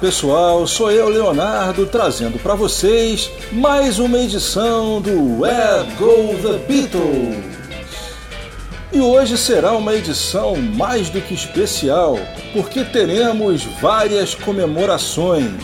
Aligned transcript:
Pessoal, 0.00 0.66
sou 0.66 0.90
eu 0.90 1.08
Leonardo 1.08 1.86
trazendo 1.86 2.38
para 2.38 2.54
vocês 2.54 3.30
mais 3.50 3.98
uma 3.98 4.18
edição 4.18 5.00
do 5.00 5.40
Web 5.40 5.90
Go 5.94 6.36
The 6.42 6.58
Beatles. 6.68 7.44
E 8.92 9.00
hoje 9.00 9.38
será 9.38 9.72
uma 9.72 9.94
edição 9.94 10.54
mais 10.56 11.08
do 11.08 11.20
que 11.22 11.32
especial, 11.32 12.18
porque 12.52 12.84
teremos 12.84 13.64
várias 13.80 14.34
comemorações. 14.34 15.54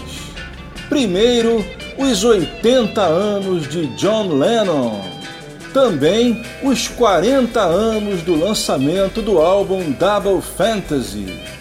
Primeiro, 0.88 1.62
os 1.98 2.24
80 2.24 3.02
anos 3.02 3.68
de 3.68 3.86
John 3.96 4.32
Lennon. 4.32 4.98
Também 5.74 6.42
os 6.62 6.88
40 6.88 7.60
anos 7.60 8.22
do 8.22 8.34
lançamento 8.34 9.20
do 9.20 9.38
álbum 9.38 9.92
Double 9.92 10.40
Fantasy 10.40 11.51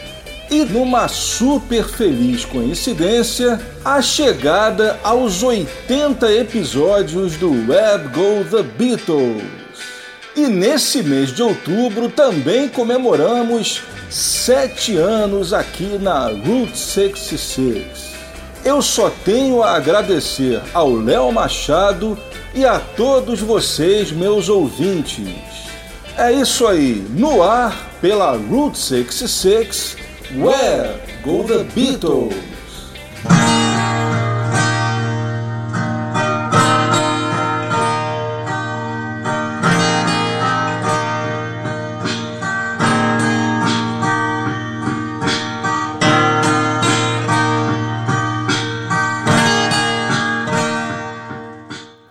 e 0.51 0.65
numa 0.65 1.07
super 1.07 1.85
feliz 1.85 2.44
coincidência, 2.44 3.57
a 3.85 4.02
chegada 4.02 4.99
aos 5.02 5.41
80 5.41 6.30
episódios 6.33 7.38
do 7.38 7.52
Web 7.71 8.09
Go 8.09 8.43
The 8.43 8.61
Beatles. 8.61 9.41
E 10.35 10.47
nesse 10.47 11.02
mês 11.03 11.33
de 11.33 11.41
outubro 11.41 12.09
também 12.09 12.67
comemoramos 12.67 13.81
sete 14.09 14.97
anos 14.97 15.53
aqui 15.53 15.97
na 15.97 16.27
Route 16.27 16.77
66. 16.77 18.11
Eu 18.65 18.81
só 18.81 19.09
tenho 19.23 19.63
a 19.63 19.75
agradecer 19.75 20.61
ao 20.73 20.93
Léo 20.93 21.31
Machado 21.31 22.19
e 22.53 22.65
a 22.65 22.77
todos 22.77 23.39
vocês, 23.39 24.11
meus 24.11 24.49
ouvintes. 24.49 25.30
É 26.17 26.30
isso 26.30 26.67
aí, 26.67 27.05
no 27.11 27.41
ar 27.41 27.89
pela 28.02 28.36
Route 28.36 28.77
66 28.77 30.00
Where 30.33 30.97
Go 31.23 31.43
The 31.43 31.65
Beatles? 31.75 32.33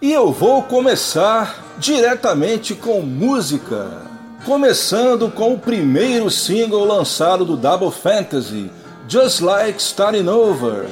E 0.02 0.12
eu 0.12 0.30
vou 0.30 0.64
começar 0.64 1.74
diretamente 1.78 2.74
com 2.74 3.00
música 3.00 4.09
começando 4.44 5.30
com 5.30 5.52
o 5.52 5.58
primeiro 5.58 6.30
single 6.30 6.84
lançado 6.84 7.44
do 7.44 7.56
Double 7.56 7.90
Fantasy, 7.90 8.70
Just 9.06 9.40
Like 9.40 9.80
Starting 9.80 10.28
Over. 10.28 10.86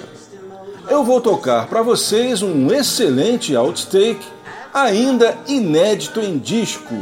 Eu 0.89 1.03
vou 1.03 1.21
tocar 1.21 1.67
para 1.67 1.83
vocês 1.83 2.43
um 2.43 2.71
excelente 2.73 3.57
outtake, 3.57 4.27
ainda 4.73 5.37
inédito 5.47 6.21
em 6.21 6.39
disco. 6.39 6.95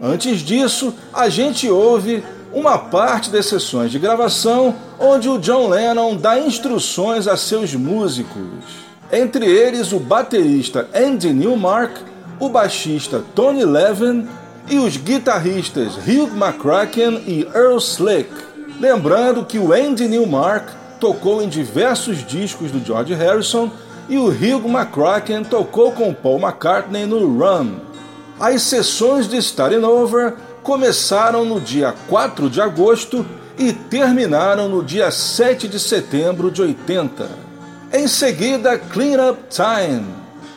Antes 0.00 0.40
disso, 0.40 0.94
a 1.12 1.28
gente 1.28 1.68
ouve 1.70 2.22
uma 2.52 2.78
parte 2.78 3.30
das 3.30 3.46
sessões 3.46 3.90
de 3.90 3.98
gravação 3.98 4.74
onde 4.98 5.28
o 5.28 5.38
John 5.38 5.68
Lennon 5.68 6.16
dá 6.16 6.38
instruções 6.38 7.26
a 7.26 7.36
seus 7.36 7.74
músicos. 7.74 8.86
Entre 9.10 9.46
eles, 9.46 9.92
o 9.92 9.98
baterista 9.98 10.88
Andy 10.94 11.32
Newmark, 11.32 11.96
o 12.38 12.48
baixista 12.48 13.22
Tony 13.34 13.64
Levin 13.64 14.26
e 14.68 14.78
os 14.78 14.96
guitarristas 14.96 15.96
Hugh 15.96 16.30
McCracken 16.36 17.22
e 17.26 17.46
Earl 17.54 17.78
Slick. 17.78 18.30
Lembrando 18.80 19.44
que 19.44 19.58
o 19.58 19.72
Andy 19.72 20.08
Newmark 20.08 20.68
tocou 21.00 21.42
em 21.42 21.48
diversos 21.48 22.26
discos 22.26 22.70
do 22.70 22.84
George 22.84 23.14
Harrison 23.14 23.70
e 24.08 24.18
o 24.18 24.26
Hugh 24.26 24.68
McCracken 24.68 25.44
tocou 25.44 25.92
com 25.92 26.12
Paul 26.12 26.40
McCartney 26.40 27.06
no 27.06 27.38
Run. 27.38 27.76
As 28.38 28.62
sessões 28.62 29.28
de 29.28 29.36
Starting 29.38 29.84
Over 29.84 30.34
começaram 30.62 31.44
no 31.44 31.60
dia 31.60 31.94
4 32.08 32.50
de 32.50 32.60
agosto 32.60 33.24
e 33.58 33.72
terminaram 33.72 34.68
no 34.68 34.82
dia 34.82 35.10
7 35.10 35.68
de 35.68 35.80
setembro 35.80 36.50
de 36.50 36.60
80. 36.60 37.28
Em 37.92 38.06
seguida, 38.06 38.76
Clean 38.76 39.30
Up 39.30 39.40
Time. 39.48 40.04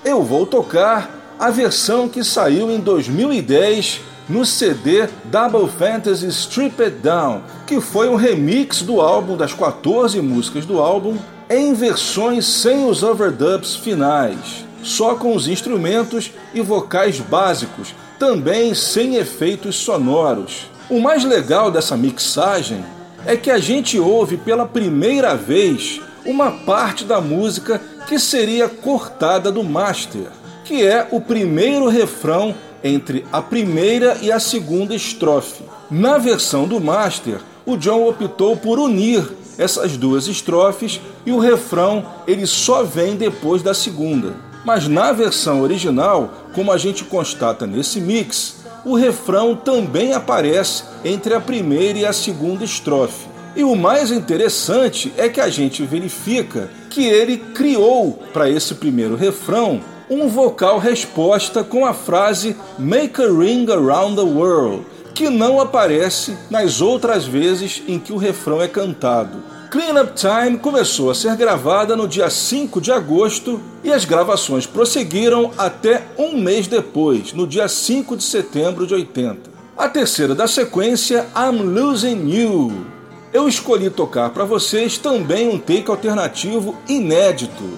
Eu 0.04 0.24
vou 0.24 0.46
tocar 0.46 1.19
a 1.40 1.50
versão 1.50 2.10
que 2.10 2.22
saiu 2.22 2.70
em 2.70 2.82
2010 2.82 4.02
no 4.28 4.46
CD 4.46 5.08
Double 5.24 5.70
Fantasy 5.70 6.28
Strip 6.28 6.84
It 6.84 6.98
Down, 6.98 7.42
que 7.66 7.80
foi 7.80 8.10
um 8.10 8.16
remix 8.16 8.82
do 8.82 9.00
álbum 9.00 9.38
das 9.38 9.54
14 9.54 10.22
músicas 10.22 10.66
do 10.66 10.80
álbum 10.80 11.18
em 11.50 11.74
versões 11.74 12.46
sem 12.46 12.86
os 12.86 13.04
overdubs 13.04 13.74
finais, 13.74 14.66
só 14.84 15.16
com 15.16 15.34
os 15.34 15.48
instrumentos 15.48 16.30
e 16.54 16.60
vocais 16.60 17.22
básicos, 17.22 17.96
também 18.20 18.76
sem 18.76 19.16
efeitos 19.16 19.78
sonoros. 19.78 20.70
O 20.90 21.00
mais 21.00 21.24
legal 21.24 21.72
dessa 21.72 21.96
mixagem 21.96 22.84
é 23.26 23.38
que 23.38 23.50
a 23.50 23.58
gente 23.58 23.98
ouve 23.98 24.36
pela 24.36 24.66
primeira 24.66 25.36
vez 25.36 26.02
uma 26.26 26.52
parte 26.52 27.06
da 27.06 27.22
música 27.22 27.82
que 28.08 28.20
seria 28.20 28.68
cortada 28.68 29.52
do 29.52 29.64
master 29.64 30.39
que 30.70 30.86
é 30.86 31.08
o 31.10 31.20
primeiro 31.20 31.88
refrão 31.88 32.54
entre 32.84 33.26
a 33.34 33.42
primeira 33.42 34.20
e 34.22 34.32
a 34.32 34.40
segunda 34.40 34.94
estrofe. 34.94 35.64
Na 35.90 36.20
versão 36.20 36.68
do 36.68 36.80
Master, 36.80 37.40
o 37.66 37.76
John 37.76 38.08
optou 38.08 38.56
por 38.56 38.78
unir 38.78 39.28
essas 39.58 39.98
duas 39.98 40.28
estrofes 40.28 41.02
e 41.26 41.32
o 41.32 41.40
refrão 41.40 42.06
ele 42.28 42.46
só 42.46 42.84
vem 42.84 43.16
depois 43.16 43.64
da 43.64 43.74
segunda. 43.74 44.36
Mas 44.64 44.88
na 44.88 45.12
versão 45.12 45.64
original, 45.64 46.32
como 46.54 46.72
a 46.72 46.78
gente 46.78 47.04
constata 47.04 47.66
nesse 47.66 48.00
mix, 48.00 48.58
o 48.86 48.94
refrão 48.94 49.56
também 49.56 50.14
aparece 50.14 50.84
entre 51.04 51.34
a 51.34 51.42
primeira 51.42 51.98
e 51.98 52.06
a 52.06 52.14
segunda 52.14 52.64
estrofe. 52.64 53.28
E 53.56 53.64
o 53.64 53.76
mais 53.76 54.12
interessante 54.12 55.12
é 55.18 55.28
que 55.28 55.42
a 55.42 55.50
gente 55.50 55.82
verifica 55.82 56.70
que 56.92 57.08
ele 57.08 57.38
criou 57.38 58.20
para 58.32 58.48
esse 58.48 58.76
primeiro 58.76 59.16
refrão 59.16 59.82
um 60.10 60.28
vocal 60.28 60.80
resposta 60.80 61.64
com 61.64 61.86
a 61.86 61.94
frase 61.94 62.56
Make 62.78 63.22
a 63.22 63.28
Ring 63.28 63.70
Around 63.70 64.16
the 64.16 64.22
World, 64.22 64.86
que 65.14 65.30
não 65.30 65.60
aparece 65.60 66.36
nas 66.50 66.82
outras 66.82 67.26
vezes 67.26 67.84
em 67.88 68.00
que 68.00 68.12
o 68.12 68.18
refrão 68.18 68.62
é 68.62 68.68
cantado. 68.68 69.38
Clean 69.70 70.02
Up 70.02 70.14
Time 70.14 70.58
começou 70.58 71.12
a 71.12 71.16
ser 71.16 71.36
gravada 71.36 71.96
no 71.96 72.08
dia 72.08 72.28
5 72.28 72.82
de 72.82 72.92
agosto 72.92 73.62
e 73.84 73.92
as 73.92 74.04
gravações 74.04 74.66
prosseguiram 74.66 75.52
até 75.58 76.04
um 76.18 76.38
mês 76.40 76.66
depois, 76.66 77.34
no 77.34 77.46
dia 77.46 77.68
5 77.68 78.18
de 78.18 78.24
setembro 78.24 78.88
de 78.88 78.96
80. 78.96 79.52
A 79.78 79.88
terceira 79.88 80.34
da 80.34 80.48
sequência, 80.48 81.28
I'm 81.36 81.62
Losing 81.62 82.28
You. 82.28 82.86
Eu 83.32 83.48
escolhi 83.48 83.92
tocar 83.92 84.32
para 84.32 84.44
vocês 84.44 84.98
também 84.98 85.48
um 85.48 85.60
take 85.60 85.90
alternativo 85.90 86.76
inédito, 86.88 87.78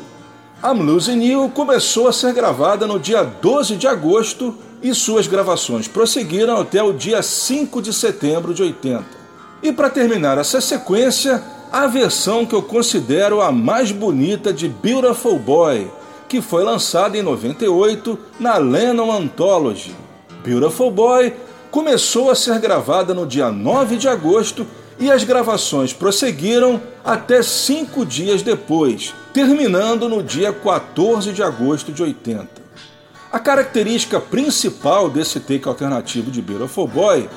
I'm 0.64 0.80
Losing 0.80 1.24
You 1.24 1.50
começou 1.50 2.08
a 2.08 2.14
ser 2.14 2.34
gravada 2.34 2.86
no 2.86 3.00
dia 3.00 3.24
12 3.24 3.78
de 3.78 3.88
agosto 3.88 4.56
e 4.80 4.94
suas 4.94 5.26
gravações 5.26 5.88
prosseguiram 5.88 6.56
até 6.62 6.84
o 6.84 6.94
dia 6.94 7.24
5 7.24 7.82
de 7.82 7.92
setembro 7.92 8.54
de 8.54 8.62
80. 8.62 9.04
E 9.64 9.72
para 9.72 9.90
terminar 9.90 10.38
essa 10.38 10.62
sequência, 10.62 11.44
a 11.72 11.88
versão 11.88 12.46
que 12.46 12.54
eu 12.54 12.62
considero 12.62 13.42
a 13.42 13.52
mais 13.52 13.92
bonita 13.92 14.54
de 14.54 14.70
Beautiful 14.70 15.40
Boy, 15.40 15.90
que 16.30 16.44
foi 16.44 16.64
lançada 16.64 17.18
em 17.18 17.24
98 17.24 18.20
na 18.40 18.58
Lennon 18.58 19.12
Anthology. 19.12 19.96
Beautiful 20.44 20.92
Boy 20.92 21.34
começou 21.72 22.30
a 22.30 22.36
ser 22.36 22.60
gravada 22.60 23.16
no 23.16 23.26
dia 23.26 23.50
9 23.50 23.98
de 23.98 24.08
agosto 24.08 24.68
e 25.02 25.12
as 25.12 25.24
gravações 25.24 25.92
prosseguiram 25.92 26.80
até 27.04 27.42
cinco 27.42 28.06
dias 28.06 28.44
depois, 28.44 29.16
terminando 29.34 30.08
no 30.08 30.22
dia 30.22 30.54
14 30.54 31.34
de 31.34 31.42
agosto 31.42 31.92
de 31.92 32.04
80. 32.04 32.62
A 33.32 33.40
característica 33.40 34.20
principal 34.20 35.10
desse 35.10 35.40
take 35.40 35.68
alternativo 35.68 36.30
de 36.30 36.40
Beautiful 36.40 36.88
Boy, 36.88 37.28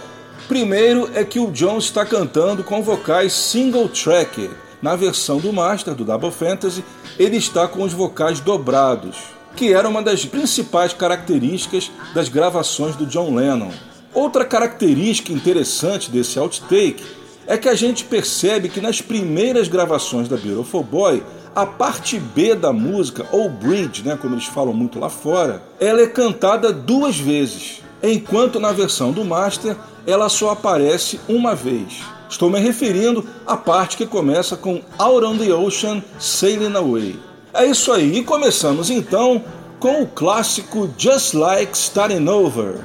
primeiro 0.46 1.10
é 1.14 1.24
que 1.24 1.40
o 1.40 1.50
John 1.50 1.78
está 1.78 2.04
cantando 2.04 2.62
com 2.62 2.82
vocais 2.82 3.32
single 3.32 3.88
track. 3.88 4.50
Na 4.82 4.94
versão 4.94 5.38
do 5.38 5.50
Master, 5.50 5.94
do 5.94 6.04
Double 6.04 6.30
Fantasy, 6.30 6.84
ele 7.18 7.38
está 7.38 7.66
com 7.66 7.82
os 7.82 7.94
vocais 7.94 8.40
dobrados, 8.40 9.16
que 9.56 9.72
era 9.72 9.88
uma 9.88 10.02
das 10.02 10.26
principais 10.26 10.92
características 10.92 11.90
das 12.12 12.28
gravações 12.28 12.94
do 12.94 13.06
John 13.06 13.34
Lennon. 13.34 13.70
Outra 14.12 14.44
característica 14.44 15.32
interessante 15.32 16.10
desse 16.10 16.38
outtake 16.38 17.23
é 17.46 17.56
que 17.56 17.68
a 17.68 17.74
gente 17.74 18.04
percebe 18.04 18.68
que 18.68 18.80
nas 18.80 19.00
primeiras 19.00 19.68
gravações 19.68 20.28
da 20.28 20.36
Beautiful 20.36 20.82
Boy, 20.82 21.22
a 21.54 21.64
parte 21.64 22.18
B 22.18 22.54
da 22.54 22.72
música, 22.72 23.26
ou 23.30 23.48
bridge, 23.48 24.02
né, 24.02 24.18
como 24.20 24.34
eles 24.34 24.46
falam 24.46 24.72
muito 24.72 24.98
lá 24.98 25.08
fora, 25.08 25.62
ela 25.78 26.00
é 26.00 26.06
cantada 26.06 26.72
duas 26.72 27.18
vezes. 27.18 27.82
enquanto 28.02 28.60
na 28.60 28.70
versão 28.70 29.12
do 29.12 29.24
Master 29.24 29.74
ela 30.06 30.28
só 30.28 30.50
aparece 30.50 31.18
uma 31.26 31.54
vez. 31.54 32.02
Estou 32.28 32.50
me 32.50 32.58
referindo 32.58 33.26
à 33.46 33.56
parte 33.56 33.96
que 33.96 34.06
começa 34.06 34.56
com 34.56 34.82
Out 34.98 35.24
on 35.24 35.38
the 35.38 35.54
Ocean 35.54 36.02
Sailing 36.18 36.76
Away. 36.76 37.18
É 37.54 37.64
isso 37.64 37.92
aí, 37.92 38.18
e 38.18 38.24
começamos 38.24 38.90
então 38.90 39.42
com 39.78 40.02
o 40.02 40.06
clássico 40.06 40.90
Just 40.98 41.34
Like 41.34 41.76
Starting 41.76 42.28
Over. 42.28 42.84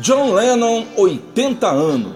John 0.00 0.34
Lennon, 0.34 0.84
80 0.96 1.68
anos. 1.68 2.12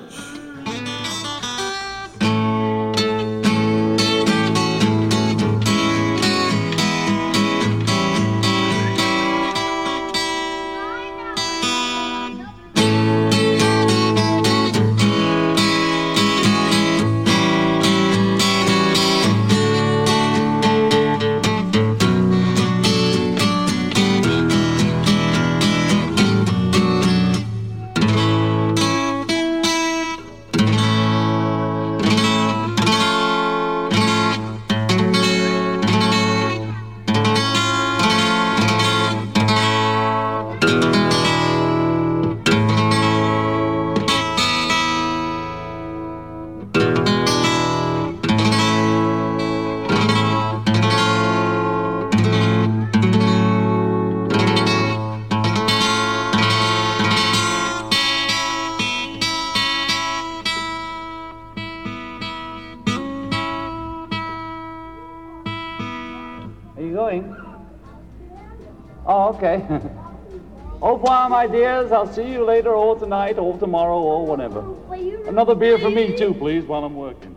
My 71.29 71.47
dears. 71.47 71.93
I'll 71.93 72.13
see 72.13 72.31
you 72.31 72.45
later, 72.45 72.75
or 72.75 72.99
tonight, 72.99 73.39
or 73.39 73.59
tomorrow, 73.59 73.99
or 73.99 74.27
whenever. 74.27 74.61
Oh, 74.61 75.25
Another 75.27 75.55
beer 75.55 75.79
for 75.79 75.91
me, 75.91 76.17
too, 76.17 76.35
please, 76.35 76.65
while 76.65 76.85
I'm 76.85 76.97
working. 76.97 77.37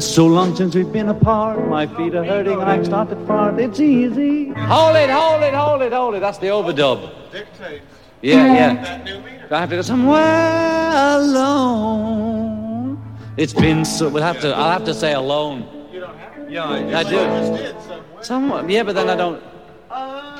So 0.00 0.26
long 0.26 0.56
since 0.56 0.74
we've 0.74 0.90
been 0.90 1.10
apart, 1.10 1.68
my 1.68 1.86
feet 1.86 2.14
are 2.14 2.24
hurting 2.24 2.54
and 2.58 2.70
I 2.70 2.82
start 2.82 3.10
to 3.10 3.16
fart. 3.26 3.60
It's 3.60 3.80
easy. 3.80 4.48
Hold 4.48 4.96
it, 4.96 5.10
hold 5.10 5.42
it, 5.42 5.52
hold 5.52 5.82
it, 5.82 5.92
hold 5.92 6.14
it. 6.14 6.20
That's 6.20 6.38
the 6.38 6.46
overdub. 6.46 7.30
Dictate. 7.30 7.82
Yeah, 8.22 8.46
yeah. 8.46 9.02
I 9.50 9.60
have 9.60 9.68
to 9.70 9.76
go 9.76 9.82
somewhere 9.82 10.90
alone. 11.18 12.98
It's 13.36 13.52
been 13.52 13.84
so. 13.84 14.08
We'll 14.08 14.22
have 14.22 14.40
to. 14.40 14.54
I'll 14.54 14.70
have 14.70 14.84
to 14.84 14.94
say 14.94 15.12
alone. 15.12 15.66
You 15.92 16.00
don't 16.00 16.16
have 16.16 16.34
to. 16.34 16.50
Yeah, 16.50 16.64
I, 16.64 17.00
I 17.00 17.02
do. 17.04 17.74
Somewhere. 18.22 18.68
Yeah, 18.70 18.84
but 18.84 18.94
then 18.94 19.10
I 19.10 19.16
don't. 19.16 19.42
Uh, 19.90 20.39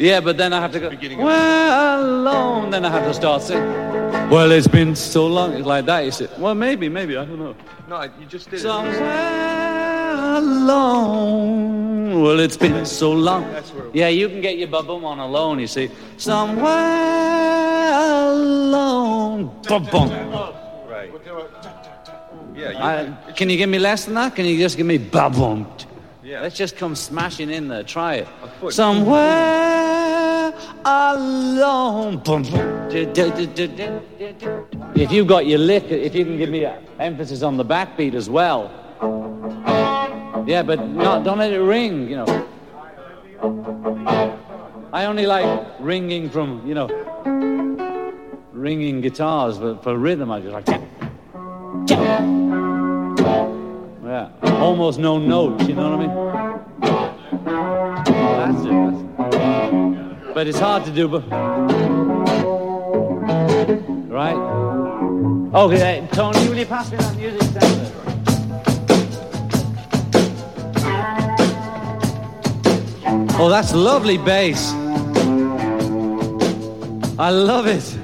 Yeah, 0.00 0.20
but 0.20 0.38
then 0.38 0.54
I 0.54 0.60
have 0.62 0.72
to 0.72 0.80
go, 0.80 0.88
well, 1.18 2.02
alone. 2.02 2.70
Then 2.70 2.86
I 2.86 2.90
have 2.90 3.04
to 3.04 3.12
start 3.12 3.42
singing. 3.42 3.70
Well, 4.30 4.50
it's 4.50 4.66
been 4.66 4.96
so 4.96 5.26
long. 5.26 5.52
It's 5.52 5.66
like 5.66 5.84
that, 5.84 6.06
you 6.06 6.10
see. 6.10 6.26
Well, 6.38 6.54
maybe, 6.54 6.88
maybe. 6.88 7.18
I 7.18 7.26
don't 7.26 7.38
know. 7.38 7.54
No, 7.86 8.02
you 8.04 8.24
just 8.26 8.48
did 8.48 8.60
Somewhere 8.60 10.38
alone. 10.38 12.22
Well, 12.22 12.40
it's 12.40 12.56
been 12.56 12.86
so 12.86 13.12
long. 13.12 13.44
Yeah, 13.92 14.08
you 14.08 14.30
can 14.30 14.40
get 14.40 14.56
your 14.56 14.68
bubble 14.68 15.04
on 15.04 15.18
alone, 15.18 15.58
you 15.58 15.66
see. 15.66 15.90
Somewhere 16.16 17.92
alone. 18.32 19.54
Bum, 19.68 19.84
bum. 19.84 20.08
Right. 20.88 21.12
Yeah. 22.54 22.70
You, 22.70 22.78
I, 22.78 23.32
can 23.32 23.50
you 23.50 23.58
give 23.58 23.68
me 23.68 23.78
less 23.78 24.06
than 24.06 24.14
that? 24.14 24.34
Can 24.34 24.46
you 24.46 24.56
just 24.56 24.78
give 24.78 24.86
me 24.86 24.96
bubble? 24.96 25.66
Yeah. 26.30 26.42
Let's 26.42 26.56
just 26.56 26.76
come 26.76 26.94
smashing 26.94 27.50
in 27.50 27.66
there. 27.66 27.82
Try 27.82 28.22
it. 28.22 28.28
Somewhere 28.70 30.54
alone. 30.84 32.22
If 34.94 35.10
you've 35.10 35.26
got 35.26 35.46
your 35.46 35.58
lick, 35.58 35.90
if 35.90 36.14
you 36.14 36.24
can 36.24 36.38
give 36.38 36.50
me 36.50 36.66
an 36.66 36.86
emphasis 37.00 37.42
on 37.42 37.56
the 37.56 37.64
backbeat 37.64 38.14
as 38.14 38.30
well. 38.30 38.70
Yeah, 40.46 40.62
but 40.62 40.86
not, 40.86 41.24
don't 41.24 41.38
let 41.38 41.52
it 41.52 41.58
ring, 41.58 42.08
you 42.08 42.14
know. 42.14 42.46
I 44.92 45.06
only 45.06 45.26
like 45.26 45.66
ringing 45.80 46.30
from, 46.30 46.64
you 46.64 46.74
know, 46.74 46.86
ringing 48.52 49.00
guitars, 49.00 49.58
but 49.58 49.82
for 49.82 49.98
rhythm, 49.98 50.30
I 50.30 50.40
just 50.40 50.52
like. 50.52 50.68
Yeah, 54.10 54.28
almost 54.42 54.98
no 54.98 55.18
notes, 55.18 55.68
you 55.68 55.74
know 55.76 55.96
what 55.96 56.00
I 56.00 56.02
mean? 56.02 56.14
That's 58.40 58.64
it. 58.64 58.72
That's 59.30 60.34
But 60.34 60.48
it's 60.48 60.58
hard 60.58 60.84
to 60.86 60.90
do, 60.90 61.06
but. 61.06 61.22
Right? 64.10 64.34
Okay, 65.54 66.08
Tony, 66.10 66.48
will 66.48 66.58
you 66.58 66.66
pass 66.66 66.90
me 66.90 66.96
that 66.96 67.16
music 67.16 67.40
center? 67.52 67.92
Oh, 73.38 73.48
that's 73.48 73.72
lovely 73.72 74.18
bass. 74.18 74.72
I 77.16 77.30
love 77.30 77.68
it. 77.68 77.99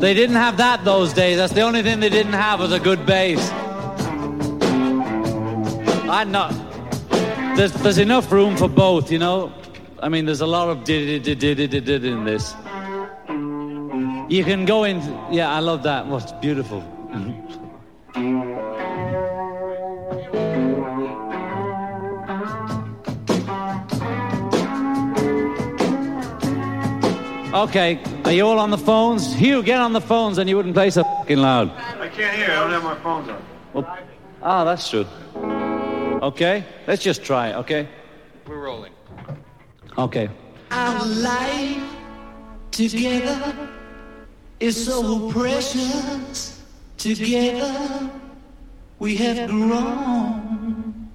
They 0.00 0.14
didn't 0.14 0.36
have 0.36 0.56
that 0.58 0.84
those 0.84 1.12
days. 1.12 1.38
That's 1.38 1.52
the 1.52 1.62
only 1.62 1.82
thing 1.82 1.98
they 1.98 2.08
didn't 2.08 2.34
have 2.34 2.60
was 2.60 2.72
a 2.72 2.78
good 2.78 3.04
bass. 3.04 3.50
I 6.08 6.24
know. 6.24 6.50
There's, 7.56 7.72
there's 7.72 7.98
enough 7.98 8.30
room 8.30 8.56
for 8.56 8.68
both, 8.68 9.10
you 9.10 9.18
know. 9.18 9.52
I 10.00 10.08
mean, 10.08 10.24
there's 10.24 10.40
a 10.40 10.46
lot 10.46 10.68
of 10.68 10.84
did 10.84 11.24
did 11.24 11.40
did 11.40 11.56
did 11.56 11.84
did 11.84 12.04
in 12.04 12.24
this. 12.24 12.54
You 14.30 14.44
can 14.44 14.64
go 14.64 14.84
in. 14.84 15.00
Yeah, 15.32 15.50
I 15.50 15.58
love 15.58 15.82
that. 15.82 16.06
What's 16.06 16.30
beautiful. 16.32 16.80
Mm-hmm. 17.10 17.58
Okay, 27.54 27.98
are 28.28 28.32
you 28.32 28.46
all 28.46 28.58
on 28.58 28.70
the 28.70 28.76
phones? 28.76 29.32
Hugh, 29.32 29.62
get 29.62 29.80
on 29.80 29.94
the 29.94 30.02
phones 30.02 30.36
and 30.36 30.50
you 30.50 30.56
wouldn't 30.56 30.74
play 30.74 30.90
so 30.90 31.02
fucking 31.02 31.38
loud. 31.38 31.70
I 31.70 32.10
can't 32.10 32.36
hear. 32.36 32.50
I 32.50 32.60
don't 32.60 32.70
have 32.70 32.84
my 32.84 32.94
phones 32.96 33.26
on. 33.30 33.42
Well, 33.72 33.98
ah, 34.42 34.64
that's 34.64 34.90
true. 34.90 35.06
Okay, 36.20 36.62
let's 36.86 37.02
just 37.02 37.24
try 37.24 37.54
okay? 37.54 37.88
We're 38.46 38.58
rolling. 38.58 38.92
Okay. 39.96 40.28
Our 40.70 41.06
life 41.06 41.82
together 42.70 43.54
is 44.60 44.84
so 44.84 45.30
precious. 45.30 46.62
Together 46.98 48.10
we 48.98 49.16
have 49.16 49.48
grown. 49.48 51.08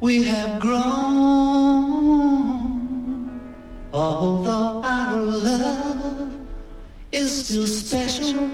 We 0.00 0.24
have 0.24 0.60
grown. 0.60 1.87
Although 3.92 4.82
our 4.84 5.16
love 5.16 6.32
is 7.10 7.46
still 7.46 7.66
special, 7.66 8.50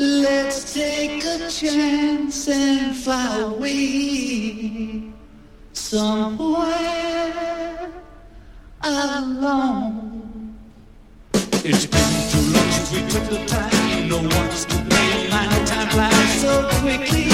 let's 0.00 0.74
take 0.74 1.24
a 1.24 1.48
chance 1.48 2.48
and 2.48 2.96
fly 2.96 3.38
away 3.38 5.02
somewhere 5.72 6.72
alone. 8.82 10.56
It's 11.64 11.86
been 11.86 12.12
too 12.30 12.42
long 12.52 12.70
since 12.72 12.90
we 12.92 13.08
took 13.08 13.24
the 13.30 13.46
time. 13.46 14.08
No 14.08 14.16
one's 14.16 14.64
to 14.64 14.76
blame. 14.82 15.30
Time 15.30 15.88
flies 15.90 16.40
so 16.40 16.68
quickly. 16.80 17.33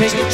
Take 0.00 0.12
chase 0.12 0.29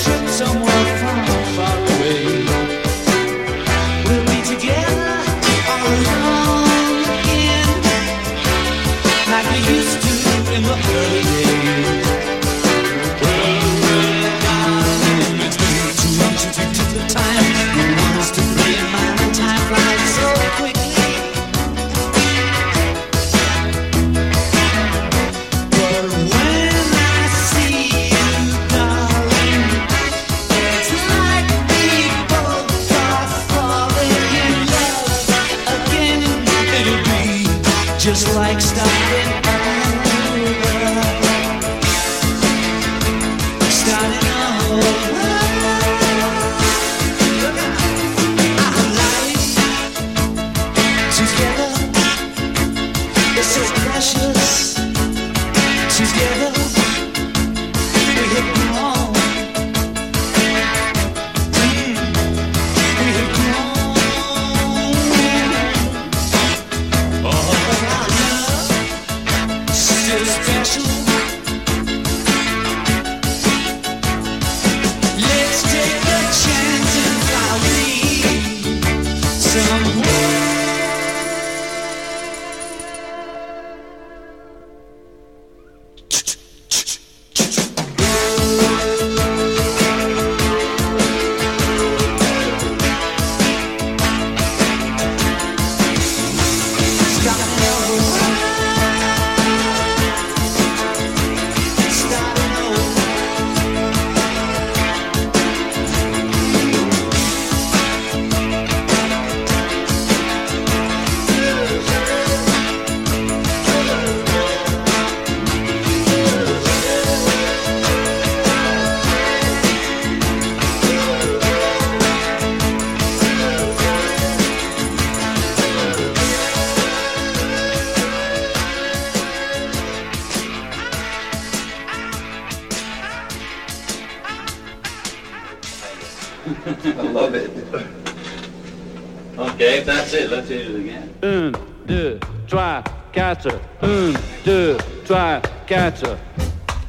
4. 143.34 143.58
1, 143.82 144.12
2, 144.44 144.76
3, 145.04 145.40
4. 145.66 146.16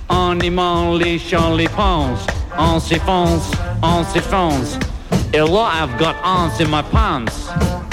En 0.08 0.40
aimant 0.40 0.94
les 0.94 1.20
les 1.56 1.68
pans. 1.68 2.16
On 2.60 2.80
s'effonce, 2.80 3.52
on 3.82 4.04
s'effonce. 4.04 4.78
Et 5.34 5.40
là, 5.40 5.72
I've 5.82 5.98
got 5.98 6.16
ants 6.24 6.60
in 6.60 6.70
my 6.70 6.84
pants. 6.92 7.87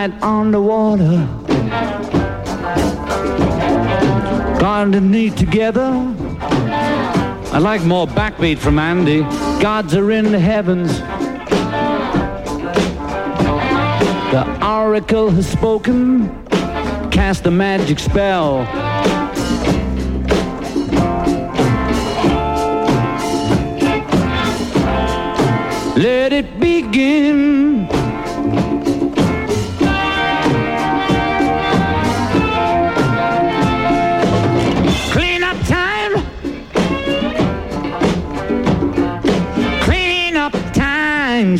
Moonlight 0.00 0.22
on 0.22 0.50
the 0.50 0.62
water. 0.62 1.28
Garden 4.58 5.10
together. 5.36 5.90
I 7.52 7.58
like 7.58 7.82
more 7.84 8.06
backbeat 8.06 8.58
from 8.58 8.78
Andy. 8.78 9.20
Gods 9.60 9.94
are 9.94 10.10
in 10.10 10.32
the 10.32 10.38
heavens. 10.38 11.00
The 14.30 14.66
oracle 14.66 15.28
has 15.30 15.46
spoken. 15.46 16.30
Cast 17.10 17.44
a 17.46 17.50
magic 17.50 17.98
spell. 17.98 18.60
Let 25.96 26.32
it 26.32 26.58
begin. 26.58 27.99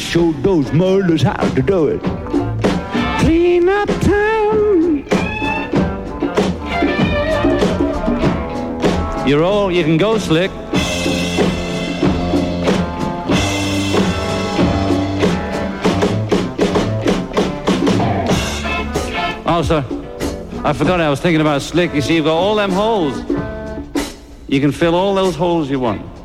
Showed 0.00 0.42
those 0.42 0.72
murders 0.72 1.22
how 1.22 1.36
to 1.54 1.62
do 1.62 1.88
it. 1.88 2.02
Clean 3.20 3.68
up 3.68 3.88
time. 4.00 5.06
You're 9.26 9.44
all, 9.44 9.70
you 9.70 9.84
can 9.84 9.96
go 9.96 10.18
slick. 10.18 10.50
Oh, 19.46 19.62
sir. 19.62 19.84
I 20.64 20.72
forgot 20.72 21.00
I 21.00 21.10
was 21.10 21.20
thinking 21.20 21.40
about 21.40 21.62
slick. 21.62 21.94
You 21.94 22.00
see, 22.00 22.16
you've 22.16 22.24
got 22.24 22.36
all 22.36 22.54
them 22.54 22.70
holes. 22.70 23.18
You 24.48 24.60
can 24.60 24.72
fill 24.72 24.94
all 24.94 25.14
those 25.14 25.36
holes 25.36 25.70
you 25.70 25.78
want. 25.78 26.19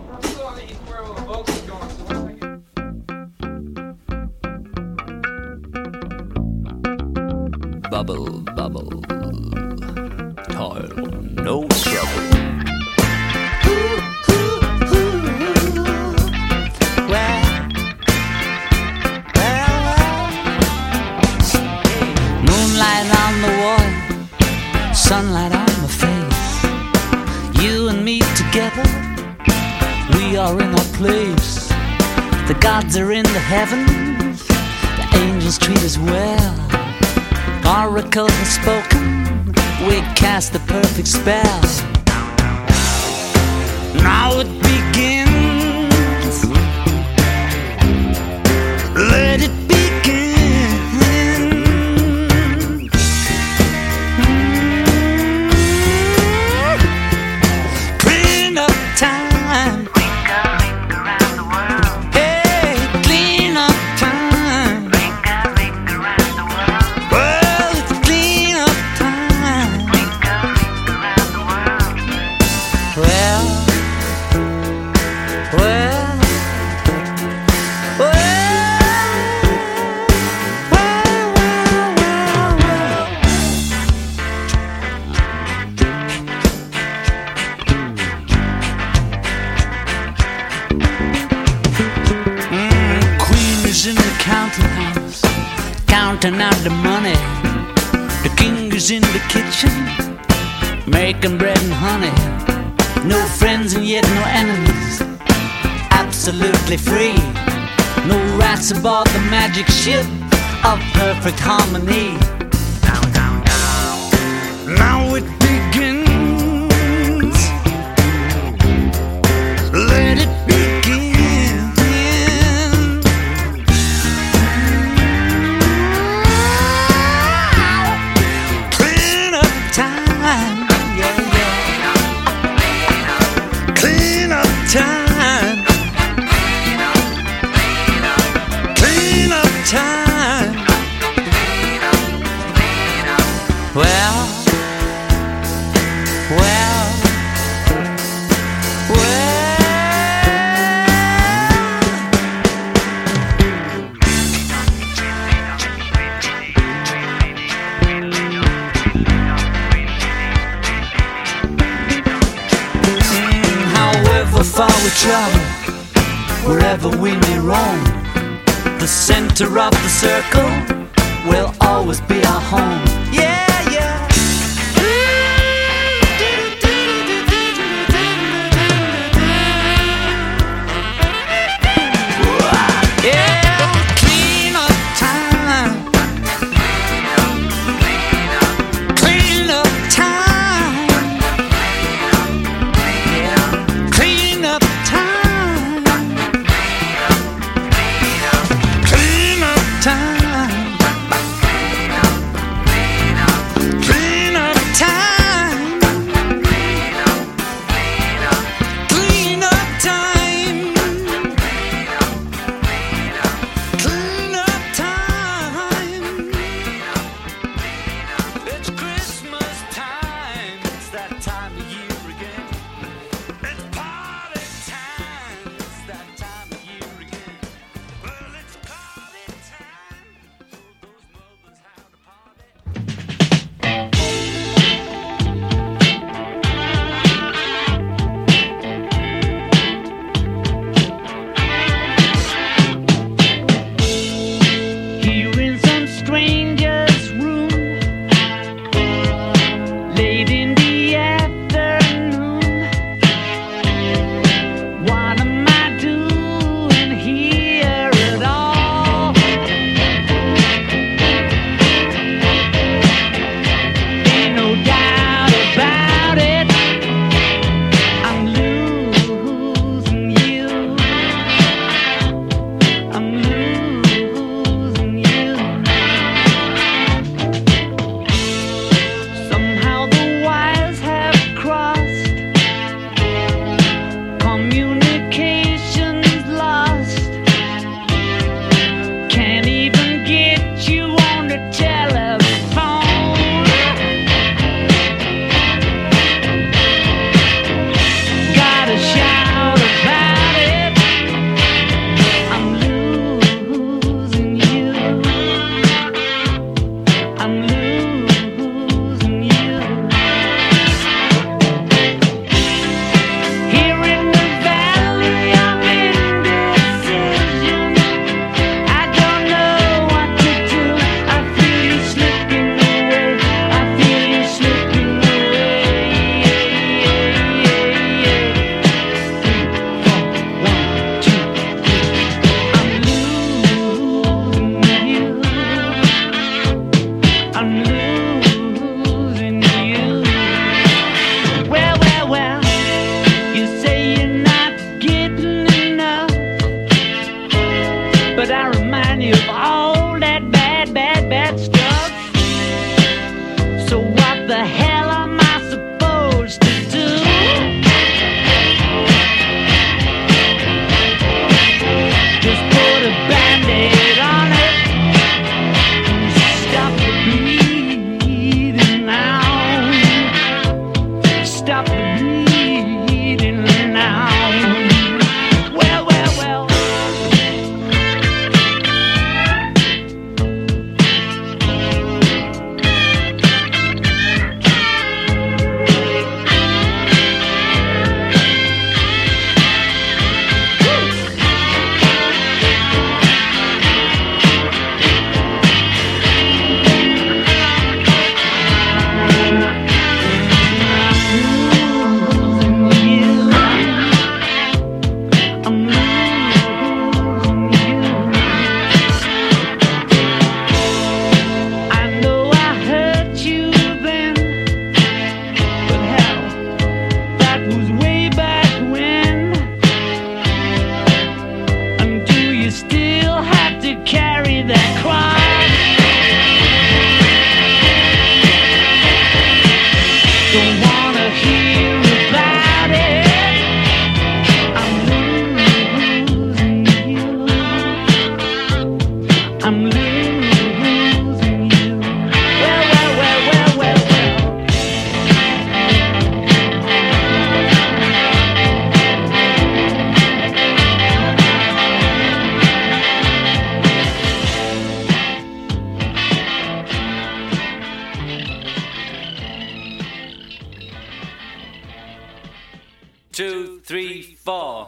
two, 463.15 463.61
three, 463.63 464.17
four. 464.25 464.67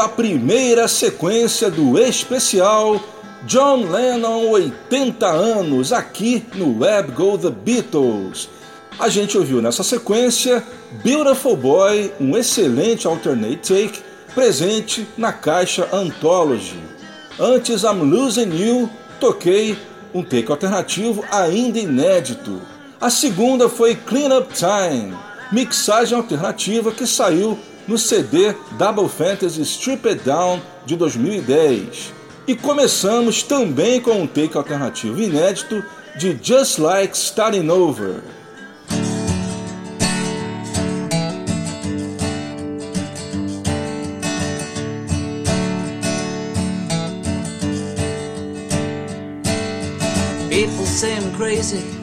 A 0.00 0.08
primeira 0.08 0.86
sequência 0.86 1.70
do 1.70 1.98
especial 1.98 3.00
John 3.44 3.90
Lennon 3.90 4.48
80 4.50 5.26
anos 5.26 5.92
aqui 5.92 6.44
no 6.54 6.80
Web 6.80 7.12
Go 7.12 7.36
The 7.36 7.50
Beatles. 7.50 8.48
A 8.98 9.08
gente 9.08 9.36
ouviu 9.36 9.60
nessa 9.60 9.82
sequência 9.82 10.62
Beautiful 11.02 11.56
Boy, 11.56 12.12
um 12.20 12.36
excelente 12.36 13.06
alternate 13.06 13.56
take 13.56 14.00
presente 14.34 15.06
na 15.16 15.32
caixa 15.32 15.88
Anthology. 15.92 16.78
Antes 17.38 17.82
I'm 17.82 18.02
Losing 18.02 18.54
You, 18.54 18.88
toquei 19.18 19.76
um 20.14 20.22
take 20.22 20.50
alternativo 20.50 21.24
ainda 21.30 21.78
inédito. 21.78 22.60
A 23.00 23.10
segunda 23.10 23.68
foi 23.68 23.94
Clean 23.94 24.36
Up 24.36 24.52
Time, 24.54 25.16
mixagem 25.52 26.16
alternativa 26.16 26.92
que 26.92 27.06
saiu 27.06 27.58
no 27.88 27.96
CD 27.96 28.54
Double 28.78 29.08
Fantasy 29.08 29.62
Strip 29.62 30.06
It 30.06 30.22
Down 30.24 30.60
de 30.84 30.94
2010. 30.94 32.12
E 32.46 32.54
começamos 32.54 33.42
também 33.42 34.00
com 34.00 34.22
um 34.22 34.26
take 34.26 34.56
alternativo 34.56 35.20
inédito 35.20 35.82
de 36.16 36.38
Just 36.40 36.78
Like 36.78 37.16
Starting 37.16 37.68
Over. 37.68 38.22
People 50.50 50.86
say 50.86 51.16
I'm 51.16 51.32
crazy, 51.36 51.97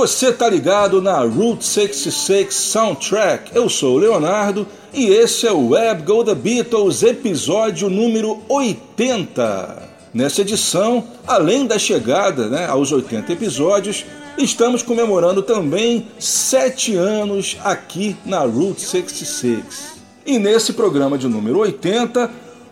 Você 0.00 0.32
tá 0.32 0.48
ligado 0.48 1.02
na 1.02 1.20
Route 1.20 1.62
66 1.62 2.54
Soundtrack. 2.54 3.54
Eu 3.54 3.68
sou 3.68 3.96
o 3.96 3.98
Leonardo 3.98 4.66
e 4.94 5.08
esse 5.08 5.46
é 5.46 5.52
o 5.52 5.68
Web 5.68 6.04
Go 6.04 6.24
The 6.24 6.34
Beatles, 6.34 7.02
episódio 7.02 7.90
número 7.90 8.40
80. 8.48 9.90
Nessa 10.14 10.40
edição, 10.40 11.04
além 11.26 11.66
da 11.66 11.78
chegada 11.78 12.48
né, 12.48 12.64
aos 12.64 12.90
80 12.90 13.30
episódios, 13.30 14.06
estamos 14.38 14.82
comemorando 14.82 15.42
também 15.42 16.08
7 16.18 16.96
anos 16.96 17.58
aqui 17.62 18.16
na 18.24 18.40
Route 18.40 18.80
66. 18.80 20.00
E 20.24 20.38
nesse 20.38 20.72
programa 20.72 21.18
de 21.18 21.28
número 21.28 21.58
80, 21.58 22.30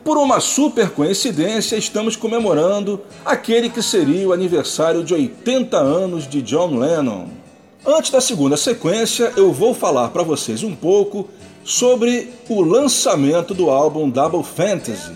por 0.08 0.16
uma 0.16 0.40
super 0.40 0.88
coincidência, 0.88 1.76
estamos 1.76 2.16
comemorando 2.16 2.98
aquele 3.26 3.68
que 3.68 3.82
seria 3.82 4.26
o 4.26 4.32
aniversário 4.32 5.04
de 5.04 5.12
80 5.12 5.76
anos 5.76 6.26
de 6.26 6.40
John 6.40 6.78
Lennon. 6.78 7.26
Antes 7.86 8.10
da 8.10 8.18
segunda 8.18 8.56
sequência, 8.56 9.34
eu 9.36 9.52
vou 9.52 9.74
falar 9.74 10.08
para 10.08 10.22
vocês 10.22 10.62
um 10.62 10.74
pouco 10.74 11.28
sobre 11.62 12.30
o 12.48 12.62
lançamento 12.62 13.52
do 13.52 13.68
álbum 13.68 14.08
Double 14.08 14.42
Fantasy. 14.42 15.12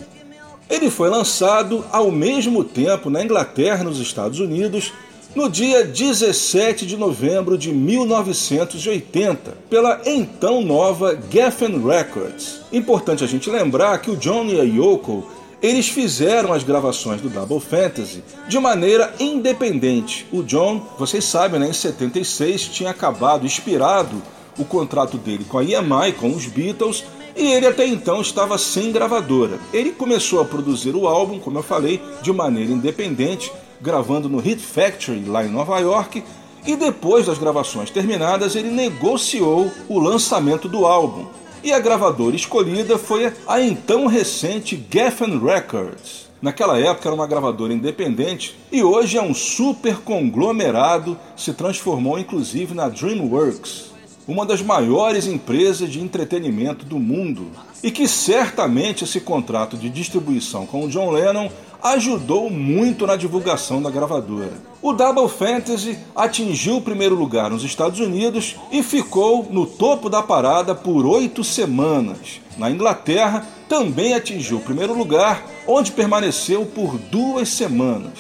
Ele 0.69 0.91
foi 0.91 1.09
lançado 1.09 1.83
ao 1.91 2.11
mesmo 2.11 2.63
tempo 2.63 3.09
na 3.09 3.25
Inglaterra 3.25 3.81
e 3.81 3.87
nos 3.87 3.99
Estados 3.99 4.41
Unidos 4.41 4.93
no 5.35 5.49
dia 5.49 5.85
17 5.85 6.85
de 6.85 6.97
novembro 6.97 7.57
de 7.57 7.73
1980, 7.73 9.57
pela 9.71 10.01
então 10.05 10.63
nova 10.63 11.19
Geffen 11.31 11.83
Records. 11.83 12.61
Importante 12.73 13.25
a 13.25 13.27
gente 13.27 13.49
lembrar 13.49 13.99
que 13.99 14.11
o 14.11 14.17
John 14.17 14.47
e 14.47 14.61
a 14.61 14.65
Yoko 14.65 15.27
eles 15.63 15.89
fizeram 15.89 16.53
as 16.53 16.65
gravações 16.65 17.21
do 17.21 17.31
Double 17.31 17.61
Fantasy 17.61 18.23
de 18.49 18.59
maneira 18.59 19.15
independente. 19.21 20.27
O 20.33 20.43
John, 20.43 20.85
vocês 20.99 21.25
sabem, 21.25 21.61
né, 21.61 21.69
em 21.69 21.73
76 21.73 22.65
tinha 22.65 22.91
acabado, 22.91 23.47
expirado 23.47 24.21
o 24.59 24.65
contrato 24.65 25.17
dele 25.17 25.45
com 25.45 25.59
a 25.59 25.65
EMI, 25.65 26.13
com 26.19 26.31
os 26.31 26.47
Beatles, 26.47 27.05
e 27.35 27.53
ele 27.53 27.67
até 27.67 27.87
então 27.87 28.21
estava 28.21 28.59
sem 28.59 28.93
gravadora. 28.93 29.59
Ele 29.73 29.93
começou 29.93 30.41
a 30.41 30.45
produzir 30.45 30.95
o 30.95 31.07
álbum, 31.07 31.39
como 31.39 31.59
eu 31.59 31.63
falei, 31.63 32.03
de 32.21 32.33
maneira 32.33 32.73
independente, 32.73 33.51
gravando 33.83 34.29
no 34.29 34.39
Hit 34.39 34.63
Factory 34.63 35.25
lá 35.25 35.45
em 35.45 35.51
Nova 35.51 35.79
York, 35.81 36.23
e 36.65 36.77
depois 36.77 37.27
das 37.27 37.39
gravações 37.39 37.91
terminadas, 37.91 38.55
ele 38.55 38.71
negociou 38.71 39.71
o 39.89 39.99
lançamento 39.99 40.69
do 40.69 40.87
álbum. 40.87 41.27
E 41.65 41.73
a 41.73 41.81
gravadora 41.81 42.37
escolhida 42.37 42.97
foi 42.97 43.33
a 43.47 43.61
então 43.61 44.07
recente 44.07 44.81
Geffen 44.91 45.39
Records. 45.39 46.31
Naquela 46.41 46.79
época 46.79 47.09
era 47.09 47.15
uma 47.15 47.27
gravadora 47.27 47.73
independente 47.73 48.57
e 48.71 48.83
hoje 48.83 49.17
é 49.17 49.23
um 49.23 49.35
super 49.35 49.99
conglomerado, 49.99 51.17
se 51.37 51.53
transformou 51.53 52.19
inclusive 52.19 52.75
na 52.75 52.89
DreamWorks 52.89 53.93
uma 54.27 54.47
das 54.47 54.63
maiores 54.63 55.27
empresas 55.27 55.91
de 55.91 56.01
entretenimento 56.01 56.85
do 56.85 56.99
mundo, 56.99 57.51
e 57.83 57.91
que 57.91 58.07
certamente 58.07 59.05
esse 59.05 59.21
contrato 59.21 59.77
de 59.77 59.91
distribuição 59.91 60.65
com 60.65 60.85
o 60.85 60.89
John 60.89 61.11
Lennon 61.11 61.51
ajudou 61.83 62.49
muito 62.49 63.07
na 63.07 63.17
divulgação 63.17 63.83
da 63.83 63.91
gravadora. 63.91 64.53
O 64.81 64.93
Double 64.93 65.29
Fantasy 65.29 65.99
atingiu 66.15 66.77
o 66.77 66.83
primeiro 66.83 67.15
lugar 67.15 67.51
nos 67.51 67.65
Estados 67.65 67.99
Unidos 67.99 68.57
e 68.71 68.83
ficou 68.83 69.47
no 69.51 69.67
topo 69.67 70.09
da 70.09 70.23
parada 70.23 70.75
por 70.75 71.05
oito 71.05 71.43
semanas. 71.43 72.41
Na 72.57 72.71
Inglaterra, 72.71 73.47
também 73.69 74.15
atingiu 74.15 74.59
o 74.59 74.63
primeiro 74.63 74.97
lugar, 74.97 75.45
onde 75.67 75.91
permaneceu 75.91 76.67
por 76.67 76.99
duas 76.99 77.49
semanas. 77.49 78.13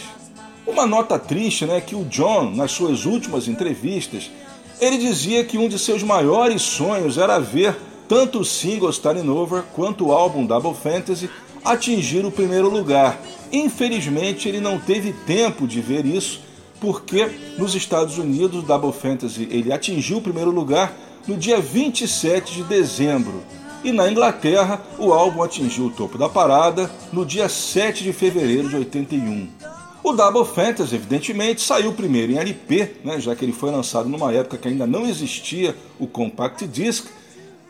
Uma 0.67 0.87
nota 0.87 1.19
triste 1.19 1.67
né, 1.67 1.77
é 1.77 1.81
que 1.81 1.95
o 1.95 2.05
John, 2.05 2.51
nas 2.51 2.73
suas 2.73 3.05
últimas 3.05 3.47
entrevistas, 3.47 4.31
ele 4.81 4.99
dizia 4.99 5.45
que 5.45 5.59
um 5.59 5.69
de 5.69 5.79
seus 5.79 6.03
maiores 6.03 6.63
sonhos 6.63 7.19
era 7.19 7.39
ver 7.39 7.77
tanto 8.09 8.41
o 8.41 8.45
single 8.45 8.91
Starting 8.91 9.29
Over 9.29 9.63
quanto 9.75 10.07
o 10.07 10.13
álbum 10.13 10.45
Double 10.45 10.75
Fantasy 10.75 11.31
atingir 11.65 12.25
o 12.25 12.31
primeiro 12.31 12.69
lugar. 12.69 13.21
Infelizmente, 13.53 14.49
ele 14.49 14.61
não 14.61 14.79
teve 14.79 15.13
tempo 15.13 15.67
de 15.67 15.81
ver 15.81 16.07
isso, 16.07 16.41
porque 16.81 17.31
nos 17.59 17.75
Estados 17.75 18.19
Unidos 18.19 18.63
o 18.63 18.67
Double 18.67 18.93
Fantasy 18.93 19.49
ele 19.51 19.73
atingiu 19.73 20.19
o 20.19 20.23
primeiro 20.23 20.51
lugar 20.51 20.97
no 21.27 21.37
dia 21.37 21.61
27 21.61 22.55
de 22.55 22.65
dezembro. 22.65 23.43
E 23.85 23.93
na 23.93 24.11
Inglaterra, 24.11 24.81
o 24.99 25.13
álbum 25.13 25.43
atingiu 25.43 25.87
o 25.87 25.91
topo 25.91 26.17
da 26.17 26.29
parada 26.29 26.91
no 27.13 27.27
dia 27.27 27.49
7 27.49 28.05
de 28.05 28.13
fevereiro 28.13 28.69
de 28.69 28.77
81. 28.77 29.49
O 30.05 30.13
Double 30.13 30.45
Fantasy, 30.45 30.97
evidentemente, 30.97 31.61
saiu 31.61 31.93
primeiro 31.93 32.33
em 32.33 32.39
LP, 32.39 32.97
né, 33.05 33.21
já 33.21 33.37
que 33.37 33.45
ele 33.45 33.53
foi 33.53 33.71
lançado 33.71 34.09
numa 34.09 34.33
época 34.33 34.57
que 34.59 34.67
ainda 34.67 34.87
não 34.87 35.07
existia 35.07 35.77
o 35.99 36.09
Compact 36.09 36.67
Disc, 36.67 37.07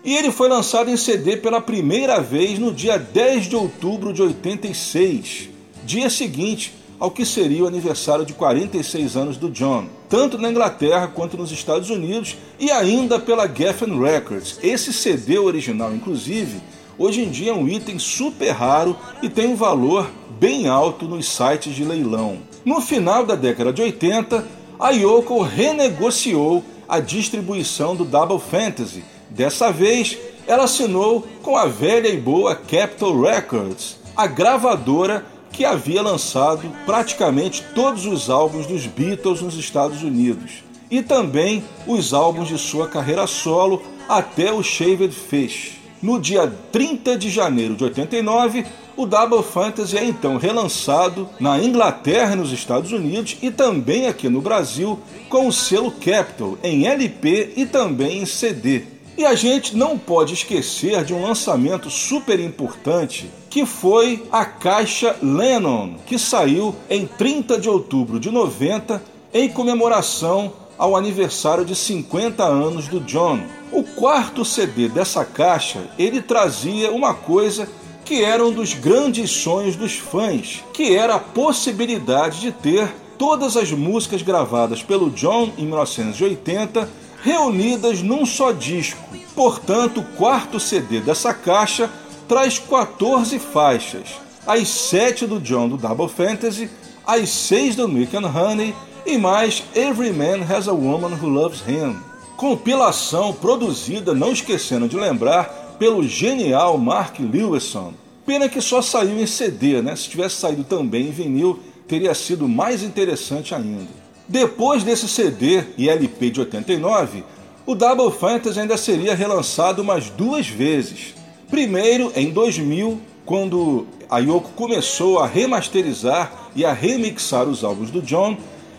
e 0.05 0.17
ele 0.17 0.33
foi 0.33 0.49
lançado 0.49 0.91
em 0.91 0.97
CD 0.97 1.37
pela 1.37 1.61
primeira 1.61 2.21
vez 2.21 2.59
no 2.59 2.73
dia 2.73 2.99
10 2.99 3.47
de 3.47 3.57
outubro 3.57 4.13
de 4.13 4.23
86, 4.23 5.49
dia 5.85 6.11
seguinte 6.11 6.75
ao 6.99 7.11
que 7.11 7.27
seria 7.27 7.65
o 7.65 7.67
aniversário 7.67 8.25
de 8.25 8.33
46 8.33 9.17
anos 9.17 9.37
do 9.37 9.51
John, 9.51 9.87
tanto 10.09 10.39
na 10.39 10.49
Inglaterra 10.49 11.09
quanto 11.09 11.37
nos 11.37 11.51
Estados 11.51 11.91
Unidos 11.91 12.37
e 12.61 12.71
ainda 12.71 13.19
pela 13.19 13.49
Geffen 13.53 14.01
Records. 14.01 14.59
Esse 14.63 14.93
CD 14.93 15.37
original, 15.37 15.93
inclusive, 15.93 16.61
hoje 16.97 17.23
em 17.23 17.29
dia 17.29 17.51
é 17.51 17.55
um 17.55 17.69
item 17.69 17.99
super 17.99 18.51
raro 18.51 18.97
e 19.21 19.29
tem 19.29 19.49
um 19.49 19.57
valor 19.57 20.09
bem 20.39 20.69
alto 20.69 21.07
nos 21.07 21.29
sites 21.29 21.75
de 21.75 21.85
leilão. 21.85 22.39
No 22.65 22.81
final 22.81 23.27
da 23.27 23.35
década 23.35 23.73
de 23.73 23.83
80, 23.83 24.47
a 24.79 24.91
Yoko 24.91 25.43
renegociou 25.43 26.65
a 26.89 27.01
distribuição 27.01 27.97
do 27.97 28.05
Double 28.05 28.39
Fantasy. 28.39 29.03
Dessa 29.35 29.73
vez, 29.73 30.19
ela 30.47 30.65
assinou 30.65 31.27
com 31.43 31.57
a 31.57 31.65
velha 31.65 32.09
e 32.09 32.19
boa 32.19 32.55
Capitol 32.55 33.23
Records, 33.23 33.97
a 34.15 34.27
gravadora 34.27 35.25
que 35.51 35.65
havia 35.65 36.03
lançado 36.03 36.71
praticamente 36.85 37.65
todos 37.75 38.05
os 38.05 38.29
álbuns 38.29 38.67
dos 38.67 38.87
Beatles 38.87 39.41
nos 39.41 39.57
Estados 39.57 40.03
Unidos 40.03 40.63
e 40.91 41.03
também 41.03 41.65
os 41.87 42.13
álbuns 42.13 42.49
de 42.49 42.59
sua 42.59 42.87
carreira 42.87 43.27
solo 43.27 43.83
até 44.07 44.53
o 44.53 44.63
Shaved 44.63 45.15
Fish. 45.15 45.79
No 46.03 46.21
dia 46.21 46.53
30 46.71 47.17
de 47.17 47.31
janeiro 47.31 47.75
de 47.75 47.85
89, 47.85 48.67
o 48.95 49.07
Double 49.07 49.43
Fantasy 49.43 49.97
é 49.97 50.05
então 50.05 50.37
relançado 50.37 51.27
na 51.41 51.59
Inglaterra 51.59 52.37
nos 52.37 52.53
Estados 52.53 52.93
Unidos 52.93 53.39
e 53.41 53.51
também 53.51 54.09
aqui 54.09 54.29
no 54.29 54.43
Brasil 54.43 54.99
com 55.31 55.47
o 55.47 55.53
selo 55.53 55.91
Capitol 55.91 56.59
em 56.63 56.87
LP 56.87 57.55
e 57.57 57.65
também 57.65 58.19
em 58.19 58.27
CD. 58.27 58.92
E 59.17 59.27
a 59.27 59.35
gente 59.35 59.77
não 59.77 59.99
pode 59.99 60.33
esquecer 60.33 61.05
de 61.05 61.13
um 61.13 61.23
lançamento 61.23 61.91
super 61.91 62.41
importante 62.41 63.31
que 63.51 63.67
foi 63.67 64.27
a 64.33 64.45
caixa 64.47 65.17
Lennon, 65.23 65.97
que 66.07 66.19
saiu 66.19 66.75
em 66.89 67.07
30 67.07 67.61
de 67.61 67.69
outubro 67.69 68.19
de 68.19 68.31
90 68.31 69.03
em 69.35 69.51
comemoração 69.51 70.55
ao 70.79 70.97
aniversário 70.97 71.65
de 71.65 71.77
50 71.77 72.43
anos 72.43 72.89
do 72.89 73.01
John. 73.01 73.41
O 73.71 73.83
quarto 73.83 74.45
CD 74.45 74.89
dessa 74.89 75.25
caixa, 75.25 75.91
ele 75.99 76.23
trazia 76.23 76.91
uma 76.91 77.13
coisa 77.13 77.69
que 78.07 78.25
era 78.25 78.45
um 78.45 78.51
dos 78.51 78.73
grandes 78.73 79.31
sonhos 79.31 79.77
dos 79.77 79.95
fãs, 79.95 80.65
que 80.73 80.97
era 80.97 81.17
a 81.17 81.21
possibilidade 81.21 82.41
de 82.41 82.51
ter 82.51 82.93
todas 83.19 83.57
as 83.57 83.71
músicas 83.71 84.23
gravadas 84.23 84.83
pelo 84.83 85.11
John 85.11 85.53
em 85.57 85.67
1980 85.67 86.89
reunidas 87.23 88.03
num 88.03 88.27
só 88.27 88.53
disco. 88.53 89.01
Portanto, 89.35 90.01
o 90.01 90.17
quarto 90.17 90.61
CD 90.61 91.01
dessa 91.01 91.33
caixa 91.33 91.91
traz 92.29 92.59
14 92.59 93.39
faixas, 93.39 94.21
as 94.47 94.69
7 94.69 95.27
do 95.27 95.41
John 95.41 95.69
do 95.69 95.77
Double 95.77 96.09
Fantasy, 96.09 96.69
as 97.07 97.29
6 97.31 97.77
do 97.77 97.89
Milk 97.89 98.15
and 98.17 98.27
Honey 98.27 98.75
e 99.07 99.17
mais 99.17 99.63
Every 99.75 100.13
Man 100.13 100.45
Has 100.49 100.69
a 100.69 100.73
Woman 100.73 101.17
Who 101.21 101.29
Loves 101.29 101.63
Him. 101.67 101.97
Compilação 102.37 103.33
produzida, 103.33 104.15
não 104.15 104.33
esquecendo 104.33 104.89
de 104.89 104.97
lembrar, 104.97 105.77
pelo 105.79 106.07
genial 106.07 106.77
Mark 106.77 107.19
Lewison. 107.19 107.95
Pena 108.27 108.49
que 108.49 108.61
só 108.61 108.83
saiu 108.83 109.21
em 109.21 109.27
CD, 109.27 109.83
né? 109.83 109.97
Se 109.97 110.09
tivesse 110.09 110.37
saído 110.37 110.65
também 110.65 111.09
em 111.09 111.11
vinil, 111.11 111.61
teria 111.89 112.15
sido 112.15 112.49
mais 112.49 112.83
interessante 112.83 113.55
ainda. 113.55 114.02
Depois 114.29 114.83
desse 114.83 115.09
CD 115.09 115.65
e 115.77 115.89
LP 115.89 116.31
de 116.31 116.41
89, 116.41 117.25
o 117.67 117.75
Double 117.75 118.11
Fantasy 118.11 118.61
ainda 118.61 118.77
seria 118.77 119.15
relançado 119.15 119.83
umas 119.83 120.11
duas 120.11 120.47
vezes. 120.47 121.15
Primeiro 121.51 122.13
em 122.17 122.31
2000, 122.31 123.01
quando 123.25 123.87
a 124.09 124.19
Yoko 124.19 124.51
começou 124.51 125.19
a 125.19 125.27
remasterizar 125.27 126.51
e 126.55 126.65
a 126.65 126.73
remixar 126.73 127.49
os 127.49 127.63
álbuns 127.63 127.91
do 127.91 128.03
John, 128.03 128.37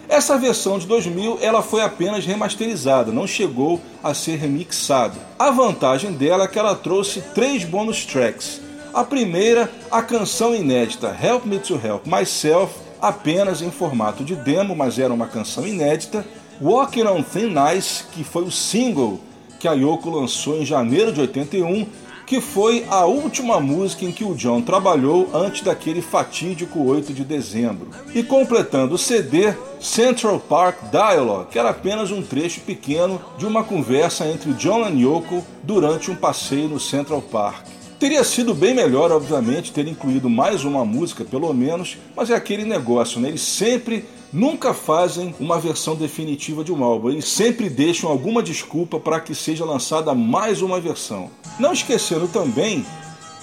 essa 0.09 0.37
versão 0.37 0.77
de 0.77 0.85
2000 0.85 1.39
ela 1.41 1.61
foi 1.61 1.81
apenas 1.81 2.25
remasterizada, 2.25 3.11
não 3.11 3.25
chegou 3.25 3.81
a 4.03 4.13
ser 4.13 4.35
remixada. 4.35 5.15
A 5.39 5.49
vantagem 5.49 6.11
dela 6.11 6.43
é 6.43 6.47
que 6.47 6.59
ela 6.59 6.75
trouxe 6.75 7.21
três 7.33 7.63
bonus 7.63 8.05
tracks. 8.05 8.61
A 8.93 9.03
primeira, 9.03 9.71
a 9.89 10.01
canção 10.03 10.53
inédita 10.53 11.17
Help 11.19 11.45
Me 11.45 11.57
to 11.57 11.79
Help 11.83 12.05
Myself, 12.05 12.75
apenas 13.03 13.61
em 13.61 13.69
formato 13.69 14.23
de 14.23 14.33
demo, 14.33 14.73
mas 14.73 14.97
era 14.97 15.13
uma 15.13 15.27
canção 15.27 15.67
inédita. 15.67 16.25
Walking 16.61 17.03
on 17.03 17.21
Thin 17.21 17.53
Ice, 17.77 18.05
que 18.13 18.23
foi 18.23 18.43
o 18.43 18.51
single 18.51 19.19
que 19.59 19.67
a 19.67 19.73
Yoko 19.73 20.09
lançou 20.09 20.57
em 20.57 20.65
janeiro 20.65 21.11
de 21.11 21.19
81, 21.19 21.85
que 22.25 22.39
foi 22.39 22.85
a 22.89 23.05
última 23.05 23.59
música 23.59 24.05
em 24.05 24.11
que 24.11 24.23
o 24.23 24.33
John 24.33 24.61
trabalhou 24.61 25.29
antes 25.33 25.61
daquele 25.61 26.01
fatídico 26.01 26.81
8 26.81 27.13
de 27.13 27.25
dezembro. 27.25 27.89
E 28.15 28.23
completando 28.23 28.95
o 28.95 28.97
CD, 28.97 29.53
Central 29.81 30.39
Park 30.39 30.77
Dialogue, 30.89 31.49
que 31.51 31.59
era 31.59 31.71
apenas 31.71 32.09
um 32.09 32.21
trecho 32.21 32.61
pequeno 32.61 33.21
de 33.37 33.45
uma 33.45 33.65
conversa 33.65 34.25
entre 34.25 34.53
John 34.53 34.87
e 34.89 35.03
Yoko 35.03 35.45
durante 35.61 36.09
um 36.09 36.15
passeio 36.15 36.69
no 36.69 36.79
Central 36.79 37.21
Park. 37.21 37.72
Teria 38.03 38.25
sido 38.25 38.53
bem 38.53 38.73
melhor, 38.73 39.13
obviamente, 39.13 39.71
ter 39.71 39.87
incluído 39.87 40.29
mais 40.29 40.65
uma 40.65 40.83
música, 40.83 41.23
pelo 41.23 41.53
menos, 41.53 41.97
mas 42.13 42.29
é 42.29 42.35
aquele 42.35 42.65
negócio, 42.65 43.17
né? 43.17 43.29
Eles 43.29 43.43
sempre 43.43 44.03
nunca 44.33 44.73
fazem 44.73 45.33
uma 45.39 45.57
versão 45.57 45.95
definitiva 45.95 46.65
de 46.65 46.73
um 46.73 46.83
álbum, 46.83 47.11
eles 47.11 47.23
sempre 47.23 47.69
deixam 47.69 48.09
alguma 48.09 48.43
desculpa 48.43 48.99
para 48.99 49.21
que 49.21 49.33
seja 49.33 49.63
lançada 49.63 50.13
mais 50.13 50.61
uma 50.61 50.81
versão. 50.81 51.31
Não 51.57 51.71
esquecendo 51.71 52.27
também, 52.27 52.85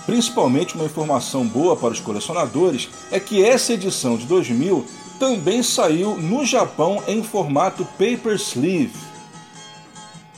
principalmente 0.04 0.74
uma 0.74 0.84
informação 0.84 1.46
boa 1.46 1.74
para 1.74 1.94
os 1.94 2.00
colecionadores, 2.00 2.90
é 3.10 3.18
que 3.18 3.42
essa 3.42 3.72
edição 3.72 4.18
de 4.18 4.26
2000 4.26 4.84
também 5.18 5.62
saiu 5.62 6.18
no 6.18 6.44
Japão 6.44 7.02
em 7.08 7.22
formato 7.22 7.82
paper 7.96 8.34
sleeve, 8.34 8.92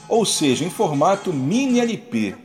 ou 0.07 0.25
seja, 0.25 0.63
em 0.63 0.69
formato 0.69 1.33
mini 1.33 1.81
LP. 1.81 2.35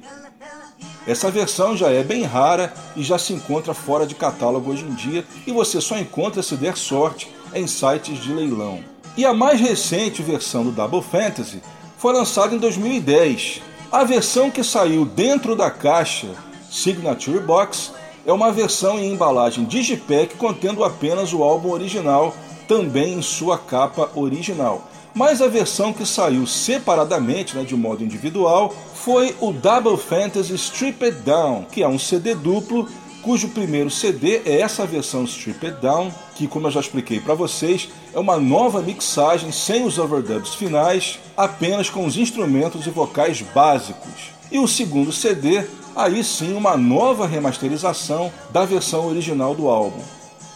Essa 1.08 1.30
versão 1.30 1.74
já 1.74 1.90
é 1.90 2.04
bem 2.04 2.24
rara 2.24 2.70
e 2.94 3.02
já 3.02 3.18
se 3.18 3.32
encontra 3.32 3.72
fora 3.72 4.06
de 4.06 4.14
catálogo 4.14 4.70
hoje 4.70 4.84
em 4.84 4.92
dia 4.92 5.24
e 5.46 5.50
você 5.50 5.80
só 5.80 5.96
encontra 5.96 6.42
se 6.42 6.54
der 6.54 6.76
sorte 6.76 7.32
em 7.54 7.66
sites 7.66 8.22
de 8.22 8.30
leilão. 8.30 8.80
E 9.16 9.24
a 9.24 9.32
mais 9.32 9.58
recente 9.58 10.22
versão 10.22 10.62
do 10.64 10.70
Double 10.70 11.00
Fantasy 11.00 11.62
foi 11.96 12.12
lançada 12.12 12.54
em 12.54 12.58
2010. 12.58 13.62
A 13.90 14.04
versão 14.04 14.50
que 14.50 14.62
saiu 14.62 15.06
dentro 15.06 15.56
da 15.56 15.70
caixa 15.70 16.28
Signature 16.70 17.40
Box 17.40 17.90
é 18.26 18.32
uma 18.32 18.52
versão 18.52 18.98
em 18.98 19.10
embalagem 19.10 19.64
Digipack 19.64 20.36
contendo 20.36 20.84
apenas 20.84 21.32
o 21.32 21.42
álbum 21.42 21.70
original, 21.70 22.36
também 22.68 23.14
em 23.14 23.22
sua 23.22 23.56
capa 23.56 24.10
original. 24.14 24.86
Mas 25.18 25.42
a 25.42 25.48
versão 25.48 25.92
que 25.92 26.06
saiu 26.06 26.46
separadamente, 26.46 27.56
né, 27.56 27.64
de 27.64 27.74
modo 27.74 28.04
individual, 28.04 28.72
foi 28.94 29.34
o 29.40 29.50
Double 29.50 29.96
Fantasy 29.96 30.54
Stripped 30.54 31.22
Down, 31.22 31.64
que 31.72 31.82
é 31.82 31.88
um 31.88 31.98
CD 31.98 32.36
duplo 32.36 32.88
cujo 33.20 33.48
primeiro 33.48 33.90
CD 33.90 34.42
é 34.44 34.60
essa 34.60 34.86
versão 34.86 35.24
Stripped 35.24 35.80
Down, 35.82 36.12
que, 36.36 36.46
como 36.46 36.68
eu 36.68 36.70
já 36.70 36.78
expliquei 36.78 37.18
para 37.18 37.34
vocês, 37.34 37.88
é 38.14 38.18
uma 38.20 38.38
nova 38.38 38.80
mixagem 38.80 39.50
sem 39.50 39.84
os 39.84 39.98
overdubs 39.98 40.54
finais, 40.54 41.18
apenas 41.36 41.90
com 41.90 42.06
os 42.06 42.16
instrumentos 42.16 42.86
e 42.86 42.90
vocais 42.90 43.42
básicos. 43.42 44.30
E 44.52 44.60
o 44.60 44.68
segundo 44.68 45.10
CD, 45.10 45.64
aí 45.96 46.22
sim 46.22 46.54
uma 46.54 46.76
nova 46.76 47.26
remasterização 47.26 48.32
da 48.52 48.64
versão 48.64 49.08
original 49.08 49.52
do 49.52 49.68
álbum. 49.68 50.00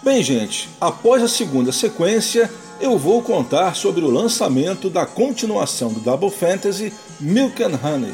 Bem, 0.04 0.22
gente, 0.22 0.68
após 0.80 1.20
a 1.20 1.28
segunda 1.28 1.72
sequência, 1.72 2.48
eu 2.83 2.99
vou 2.99 3.22
contar 3.22 3.76
sobre 3.76 4.05
o 4.05 4.11
lançamento 4.11 4.91
da 4.91 5.07
continuação 5.07 5.93
do 5.93 6.01
Double 6.01 6.30
Fantasy 6.30 6.93
Milk 7.20 7.62
and 7.62 7.78
Honey. 7.80 8.12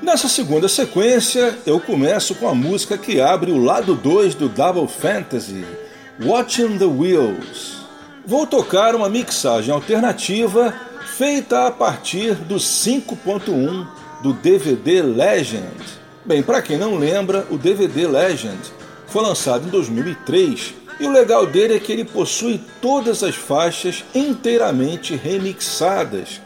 Nessa 0.00 0.28
segunda 0.28 0.68
sequência, 0.68 1.58
eu 1.66 1.80
começo 1.80 2.36
com 2.36 2.48
a 2.48 2.54
música 2.54 2.96
que 2.96 3.20
abre 3.20 3.50
o 3.50 3.58
lado 3.58 3.96
2 3.96 4.36
do 4.36 4.48
Double 4.48 4.86
Fantasy, 4.86 5.64
Watching 6.24 6.78
the 6.78 6.84
Wheels. 6.84 7.81
Vou 8.24 8.46
tocar 8.46 8.94
uma 8.94 9.08
mixagem 9.08 9.74
alternativa 9.74 10.72
feita 11.16 11.66
a 11.66 11.72
partir 11.72 12.36
do 12.36 12.54
5.1 12.54 13.86
do 14.22 14.32
DVD 14.32 15.02
Legend. 15.02 15.82
Bem, 16.24 16.40
para 16.40 16.62
quem 16.62 16.78
não 16.78 16.96
lembra, 16.96 17.44
o 17.50 17.58
DVD 17.58 18.06
Legend 18.06 18.60
foi 19.08 19.22
lançado 19.22 19.66
em 19.66 19.70
2003 19.70 20.72
e 21.00 21.04
o 21.04 21.10
legal 21.10 21.46
dele 21.46 21.74
é 21.74 21.80
que 21.80 21.90
ele 21.90 22.04
possui 22.04 22.60
todas 22.80 23.24
as 23.24 23.34
faixas 23.34 24.04
inteiramente 24.14 25.16
remixadas 25.16 26.40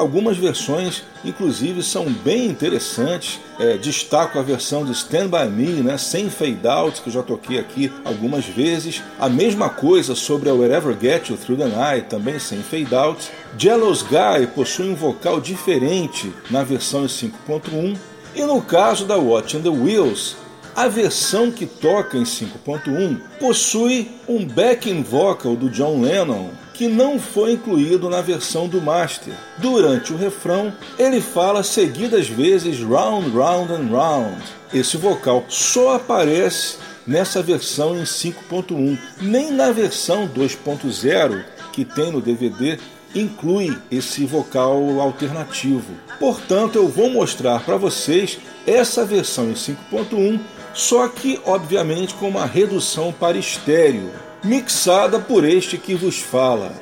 Algumas 0.00 0.38
versões, 0.38 1.02
inclusive, 1.22 1.82
são 1.82 2.06
bem 2.06 2.46
interessantes. 2.46 3.38
É, 3.58 3.76
destaco 3.76 4.38
a 4.38 4.42
versão 4.42 4.82
de 4.82 4.92
Stand 4.92 5.28
By 5.28 5.46
Me, 5.50 5.82
né, 5.82 5.98
sem 5.98 6.30
fade 6.30 6.66
out, 6.66 7.02
que 7.02 7.10
já 7.10 7.22
toquei 7.22 7.58
aqui 7.58 7.92
algumas 8.02 8.46
vezes. 8.46 9.02
A 9.18 9.28
mesma 9.28 9.68
coisa 9.68 10.14
sobre 10.14 10.48
a 10.48 10.54
Wherever 10.54 10.96
Get 10.98 11.28
You 11.28 11.36
Through 11.36 11.58
the 11.58 11.68
Night, 11.68 12.08
também 12.08 12.38
sem 12.38 12.62
fade 12.62 12.94
out. 12.94 13.30
Jealous 13.58 14.00
Guy 14.00 14.46
possui 14.54 14.88
um 14.88 14.94
vocal 14.94 15.38
diferente 15.38 16.32
na 16.50 16.64
versão 16.64 17.04
em 17.04 17.08
5.1. 17.08 17.94
E 18.34 18.42
no 18.44 18.62
caso 18.62 19.04
da 19.04 19.18
Watching 19.18 19.60
the 19.60 19.68
Wheels, 19.68 20.34
a 20.74 20.88
versão 20.88 21.50
que 21.50 21.66
toca 21.66 22.16
em 22.16 22.22
5.1 22.22 23.20
possui 23.38 24.10
um 24.28 24.44
backing 24.44 25.02
vocal 25.02 25.56
do 25.56 25.68
John 25.70 26.00
Lennon 26.00 26.50
que 26.74 26.88
não 26.88 27.18
foi 27.18 27.52
incluído 27.52 28.08
na 28.08 28.22
versão 28.22 28.66
do 28.66 28.80
master. 28.80 29.34
Durante 29.58 30.14
o 30.14 30.16
refrão, 30.16 30.72
ele 30.98 31.20
fala 31.20 31.62
seguidas 31.62 32.26
vezes 32.26 32.80
round, 32.80 33.30
round 33.36 33.72
and 33.72 33.88
round. 33.90 34.42
Esse 34.72 34.96
vocal 34.96 35.44
só 35.46 35.96
aparece 35.96 36.78
nessa 37.06 37.42
versão 37.42 37.98
em 37.98 38.04
5.1, 38.04 38.98
nem 39.20 39.52
na 39.52 39.72
versão 39.72 40.26
2.0 40.26 41.44
que 41.70 41.84
tem 41.84 42.10
no 42.10 42.20
DVD 42.20 42.78
inclui 43.14 43.76
esse 43.90 44.24
vocal 44.24 45.00
alternativo. 45.00 45.94
Portanto, 46.18 46.76
eu 46.76 46.88
vou 46.88 47.10
mostrar 47.10 47.64
para 47.64 47.76
vocês 47.76 48.38
essa 48.66 49.04
versão 49.04 49.50
em 49.50 49.54
5.1, 49.54 50.40
só 50.80 51.06
que 51.08 51.38
obviamente 51.44 52.14
com 52.14 52.28
uma 52.28 52.46
redução 52.46 53.12
para 53.12 53.36
estéreo 53.36 54.10
mixada 54.42 55.20
por 55.20 55.44
este 55.44 55.76
que 55.76 55.94
vos 55.94 56.18
fala. 56.18 56.72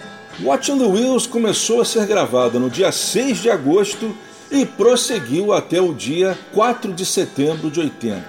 Watching 0.40 0.78
the 0.78 0.84
Wheels 0.84 1.26
começou 1.26 1.80
a 1.80 1.84
ser 1.84 2.06
gravada 2.06 2.60
no 2.60 2.70
dia 2.70 2.92
6 2.92 3.38
de 3.38 3.50
agosto 3.50 4.14
e 4.52 4.64
prosseguiu 4.64 5.52
até 5.52 5.80
o 5.80 5.92
dia 5.92 6.38
4 6.54 6.92
de 6.92 7.04
setembro 7.04 7.68
de 7.72 7.80
80. 7.80 8.22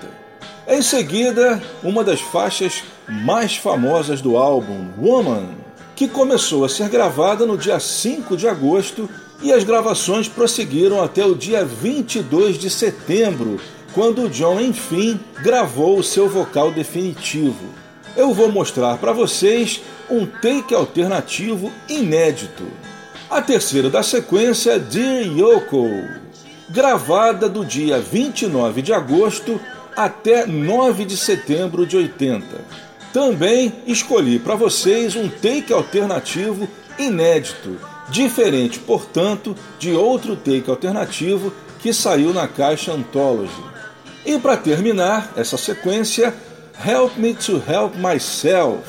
Em 0.68 0.82
seguida, 0.82 1.62
uma 1.84 2.04
das 2.04 2.20
faixas 2.20 2.84
mais 3.08 3.56
famosas 3.56 4.22
do 4.22 4.38
álbum, 4.38 4.88
Woman, 4.98 5.50
que 5.96 6.08
começou 6.08 6.66
a 6.66 6.70
ser 6.70 6.90
gravada 6.90 7.46
no 7.46 7.56
dia 7.56 7.80
5 7.80 8.36
de 8.36 8.48
agosto 8.48 9.08
e 9.40 9.54
as 9.54 9.64
gravações 9.64 10.28
prosseguiram 10.28 11.00
até 11.04 11.24
o 11.24 11.36
dia 11.36 11.64
22 11.64 12.58
de 12.58 12.72
setembro, 12.72 13.60
quando 13.94 14.30
John 14.30 14.60
enfim 14.60 15.20
gravou 15.42 15.98
o 15.98 16.04
seu 16.04 16.30
vocal 16.30 16.72
definitivo 16.72 17.80
eu 18.16 18.34
vou 18.34 18.52
mostrar 18.52 18.98
para 18.98 19.14
vocês 19.14 19.82
um 20.10 20.26
take 20.26 20.74
alternativo 20.74 21.72
inédito. 21.88 22.66
A 23.30 23.42
terceira 23.42 23.90
da 23.90 24.02
sequência 24.02 24.72
é 24.72 24.80
Dear 24.80 25.24
Yoko, 25.26 25.88
gravada 26.70 27.48
do 27.48 27.64
dia 27.64 28.00
29 28.00 28.82
de 28.82 28.92
agosto 28.92 29.60
até 29.96 30.46
9 30.46 31.06
de 31.06 31.16
setembro 31.16 31.86
de 31.86 31.96
80. 31.96 32.46
Também 33.14 33.74
escolhi 33.88 34.38
para 34.40 34.56
vocês 34.56 35.16
um 35.16 35.30
take 35.30 35.72
alternativo 35.72 36.68
inédito, 36.98 37.78
diferente, 38.10 38.80
portanto, 38.80 39.56
de 39.78 39.94
outro 39.94 40.36
take 40.36 40.70
alternativo 40.70 41.54
que 41.80 41.94
saiu 41.94 42.34
na 42.34 42.48
caixa 42.48 42.92
Anthology. 42.92 43.79
E 44.26 44.38
para 44.38 44.58
terminar 44.58 45.34
essa 45.36 45.58
sequência, 45.58 46.34
Help 46.86 47.18
Me 47.18 47.34
to 47.34 47.62
Help 47.68 47.96
Myself, 47.96 48.84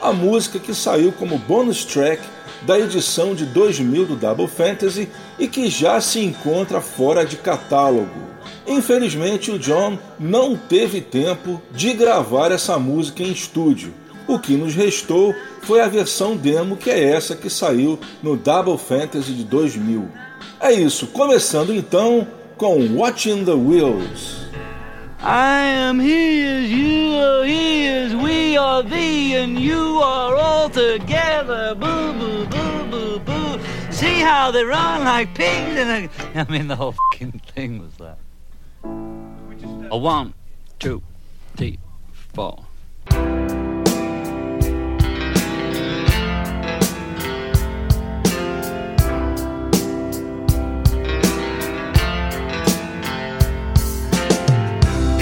a 0.00 0.12
música 0.12 0.58
que 0.58 0.74
saiu 0.74 1.12
como 1.12 1.38
bonus 1.38 1.84
track 1.84 2.20
da 2.62 2.78
edição 2.78 3.34
de 3.34 3.44
2000 3.46 4.06
do 4.06 4.16
Double 4.16 4.48
Fantasy 4.48 5.08
e 5.38 5.46
que 5.46 5.68
já 5.68 6.00
se 6.00 6.20
encontra 6.20 6.80
fora 6.80 7.24
de 7.24 7.36
catálogo. 7.36 8.32
Infelizmente, 8.66 9.50
o 9.50 9.58
John 9.58 9.98
não 10.18 10.56
teve 10.56 11.00
tempo 11.00 11.60
de 11.72 11.92
gravar 11.92 12.52
essa 12.52 12.78
música 12.78 13.22
em 13.22 13.32
estúdio. 13.32 13.92
O 14.26 14.38
que 14.38 14.56
nos 14.56 14.74
restou 14.74 15.34
foi 15.62 15.80
a 15.80 15.88
versão 15.88 16.36
demo, 16.36 16.76
que 16.76 16.90
é 16.90 17.10
essa 17.10 17.34
que 17.34 17.50
saiu 17.50 17.98
no 18.22 18.36
Double 18.36 18.78
Fantasy 18.78 19.32
de 19.32 19.44
2000. 19.44 20.08
É 20.60 20.72
isso, 20.72 21.08
começando 21.08 21.74
então 21.74 22.26
com 22.56 22.96
Watching 22.96 23.44
the 23.44 23.52
Wheels. 23.52 24.51
I 25.24 25.60
am 25.62 26.00
his, 26.00 26.68
you 26.68 27.14
are 27.14 27.44
his, 27.44 28.12
we 28.16 28.56
are 28.56 28.82
thee, 28.82 29.36
and 29.36 29.56
you 29.56 29.98
are 29.98 30.34
all 30.34 30.68
together. 30.68 31.76
Boo, 31.76 32.12
boo, 32.14 32.46
boo, 32.46 32.90
boo, 32.90 33.18
boo. 33.20 33.60
see 33.92 34.18
how 34.18 34.50
they 34.50 34.64
run 34.64 35.04
like 35.04 35.32
pigs 35.32 35.78
in 35.78 35.88
a. 35.88 36.10
I 36.40 36.50
mean, 36.50 36.66
the 36.66 36.74
whole 36.74 36.96
fucking 37.12 37.40
thing 37.54 37.78
was 37.78 37.94
that. 37.98 38.18
A 39.92 39.96
one, 39.96 40.34
two, 40.80 41.00
three, 41.56 41.78
four. 42.34 42.66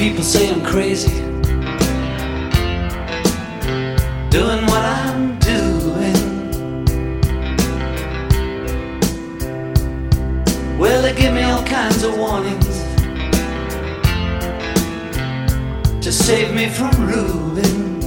People 0.01 0.24
say 0.24 0.48
I'm 0.51 0.64
crazy, 0.64 1.20
doing 4.30 4.64
what 4.64 4.82
I'm 4.82 5.38
doing. 5.40 6.16
Well, 10.78 11.03
they 11.03 11.14
give 11.14 11.34
me 11.34 11.42
all 11.42 11.62
kinds 11.64 12.03
of 12.03 12.16
warnings 12.16 12.78
to 16.03 16.11
save 16.11 16.55
me 16.55 16.70
from 16.70 16.92
ruin. 17.07 18.01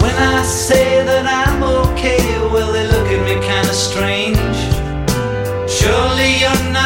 When 0.00 0.16
I 0.16 0.42
say 0.44 1.04
that 1.04 1.26
I'm 1.26 1.62
okay, 1.62 2.38
well, 2.50 2.72
they 2.72 2.86
look 2.86 3.06
at 3.06 3.22
me 3.28 3.34
kinda 3.46 3.74
strange. 3.74 4.58
Surely 5.70 6.38
you're 6.40 6.72
not 6.72 6.77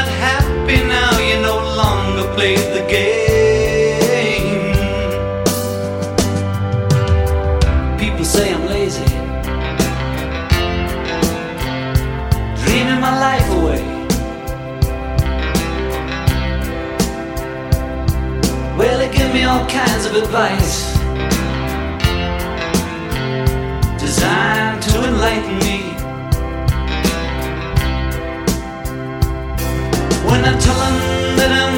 play 2.35 2.57
the 2.57 2.85
game. 2.89 3.12
People 7.99 8.24
say 8.24 8.55
I'm 8.55 8.66
lazy, 8.66 9.05
dreaming 12.64 13.01
my 13.01 13.14
life 13.26 13.49
away. 13.59 13.83
Well, 18.78 18.99
they 18.99 19.11
give 19.16 19.33
me 19.33 19.45
all 19.45 19.66
kinds 19.68 20.07
of 20.07 20.14
advice 20.14 20.93
designed 24.01 24.83
to 24.83 25.05
enlighten 25.09 25.59
me. 25.66 25.78
When 30.28 30.41
I 30.45 30.53
tell 30.59 30.78
them 30.85 30.97
that 31.37 31.51
I'm 31.61 31.72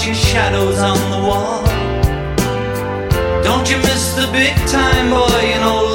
watching 0.00 0.14
shadows 0.14 0.78
on 0.78 0.96
the 1.10 1.28
wall. 1.28 1.62
Don't 3.42 3.68
you 3.70 3.76
miss 3.76 4.14
the 4.14 4.30
big 4.32 4.56
time, 4.66 5.10
boy? 5.10 5.46
You're 5.46 5.60
no 5.60 5.89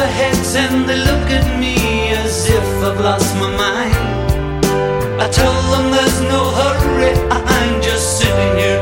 their 0.00 0.12
heads 0.22 0.54
and 0.54 0.88
they 0.88 0.96
look 0.96 1.26
at 1.38 1.46
me 1.60 1.74
as 2.24 2.48
if 2.48 2.66
I've 2.86 3.00
lost 3.00 3.34
my 3.36 3.50
mind. 3.64 3.96
I 5.20 5.28
tell 5.28 5.56
them 5.72 5.90
there's 5.94 6.20
no 6.34 6.40
hurry, 6.58 7.12
I'm 7.30 7.82
just 7.82 8.06
sitting 8.18 8.54
here 8.62 8.79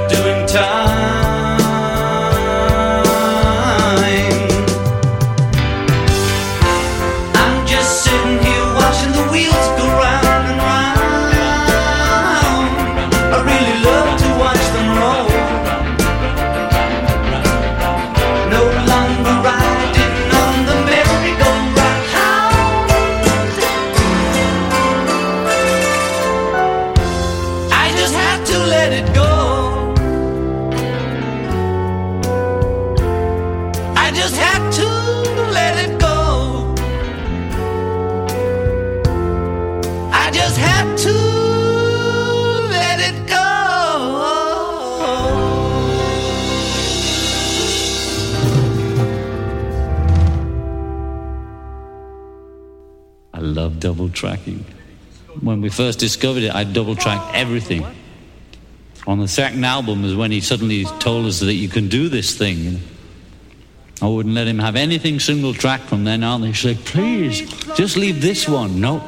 tracking. 54.19 54.65
When 55.41 55.61
we 55.61 55.69
first 55.69 55.99
discovered 56.01 56.43
it, 56.43 56.55
I 56.55 56.65
double 56.65 56.97
tracked 56.97 57.35
everything. 57.35 57.87
On 59.07 59.19
the 59.21 59.29
second 59.29 59.65
album 59.65 60.05
is 60.05 60.15
when 60.15 60.33
he 60.33 60.41
suddenly 60.41 60.85
told 60.99 61.27
us 61.27 61.41
that 61.41 61.55
you 61.55 61.69
can 61.69 61.89
do 61.89 62.09
this 62.09 62.37
thing. 62.37 62.81
I 64.03 64.07
wouldn't 64.07 64.35
let 64.35 64.47
him 64.47 64.59
have 64.59 64.77
anything 64.77 65.21
single 65.21 65.55
track 65.55 65.81
from 65.83 66.05
then 66.05 66.23
on. 66.25 66.43
He's 66.43 66.65
like, 66.65 66.85
please, 66.85 67.41
just 67.75 67.97
leave 67.97 68.21
this 68.21 68.49
one. 68.49 68.81
No. 68.81 69.03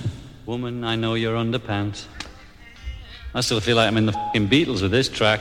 Woman, 0.46 0.84
I 0.84 0.96
know 0.96 1.14
you're 1.14 1.36
underpants. 1.36 2.06
I 3.34 3.40
still 3.42 3.60
feel 3.60 3.76
like 3.76 3.88
I'm 3.88 3.96
in 3.98 4.06
the 4.06 4.12
fucking 4.12 4.48
Beatles 4.48 4.80
with 4.82 4.90
this 4.90 5.08
track. 5.08 5.40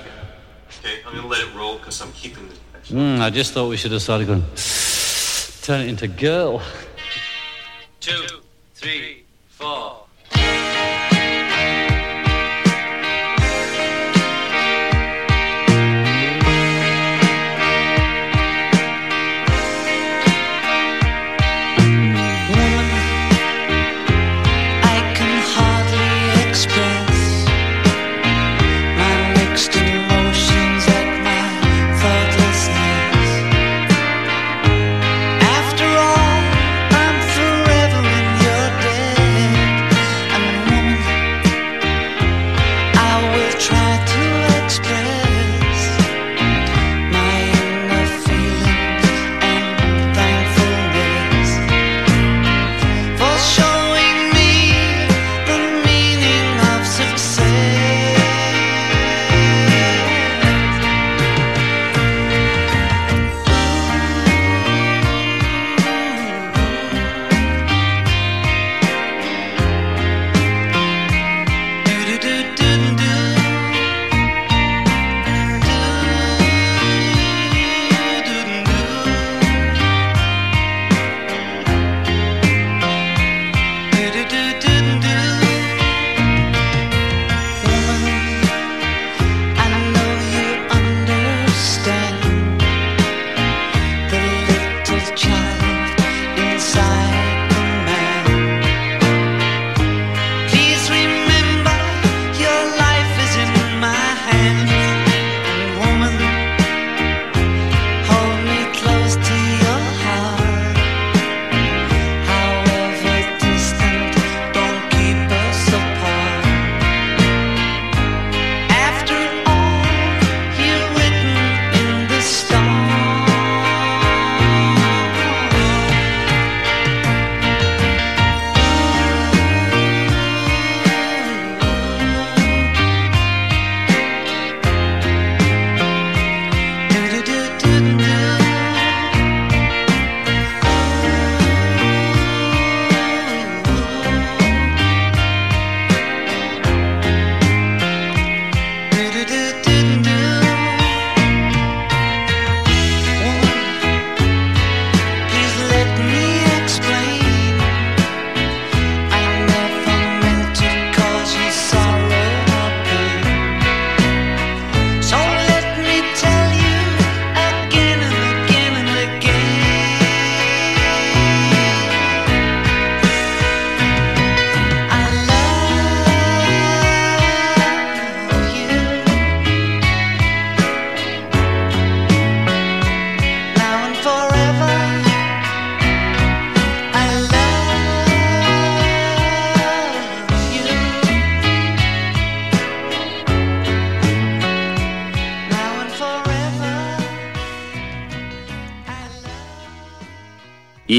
Okay, 0.79 0.99
I'm 1.05 1.15
gonna 1.15 1.27
let 1.27 1.41
it 1.41 1.55
roll 1.55 1.77
because 1.77 2.01
I'm 2.01 2.11
keeping 2.11 2.49
the. 2.49 2.55
Mm, 2.93 3.21
I 3.21 3.29
just 3.29 3.53
thought 3.53 3.69
we 3.69 3.77
should 3.77 3.91
have 3.91 4.01
started 4.01 4.27
going, 4.27 4.43
turn 5.61 5.81
it 5.81 5.89
into 5.89 6.07
girl. 6.07 6.61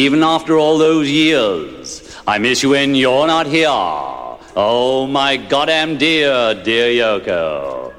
Even 0.06 0.22
after 0.22 0.56
all 0.56 0.78
those 0.78 1.10
years, 1.10 2.16
I 2.28 2.38
miss 2.38 2.62
you 2.62 2.68
when 2.70 2.94
you're 2.94 3.26
not 3.26 3.44
here. 3.44 3.66
Oh, 3.68 5.08
my 5.08 5.36
goddamn 5.36 5.98
dear, 5.98 6.54
dear 6.54 6.86
Yoko. 7.02 7.92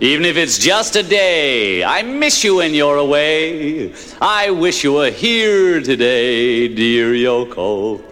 Even 0.00 0.24
if 0.24 0.38
it's 0.38 0.56
just 0.56 0.96
a 0.96 1.02
day, 1.02 1.84
I 1.84 2.00
miss 2.00 2.42
you 2.42 2.56
when 2.56 2.72
you're 2.72 2.96
away. 2.96 3.92
I 4.22 4.48
wish 4.48 4.84
you 4.84 4.94
were 4.94 5.10
here 5.10 5.82
today, 5.82 6.66
dear 6.68 7.12
Yoko. 7.12 8.02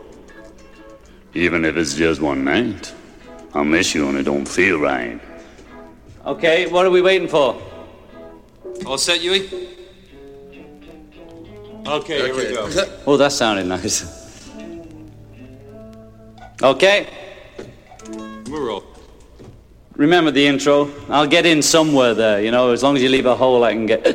Even 1.33 1.65
if 1.65 1.79
it's 1.79 1.95
just 1.95 2.21
one 2.21 2.45
night, 2.45 2.93
I 3.55 3.63
miss 3.63 3.95
you 3.95 4.11
and 4.11 4.19
it 4.19 4.25
don't 4.25 4.47
feel 4.47 4.79
right. 4.79 5.19
Okay, 6.27 6.67
what 6.67 6.85
are 6.85 6.91
we 6.91 7.01
waiting 7.01 7.29
for? 7.29 7.57
All 8.85 8.99
set, 8.99 9.23
Yui? 9.23 9.79
Okay, 11.87 12.19
here 12.27 12.37
we 12.37 12.55
go. 12.55 12.69
Oh, 13.07 13.17
that 13.17 13.33
sounded 13.33 13.67
nice. 13.67 14.21
Okay, 16.63 17.09
We're 18.49 18.67
roll. 18.67 18.85
remember 19.97 20.31
the 20.31 20.47
intro. 20.47 20.89
I'll 21.09 21.27
get 21.27 21.45
in 21.45 21.61
somewhere 21.61 22.15
there, 22.15 22.41
you 22.41 22.53
know, 22.53 22.71
as 22.71 22.85
long 22.85 22.95
as 22.97 23.03
you 23.03 23.09
leave 23.09 23.27
a 23.27 23.35
hole 23.35 23.65
I 23.65 23.73
can 23.73 23.87
get. 23.87 24.07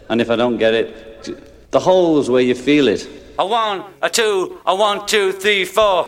and 0.08 0.20
if 0.20 0.30
I 0.30 0.36
don't 0.36 0.56
get 0.56 0.72
it, 0.74 1.70
the 1.72 1.80
hole's 1.80 2.30
where 2.30 2.42
you 2.42 2.54
feel 2.54 2.86
it. 2.86 3.08
A 3.40 3.46
one, 3.46 3.82
a 4.02 4.08
two, 4.08 4.60
a 4.66 4.76
one, 4.76 5.04
two, 5.06 5.32
three, 5.32 5.64
four. 5.64 6.06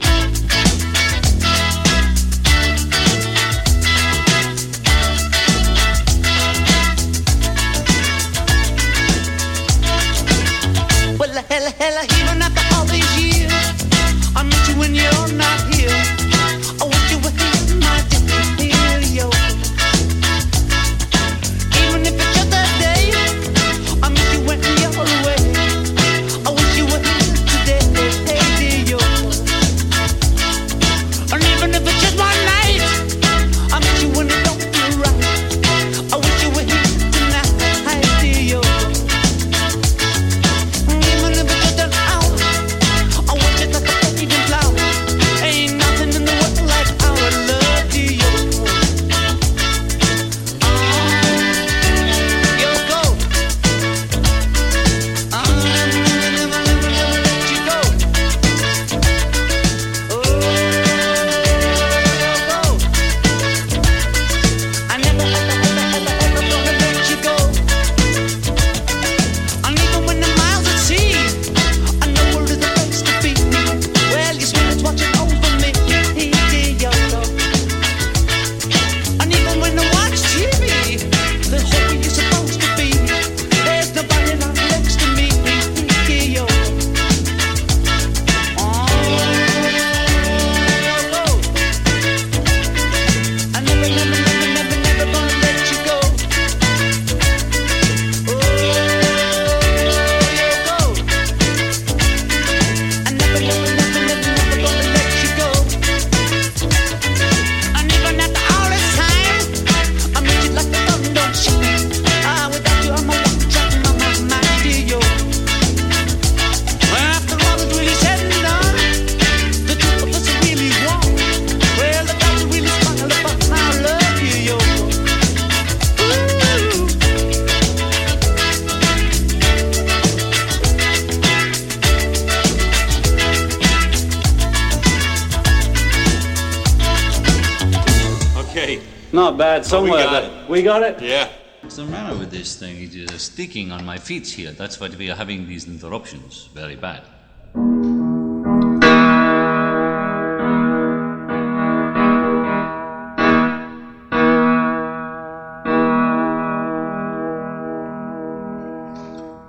Got 140.64 140.80
there. 140.80 140.94
It? 140.94 141.02
Yeah. 141.02 141.28
What's 141.60 141.76
the 141.76 141.84
matter 141.84 142.16
with 142.18 142.30
this 142.30 142.56
thing? 142.56 142.82
It 142.82 142.94
is 142.94 143.22
sticking 143.22 143.70
on 143.70 143.84
my 143.84 143.96
feet 143.96 144.26
here. 144.26 144.50
That's 144.50 144.80
why 144.80 144.88
we 144.88 145.10
are 145.10 145.14
having 145.14 145.46
these 145.46 145.68
interruptions. 145.68 146.48
Very 146.54 146.76
bad. 146.76 147.02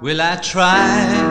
Will 0.01 0.21
I 0.21 0.35
try 0.35 1.22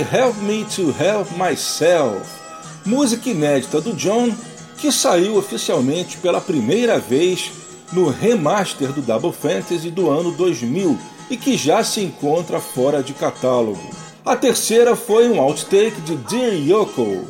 Help 0.00 0.36
Me 0.42 0.64
to 0.64 0.94
Help 0.98 1.30
Myself, 1.32 2.26
música 2.86 3.28
inédita 3.28 3.80
do 3.80 3.92
John 3.92 4.34
que 4.78 4.90
saiu 4.90 5.36
oficialmente 5.36 6.16
pela 6.16 6.40
primeira 6.40 6.98
vez 6.98 7.52
no 7.92 8.08
remaster 8.08 8.92
do 8.92 9.02
Double 9.02 9.32
Fantasy 9.32 9.90
do 9.90 10.08
ano 10.08 10.32
2000 10.32 10.98
e 11.28 11.36
que 11.36 11.56
já 11.56 11.84
se 11.84 12.00
encontra 12.00 12.60
fora 12.60 13.02
de 13.02 13.12
catálogo. 13.12 13.90
A 14.24 14.34
terceira 14.36 14.96
foi 14.96 15.28
um 15.28 15.40
outtake 15.40 16.00
de 16.00 16.16
Dear 16.16 16.54
Yoko. 16.54 17.26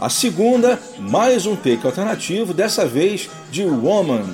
A 0.00 0.08
segunda, 0.08 0.80
mais 0.98 1.46
um 1.46 1.56
take 1.56 1.86
alternativo, 1.86 2.52
dessa 2.52 2.84
vez 2.84 3.30
de 3.50 3.64
Woman. 3.64 4.26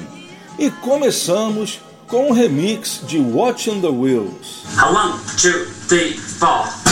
E 0.58 0.70
começamos 0.70 1.80
com 2.08 2.30
um 2.30 2.32
remix 2.32 3.02
de 3.06 3.18
Watching 3.18 3.80
the 3.80 3.88
Wheels. 3.88 4.64
One, 4.82 5.12
two, 5.36 5.66
three, 5.86 6.14
four. 6.14 6.88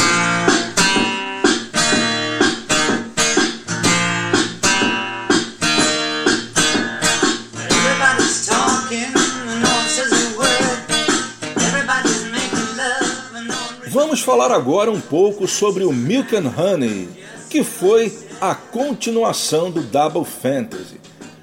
Vamos 14.17 14.25
falar 14.25 14.51
agora 14.51 14.91
um 14.91 14.99
pouco 14.99 15.47
sobre 15.47 15.85
o 15.85 15.93
Milk 15.93 16.35
and 16.35 16.51
Honey, 16.57 17.07
que 17.51 17.63
foi 17.63 18.11
a 18.41 18.55
continuação 18.55 19.71
do 19.71 19.83
Double 19.83 20.25
Fantasy. 20.25 20.99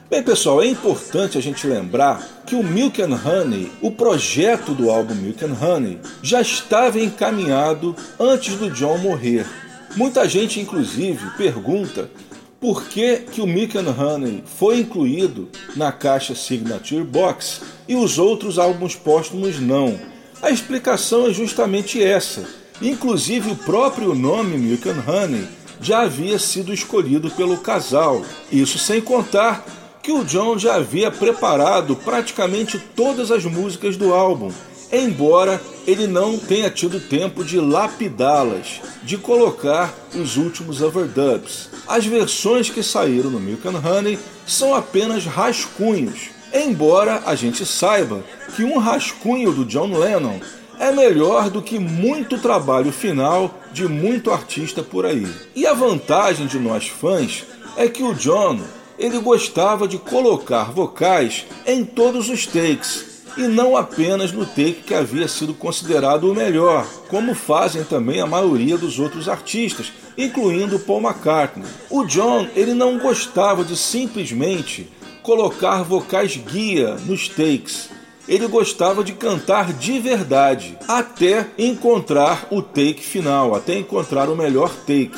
Bem, 0.09 0.23
pessoal, 0.23 0.59
é 0.59 0.65
importante 0.65 1.37
a 1.37 1.41
gente 1.41 1.67
lembrar 1.67 2.41
que 2.47 2.55
o 2.55 2.63
Milk 2.63 2.99
and 2.99 3.13
Honey, 3.13 3.71
o 3.79 3.91
projeto 3.91 4.73
do 4.73 4.89
álbum 4.89 5.13
Milk 5.13 5.45
and 5.45 5.55
Honey, 5.61 5.99
já 6.23 6.41
estava 6.41 6.99
encaminhado 6.99 7.95
antes 8.19 8.55
do 8.55 8.71
John 8.71 8.97
morrer. 8.97 9.45
Muita 9.95 10.27
gente, 10.27 10.59
inclusive, 10.59 11.29
pergunta 11.37 12.09
por 12.59 12.85
que, 12.85 13.17
que 13.17 13.39
o 13.39 13.45
Milk 13.45 13.77
and 13.77 13.91
Honey 13.91 14.43
foi 14.57 14.79
incluído 14.79 15.47
na 15.75 15.91
caixa 15.91 16.33
Signature 16.33 17.03
Box 17.03 17.61
e 17.87 17.95
os 17.95 18.17
outros 18.17 18.57
álbuns 18.57 18.95
póstumos 18.95 19.59
não. 19.59 19.95
A 20.41 20.49
explicação 20.49 21.27
é 21.27 21.33
justamente 21.33 22.01
essa. 22.01 22.62
Inclusive, 22.81 23.51
o 23.51 23.55
próprio 23.55 24.13
nome 24.13 24.57
Milk 24.57 24.89
and 24.89 25.03
Honey 25.07 25.47
já 25.79 26.01
havia 26.01 26.39
sido 26.39 26.73
escolhido 26.73 27.29
pelo 27.31 27.57
casal. 27.57 28.21
Isso 28.51 28.77
sem 28.77 29.01
contar 29.01 29.65
que 30.01 30.11
o 30.11 30.23
John 30.23 30.57
já 30.57 30.75
havia 30.75 31.09
preparado 31.09 31.95
praticamente 31.95 32.77
todas 32.95 33.31
as 33.31 33.45
músicas 33.45 33.95
do 33.95 34.13
álbum, 34.13 34.51
embora 34.91 35.61
ele 35.87 36.07
não 36.07 36.37
tenha 36.37 36.69
tido 36.69 36.99
tempo 36.99 37.43
de 37.43 37.59
lapidá-las, 37.59 38.81
de 39.03 39.17
colocar 39.17 39.93
os 40.13 40.35
últimos 40.37 40.81
overdubs. 40.81 41.69
As 41.87 42.05
versões 42.05 42.69
que 42.69 42.83
saíram 42.83 43.29
no 43.29 43.39
Milk 43.39 43.65
and 43.67 43.79
Honey 43.79 44.19
são 44.45 44.75
apenas 44.75 45.25
rascunhos, 45.25 46.31
embora 46.53 47.23
a 47.25 47.35
gente 47.35 47.65
saiba 47.65 48.23
que 48.55 48.63
um 48.63 48.77
rascunho 48.77 49.51
do 49.51 49.65
John 49.65 49.97
Lennon 49.97 50.39
é 50.79 50.91
melhor 50.91 51.49
do 51.49 51.61
que 51.61 51.79
muito 51.79 52.37
trabalho 52.37 52.91
final 52.91 53.53
de 53.71 53.87
muito 53.87 54.31
artista 54.31 54.83
por 54.83 55.05
aí. 55.05 55.27
E 55.55 55.65
a 55.65 55.73
vantagem 55.73 56.47
de 56.47 56.59
nós 56.59 56.87
fãs 56.87 57.45
é 57.77 57.87
que 57.87 58.03
o 58.03 58.13
John 58.13 58.59
ele 58.97 59.19
gostava 59.19 59.87
de 59.87 59.97
colocar 59.97 60.71
vocais 60.71 61.45
em 61.65 61.83
todos 61.83 62.29
os 62.29 62.45
takes 62.45 63.13
e 63.37 63.47
não 63.47 63.75
apenas 63.75 64.31
no 64.31 64.45
take 64.45 64.83
que 64.85 64.93
havia 64.93 65.27
sido 65.27 65.53
considerado 65.53 66.31
o 66.31 66.35
melhor, 66.35 66.85
como 67.07 67.33
fazem 67.33 67.83
também 67.83 68.21
a 68.21 68.27
maioria 68.27 68.77
dos 68.77 68.99
outros 68.99 69.27
artistas, 69.27 69.91
incluindo 70.17 70.79
Paul 70.79 71.01
McCartney. 71.01 71.65
O 71.89 72.03
John 72.05 72.47
ele 72.55 72.73
não 72.73 72.99
gostava 72.99 73.63
de 73.63 73.75
simplesmente 73.75 74.89
colocar 75.23 75.83
vocais 75.83 76.37
guia 76.37 76.95
nos 77.05 77.27
takes. 77.27 77.89
Ele 78.27 78.47
gostava 78.47 79.03
de 79.03 79.13
cantar 79.13 79.73
de 79.73 79.99
verdade, 79.99 80.77
até 80.87 81.47
encontrar 81.57 82.47
o 82.49 82.61
take 82.61 83.01
final, 83.01 83.53
até 83.53 83.77
encontrar 83.77 84.29
o 84.29 84.35
melhor 84.35 84.73
take. 84.87 85.11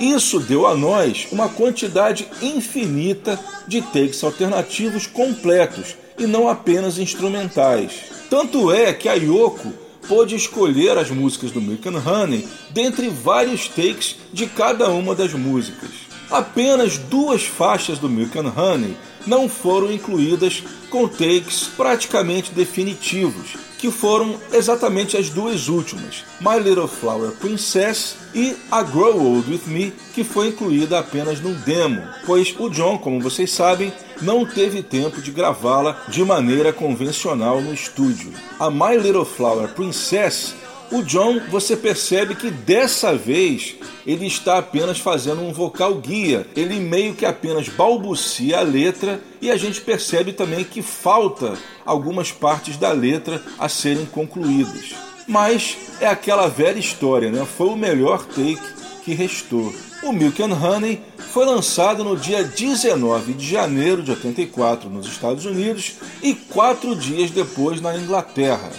Isso 0.00 0.40
deu 0.40 0.66
a 0.66 0.74
nós 0.74 1.28
uma 1.30 1.48
quantidade 1.48 2.26
infinita 2.42 3.38
de 3.68 3.82
takes 3.82 4.24
alternativos 4.24 5.06
completos 5.06 5.94
e 6.18 6.26
não 6.26 6.48
apenas 6.48 6.98
instrumentais. 6.98 7.92
Tanto 8.28 8.72
é 8.72 8.92
que 8.92 9.08
a 9.08 9.14
Yoko 9.14 9.72
pôde 10.08 10.34
escolher 10.34 10.98
as 10.98 11.10
músicas 11.10 11.52
do 11.52 11.60
Milk 11.60 11.88
and 11.88 12.02
Honey 12.04 12.48
dentre 12.70 13.08
vários 13.08 13.68
takes 13.68 14.16
de 14.32 14.46
cada 14.46 14.88
uma 14.88 15.14
das 15.14 15.32
músicas. 15.34 15.90
Apenas 16.30 16.96
duas 16.96 17.44
faixas 17.44 17.98
do 17.98 18.08
Milk 18.08 18.36
and 18.38 18.52
Honey 18.56 18.96
não 19.26 19.48
foram 19.48 19.92
incluídas 19.92 20.62
com 20.88 21.06
takes 21.06 21.64
praticamente 21.76 22.52
definitivos, 22.52 23.56
que 23.78 23.90
foram 23.90 24.38
exatamente 24.52 25.16
as 25.16 25.30
duas 25.30 25.68
últimas, 25.68 26.24
My 26.40 26.58
Little 26.58 26.88
Flower 26.88 27.30
Princess 27.32 28.16
e 28.34 28.54
A 28.70 28.82
Grow 28.82 29.18
Old 29.18 29.50
With 29.50 29.62
Me, 29.66 29.92
que 30.12 30.22
foi 30.22 30.48
incluída 30.48 30.98
apenas 30.98 31.40
no 31.40 31.54
demo, 31.54 32.02
pois 32.26 32.54
o 32.58 32.68
John, 32.68 32.98
como 32.98 33.20
vocês 33.20 33.50
sabem, 33.50 33.92
não 34.20 34.44
teve 34.44 34.82
tempo 34.82 35.22
de 35.22 35.30
gravá-la 35.30 36.04
de 36.08 36.22
maneira 36.24 36.72
convencional 36.72 37.62
no 37.62 37.72
estúdio. 37.72 38.32
A 38.58 38.70
My 38.70 38.96
Little 38.98 39.24
Flower 39.24 39.68
Princess 39.70 40.54
o 40.90 41.02
John, 41.02 41.40
você 41.48 41.76
percebe 41.76 42.34
que 42.34 42.50
dessa 42.50 43.14
vez 43.14 43.76
ele 44.04 44.26
está 44.26 44.58
apenas 44.58 44.98
fazendo 44.98 45.40
um 45.40 45.52
vocal 45.52 45.94
guia. 45.94 46.46
Ele 46.56 46.80
meio 46.80 47.14
que 47.14 47.24
apenas 47.24 47.68
balbucia 47.68 48.58
a 48.58 48.62
letra 48.62 49.20
e 49.40 49.50
a 49.50 49.56
gente 49.56 49.80
percebe 49.80 50.32
também 50.32 50.64
que 50.64 50.82
falta 50.82 51.54
algumas 51.86 52.32
partes 52.32 52.76
da 52.76 52.90
letra 52.90 53.40
a 53.58 53.68
serem 53.68 54.04
concluídas. 54.04 54.94
Mas 55.28 55.76
é 56.00 56.08
aquela 56.08 56.48
velha 56.48 56.78
história, 56.78 57.30
né? 57.30 57.46
Foi 57.46 57.68
o 57.68 57.76
melhor 57.76 58.24
take 58.26 58.58
que 59.04 59.14
restou. 59.14 59.72
O 60.02 60.12
Milk 60.12 60.42
and 60.42 60.54
Honey 60.54 61.00
foi 61.30 61.44
lançado 61.44 62.02
no 62.02 62.16
dia 62.16 62.42
19 62.42 63.34
de 63.34 63.46
janeiro 63.46 64.02
de 64.02 64.10
84 64.10 64.90
nos 64.90 65.06
Estados 65.06 65.44
Unidos 65.44 65.92
e 66.20 66.34
quatro 66.34 66.96
dias 66.96 67.30
depois 67.30 67.80
na 67.80 67.96
Inglaterra. 67.96 68.70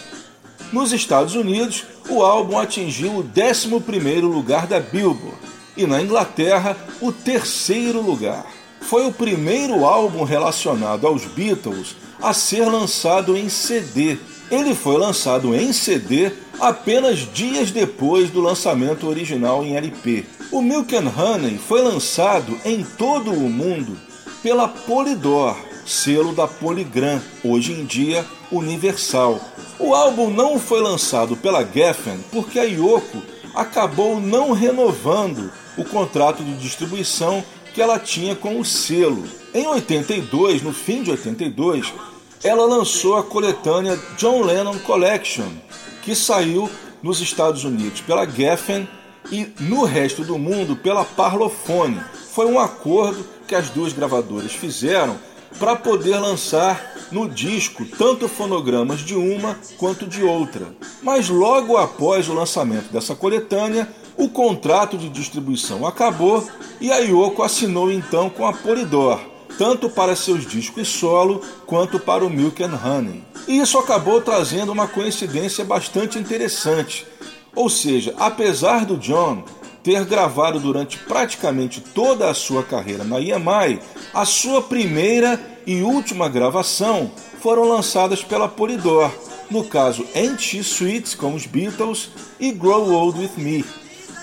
Nos 0.72 0.94
Estados 0.94 1.36
Unidos, 1.36 1.84
o 2.10 2.24
álbum 2.24 2.58
atingiu 2.58 3.18
o 3.18 3.24
11º 3.24 4.22
lugar 4.22 4.66
da 4.66 4.80
Billboard 4.80 5.38
e 5.76 5.86
na 5.86 6.02
Inglaterra 6.02 6.78
o 7.02 7.12
terceiro 7.12 8.02
lugar. 8.02 8.46
Foi 8.80 9.06
o 9.06 9.12
primeiro 9.12 9.86
álbum 9.86 10.24
relacionado 10.24 11.06
aos 11.06 11.26
Beatles 11.26 11.96
a 12.22 12.34
ser 12.34 12.66
lançado 12.66 13.36
em 13.36 13.50
CD. 13.50 14.18
Ele 14.50 14.74
foi 14.74 14.98
lançado 14.98 15.54
em 15.54 15.74
CD 15.74 16.32
apenas 16.60 17.20
dias 17.34 17.72
depois 17.72 18.30
do 18.30 18.40
lançamento 18.40 19.08
original 19.08 19.64
em 19.66 19.76
LP. 19.76 20.26
O 20.52 20.62
Milk 20.62 20.96
and 20.96 21.12
Honey 21.18 21.58
foi 21.58 21.82
lançado 21.82 22.58
em 22.64 22.84
todo 22.84 23.32
o 23.32 23.50
mundo 23.50 23.98
pela 24.42 24.68
Polydor, 24.68 25.56
selo 25.86 26.34
da 26.34 26.48
Polygram, 26.48 27.22
hoje 27.44 27.74
em 27.74 27.86
dia 27.86 28.26
Universal. 28.52 29.40
O 29.80 29.94
álbum 29.94 30.30
não 30.30 30.60
foi 30.60 30.82
lançado 30.82 31.36
pela 31.36 31.66
Geffen 31.66 32.20
porque 32.32 32.60
a 32.60 32.64
Yoko 32.64 33.22
acabou 33.56 34.20
não 34.20 34.52
renovando 34.52 35.52
o 35.78 35.84
contrato 35.84 36.44
de 36.44 36.56
distribuição 36.56 37.44
que 37.74 37.82
ela 37.82 38.00
tinha 38.00 38.36
com 38.36 38.60
o 38.60 38.66
selo. 38.66 39.24
Em 39.54 39.68
82, 39.68 40.62
no 40.62 40.74
fim 40.74 41.04
de 41.04 41.12
82, 41.12 41.94
ela 42.44 42.66
lançou 42.66 43.18
a 43.18 43.24
coletânea 43.24 44.00
John 44.18 44.42
Lennon 44.42 44.78
Collection, 44.80 45.50
que 46.02 46.16
saiu 46.16 46.70
nos 47.02 47.22
Estados 47.22 47.64
Unidos 47.64 48.02
pela 48.02 48.26
Geffen 48.26 48.88
e 49.32 49.48
no 49.60 49.84
resto 49.84 50.24
do 50.24 50.38
mundo 50.38 50.76
pela 50.76 51.06
Parlophone. 51.06 52.00
Foi 52.32 52.46
um 52.46 52.60
acordo 52.60 53.26
que 53.48 53.56
as 53.56 53.70
duas 53.70 53.94
gravadoras 53.94 54.54
fizeram 54.54 55.18
para 55.60 55.76
poder 55.76 56.18
lançar 56.18 56.92
no 57.12 57.28
disco 57.28 57.86
tanto 57.86 58.28
fonogramas 58.28 59.02
de 59.02 59.16
uma 59.16 59.58
quanto 59.78 60.08
de 60.08 60.24
outra. 60.24 60.74
Mas 61.04 61.30
logo 61.30 61.78
após 61.78 62.30
o 62.30 62.34
lançamento 62.34 62.92
dessa 62.92 63.14
coletânea, 63.14 63.88
o 64.18 64.30
contrato 64.30 64.98
de 64.98 65.10
distribuição 65.10 65.86
acabou 65.86 66.48
e 66.80 66.92
a 66.92 66.98
Yoko 66.98 67.44
assinou 67.44 67.92
então 67.92 68.30
com 68.30 68.46
a 68.46 68.54
Polydor, 68.54 69.20
tanto 69.58 69.90
para 69.90 70.16
seus 70.16 70.46
discos 70.46 70.88
solo 70.88 71.42
quanto 71.66 72.00
para 72.00 72.26
o 72.26 72.30
Milk 72.30 72.64
and 72.64 72.80
Honey. 72.84 73.24
E 73.48 73.60
isso 73.60 73.78
acabou 73.78 74.22
trazendo 74.22 74.72
uma 74.72 74.88
coincidência 74.88 75.66
bastante 75.66 76.18
interessante. 76.18 77.06
Ou 77.56 77.70
seja, 77.70 78.14
apesar 78.18 78.86
do 78.86 78.98
John 78.98 79.44
ter 79.84 80.06
gravado 80.06 80.60
durante 80.60 80.98
praticamente 80.98 81.82
toda 81.82 82.30
a 82.30 82.34
sua 82.34 82.64
carreira 82.64 83.04
na 83.04 83.20
EMI, 83.20 83.80
a 84.14 84.26
sua 84.26 84.62
primeira 84.62 85.40
e 85.66 85.82
última 85.82 86.30
gravação 86.30 87.12
foram 87.40 87.68
lançadas 87.68 88.24
pela 88.24 88.48
Polydor, 88.48 89.12
no 89.50 89.64
caso 89.64 90.06
NT 90.16 90.64
Suites 90.64 91.16
com 91.16 91.34
os 91.34 91.46
Beatles 91.46 92.10
e 92.40 92.52
Grow 92.52 92.92
Old 92.92 93.20
With 93.20 93.32
Me. 93.38 93.66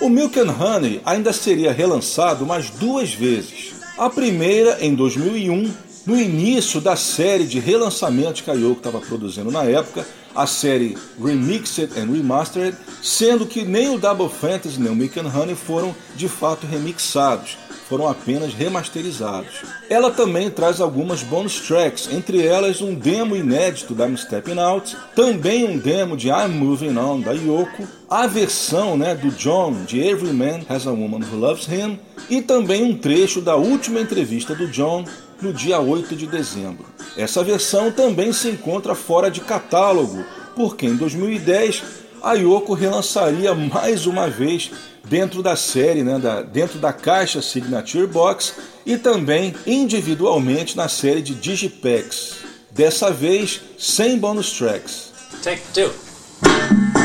O 0.00 0.08
Milk 0.08 0.38
and 0.38 0.52
Honey 0.52 1.00
ainda 1.04 1.32
seria 1.32 1.72
relançado 1.72 2.46
mais 2.46 2.70
duas 2.70 3.12
vezes. 3.12 3.74
A 3.96 4.08
primeira 4.08 4.78
em 4.80 4.94
2001, 4.94 5.74
no 6.06 6.18
início 6.18 6.80
da 6.80 6.94
série 6.94 7.44
de 7.44 7.58
relançamentos 7.58 8.40
que 8.40 8.50
a 8.50 8.54
Yoko 8.54 8.78
estava 8.78 9.00
produzindo 9.00 9.50
na 9.50 9.64
época, 9.64 10.06
a 10.38 10.46
série 10.46 10.96
Remixed 11.20 11.90
and 11.98 12.12
Remastered, 12.12 12.76
sendo 13.02 13.44
que 13.44 13.64
nem 13.64 13.90
o 13.90 13.98
Double 13.98 14.28
Fantasy 14.28 14.80
nem 14.80 14.92
o 14.92 14.94
Milk 14.94 15.18
and 15.18 15.28
Honey 15.28 15.56
foram 15.56 15.94
de 16.14 16.28
fato 16.28 16.64
remixados 16.64 17.58
foram 17.88 18.06
apenas 18.06 18.52
remasterizados. 18.52 19.62
Ela 19.88 20.10
também 20.10 20.50
traz 20.50 20.78
algumas 20.78 21.22
bonus 21.22 21.58
tracks, 21.58 22.06
entre 22.12 22.46
elas 22.46 22.82
um 22.82 22.94
demo 22.94 23.34
inédito 23.34 23.94
da 23.94 24.06
I'm 24.06 24.16
Stepping 24.16 24.58
Out, 24.58 24.94
também 25.16 25.64
um 25.64 25.78
demo 25.78 26.14
de 26.14 26.28
I'm 26.28 26.48
Moving 26.48 26.98
On 26.98 27.18
da 27.18 27.32
Yoko, 27.32 27.88
a 28.08 28.26
versão 28.26 28.96
né, 28.96 29.14
do 29.14 29.30
John 29.30 29.72
de 29.86 30.00
Every 30.00 30.34
Man 30.34 30.60
Has 30.68 30.86
a 30.86 30.90
Woman 30.90 31.20
Who 31.20 31.38
Loves 31.38 31.66
Him 31.66 31.98
e 32.28 32.42
também 32.42 32.84
um 32.84 32.96
trecho 32.96 33.40
da 33.40 33.56
última 33.56 34.00
entrevista 34.00 34.54
do 34.54 34.68
John 34.68 35.04
no 35.40 35.52
dia 35.52 35.80
8 35.80 36.16
de 36.16 36.26
dezembro. 36.26 36.86
Essa 37.16 37.42
versão 37.42 37.90
também 37.90 38.32
se 38.32 38.48
encontra 38.48 38.94
fora 38.94 39.30
de 39.30 39.40
catálogo, 39.40 40.24
porque 40.54 40.86
em 40.86 40.96
2010 40.96 41.82
a 42.22 42.34
Yoko 42.34 42.74
relançaria 42.74 43.54
mais 43.54 44.06
uma 44.06 44.28
vez 44.28 44.70
dentro 45.04 45.42
da 45.42 45.56
série, 45.56 46.02
né, 46.02 46.18
da, 46.18 46.42
dentro 46.42 46.78
da 46.78 46.92
caixa 46.92 47.40
Signature 47.40 48.06
Box 48.06 48.54
e 48.84 48.96
também 48.96 49.54
individualmente 49.66 50.76
na 50.76 50.88
série 50.88 51.22
de 51.22 51.34
Digipacks. 51.34 52.36
Dessa 52.70 53.10
vez 53.10 53.60
sem 53.78 54.18
bonus 54.18 54.52
tracks. 54.52 55.12
Take 55.42 55.62
two. 55.72 56.97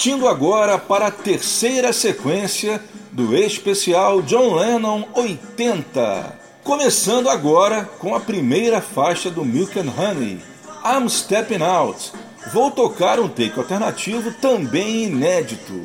Partindo 0.00 0.26
agora 0.26 0.78
para 0.78 1.08
a 1.08 1.10
terceira 1.10 1.92
sequência 1.92 2.82
do 3.12 3.36
especial 3.36 4.22
John 4.22 4.54
Lennon 4.54 5.04
80. 5.12 6.38
Começando 6.64 7.28
agora 7.28 7.84
com 7.98 8.14
a 8.14 8.20
primeira 8.20 8.80
faixa 8.80 9.30
do 9.30 9.44
Milk 9.44 9.78
and 9.78 9.92
Honey, 9.94 10.40
I'm 10.82 11.06
Stepping 11.06 11.62
Out. 11.62 12.12
Vou 12.50 12.70
tocar 12.70 13.20
um 13.20 13.28
take 13.28 13.58
alternativo 13.58 14.32
também 14.40 15.04
inédito. 15.04 15.84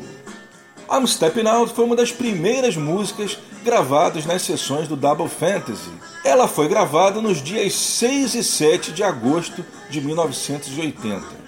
I'm 0.89 1.05
Stepping 1.05 1.49
Out 1.49 1.74
foi 1.74 1.84
uma 1.84 1.97
das 1.97 2.13
primeiras 2.13 2.78
músicas 2.78 3.38
gravadas 3.66 4.26
nas 4.26 4.43
sessões 4.43 4.88
do 4.88 4.95
Double 4.95 5.28
Fantasy. 5.28 5.91
Ela 6.24 6.47
foi 6.47 6.70
gravada 6.70 7.20
nos 7.20 7.43
dias 7.43 7.74
6 7.74 8.36
e 8.36 8.43
7 8.45 8.93
de 8.93 9.03
agosto 9.03 9.66
de 9.89 9.99
1980. 9.99 11.45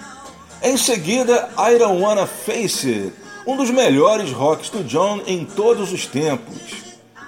Em 0.62 0.76
seguida, 0.76 1.50
I 1.58 1.78
Don't 1.78 2.02
Wanna 2.02 2.26
Face 2.26 2.90
It, 2.90 3.14
um 3.46 3.56
dos 3.56 3.70
melhores 3.70 4.32
rocks 4.32 4.70
do 4.70 4.84
John 4.84 5.22
em 5.28 5.46
todos 5.46 5.94
os 5.94 6.08
tempos. 6.08 6.56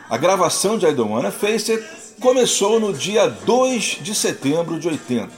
A 0.09 0.17
gravação 0.17 0.77
de 0.77 0.87
I 0.87 0.93
Don't 0.93 1.13
Wanna 1.13 1.31
Face 1.31 1.71
It 1.71 1.85
começou 2.19 2.79
no 2.79 2.91
dia 2.91 3.27
2 3.27 3.99
de 4.01 4.15
setembro 4.15 4.79
de 4.79 4.87
80. 4.87 5.29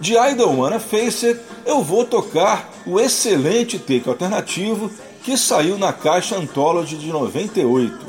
De 0.00 0.14
I 0.14 0.34
Don't 0.34 0.58
Wanna 0.58 0.80
Face 0.80 1.26
It, 1.26 1.40
eu 1.64 1.82
vou 1.82 2.04
tocar 2.04 2.68
o 2.84 2.98
excelente 2.98 3.78
take 3.78 4.08
alternativo 4.08 4.90
que 5.22 5.36
saiu 5.36 5.78
na 5.78 5.92
caixa 5.92 6.36
Anthology 6.36 6.96
de 6.96 7.12
98. 7.12 8.06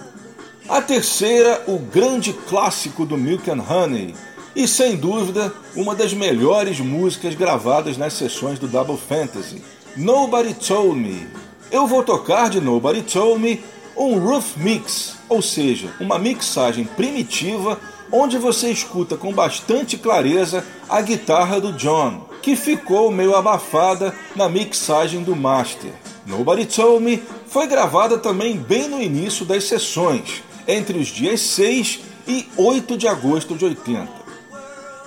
A 0.68 0.82
terceira, 0.82 1.64
o 1.68 1.78
grande 1.78 2.34
clássico 2.34 3.06
do 3.06 3.18
Milk 3.18 3.50
and 3.50 3.64
Honey, 3.70 4.16
e 4.56 4.68
sem 4.68 4.96
dúvida 4.96 5.54
uma 5.76 5.96
das 5.96 6.14
melhores 6.14 6.80
músicas 6.80 7.36
gravadas 7.36 7.98
nas 7.98 8.14
sessões 8.14 8.60
do 8.60 8.68
Double 8.68 8.98
Fantasy, 8.98 9.62
Nobody 9.96 10.54
Told 10.54 11.00
Me. 11.00 11.28
Eu 11.72 11.88
vou 11.88 12.04
tocar 12.04 12.50
de 12.50 12.60
Nobody 12.60 13.02
Told 13.02 13.40
Me 13.40 13.64
um 13.96 14.18
roof 14.18 14.58
mix, 14.58 15.18
ou 15.28 15.42
seja, 15.42 15.90
uma 16.00 16.18
mixagem 16.18 16.86
primitiva 16.86 17.80
onde 18.12 18.38
você 18.38 18.72
escuta 18.72 19.18
com 19.18 19.32
bastante 19.32 19.98
clareza 19.98 20.66
a 20.88 21.02
guitarra 21.02 21.60
do 21.60 21.74
John, 21.74 22.28
que 22.42 22.56
ficou 22.56 23.12
meio 23.12 23.36
abafada 23.36 24.16
na 24.36 24.50
mixagem 24.50 25.22
do 25.22 25.36
master. 25.36 25.92
Nobody 26.26 26.66
Told 26.66 27.04
Me 27.04 27.22
foi 27.48 27.68
gravada 27.68 28.18
também 28.18 28.58
bem 28.58 28.88
no 28.88 29.02
início 29.02 29.46
das 29.46 29.66
sessões, 29.66 30.44
entre 30.68 30.98
os 30.98 31.08
dias 31.08 31.42
6 31.42 32.00
e 32.28 32.48
8 32.56 32.98
de 32.98 33.08
agosto 33.08 33.56
de 33.56 33.66
80. 33.66 34.19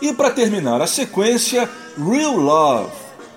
E 0.03 0.12
para 0.12 0.30
terminar 0.32 0.82
a 0.82 0.86
sequência, 0.88 1.70
Real 1.96 2.36
Love, 2.36 2.90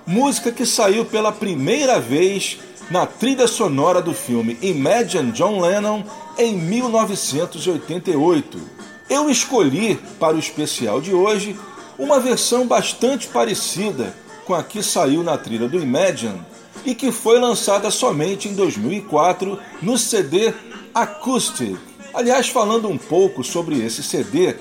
música 0.03 0.51
que 0.51 0.66
saiu 0.66 1.05
pela 1.05 1.32
primeira 1.32 1.99
vez 1.99 2.57
na 2.89 3.05
trilha 3.05 3.47
sonora 3.47 4.01
do 4.01 4.16
filme 4.16 4.57
Imagine 4.63 5.32
John 5.32 5.61
Lennon 5.61 6.03
em 6.39 6.57
1988. 6.57 8.59
Eu 9.07 9.30
escolhi 9.30 9.99
para 10.20 10.36
o 10.36 10.39
especial 10.39 10.99
de 10.99 11.13
hoje 11.13 11.55
uma 11.99 12.20
versão 12.20 12.66
bastante 12.66 13.28
parecida 13.28 14.11
com 14.43 14.55
a 14.55 14.63
que 14.63 14.82
saiu 14.82 15.22
na 15.22 15.38
trilha 15.38 15.70
do 15.70 15.80
Imagine 15.80 16.41
e 16.84 16.95
que 16.95 17.11
foi 17.11 17.39
lançada 17.39 17.91
somente 17.91 18.49
em 18.49 18.55
2004 18.55 19.59
no 19.84 19.99
CD 19.99 20.51
Acoustic. 20.95 21.78
Aliás, 22.11 22.47
falando 22.47 22.88
um 22.88 22.97
pouco 22.97 23.43
sobre 23.43 23.86
esse 23.86 24.01
CD, 24.01 24.55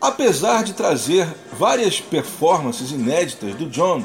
apesar 0.00 0.64
de 0.64 0.72
trazer 0.72 1.26
várias 1.58 2.00
performances 2.00 2.90
inéditas 2.90 3.54
do 3.54 3.66
John, 3.66 4.02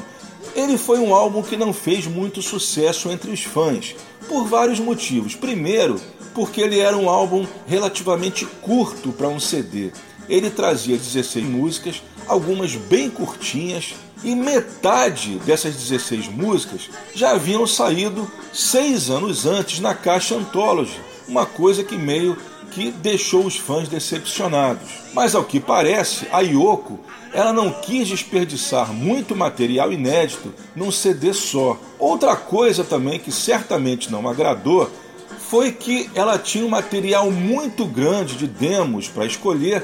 ele 0.54 0.76
foi 0.76 0.98
um 0.98 1.14
álbum 1.14 1.42
que 1.42 1.56
não 1.56 1.72
fez 1.72 2.06
muito 2.06 2.42
sucesso 2.42 3.10
entre 3.10 3.30
os 3.30 3.42
fãs, 3.42 3.94
por 4.28 4.46
vários 4.46 4.80
motivos. 4.80 5.34
Primeiro, 5.34 6.00
porque 6.34 6.60
ele 6.60 6.78
era 6.78 6.96
um 6.96 7.08
álbum 7.08 7.46
relativamente 7.66 8.46
curto 8.60 9.12
para 9.12 9.28
um 9.28 9.40
CD. 9.40 9.92
Ele 10.28 10.50
trazia 10.50 10.96
16 10.96 11.46
músicas, 11.46 12.02
algumas 12.26 12.74
bem 12.74 13.10
curtinhas, 13.10 13.94
e 14.24 14.34
metade 14.34 15.36
dessas 15.44 15.74
16 15.74 16.28
músicas 16.28 16.88
já 17.14 17.32
haviam 17.32 17.66
saído 17.66 18.30
seis 18.52 19.10
anos 19.10 19.46
antes 19.46 19.80
na 19.80 19.94
caixa 19.94 20.36
Anthology, 20.36 21.00
uma 21.32 21.46
coisa 21.46 21.82
que 21.82 21.96
meio 21.96 22.36
que 22.70 22.90
deixou 22.90 23.46
os 23.46 23.56
fãs 23.56 23.88
decepcionados. 23.88 24.88
Mas 25.14 25.34
ao 25.34 25.44
que 25.44 25.58
parece, 25.58 26.28
a 26.30 26.40
Yoko 26.40 27.00
ela 27.32 27.52
não 27.52 27.70
quis 27.72 28.08
desperdiçar 28.08 28.92
muito 28.92 29.34
material 29.34 29.90
inédito 29.90 30.52
num 30.76 30.92
CD 30.92 31.32
só. 31.32 31.78
Outra 31.98 32.36
coisa 32.36 32.84
também 32.84 33.18
que 33.18 33.32
certamente 33.32 34.12
não 34.12 34.28
agradou 34.28 34.90
foi 35.38 35.72
que 35.72 36.10
ela 36.14 36.38
tinha 36.38 36.66
um 36.66 36.68
material 36.68 37.30
muito 37.30 37.86
grande 37.86 38.36
de 38.36 38.46
demos 38.46 39.08
para 39.08 39.24
escolher 39.24 39.82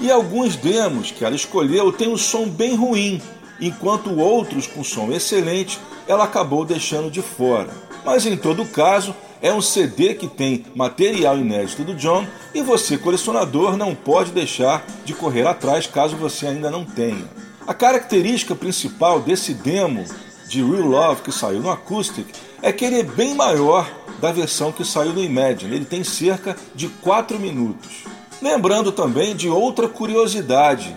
e 0.00 0.10
alguns 0.10 0.56
demos 0.56 1.12
que 1.12 1.24
ela 1.24 1.36
escolheu 1.36 1.92
têm 1.92 2.08
um 2.08 2.16
som 2.16 2.48
bem 2.48 2.74
ruim, 2.74 3.22
enquanto 3.60 4.18
outros 4.18 4.66
com 4.66 4.82
som 4.82 5.12
excelente 5.12 5.78
ela 6.08 6.24
acabou 6.24 6.64
deixando 6.64 7.10
de 7.10 7.22
fora. 7.22 7.70
Mas 8.04 8.26
em 8.26 8.36
todo 8.36 8.64
caso, 8.64 9.14
é 9.40 9.52
um 9.52 9.60
CD 9.60 10.14
que 10.14 10.26
tem 10.26 10.64
material 10.74 11.38
inédito 11.38 11.84
do 11.84 11.94
John 11.94 12.26
e 12.54 12.62
você, 12.62 12.98
colecionador, 12.98 13.76
não 13.76 13.94
pode 13.94 14.32
deixar 14.32 14.84
de 15.04 15.14
correr 15.14 15.46
atrás 15.46 15.86
caso 15.86 16.16
você 16.16 16.46
ainda 16.46 16.70
não 16.70 16.84
tenha. 16.84 17.24
A 17.66 17.74
característica 17.74 18.54
principal 18.54 19.20
desse 19.20 19.52
demo 19.54 20.04
de 20.48 20.62
Real 20.62 20.86
Love 20.86 21.22
que 21.22 21.32
saiu 21.32 21.60
no 21.60 21.70
Acoustic 21.70 22.26
é 22.62 22.72
que 22.72 22.84
ele 22.84 23.00
é 23.00 23.02
bem 23.02 23.34
maior 23.34 23.88
da 24.20 24.32
versão 24.32 24.72
que 24.72 24.84
saiu 24.84 25.12
no 25.12 25.22
Imagine, 25.22 25.76
ele 25.76 25.84
tem 25.84 26.02
cerca 26.02 26.56
de 26.74 26.88
4 26.88 27.38
minutos. 27.38 28.04
Lembrando 28.40 28.90
também 28.90 29.36
de 29.36 29.48
outra 29.48 29.88
curiosidade. 29.88 30.96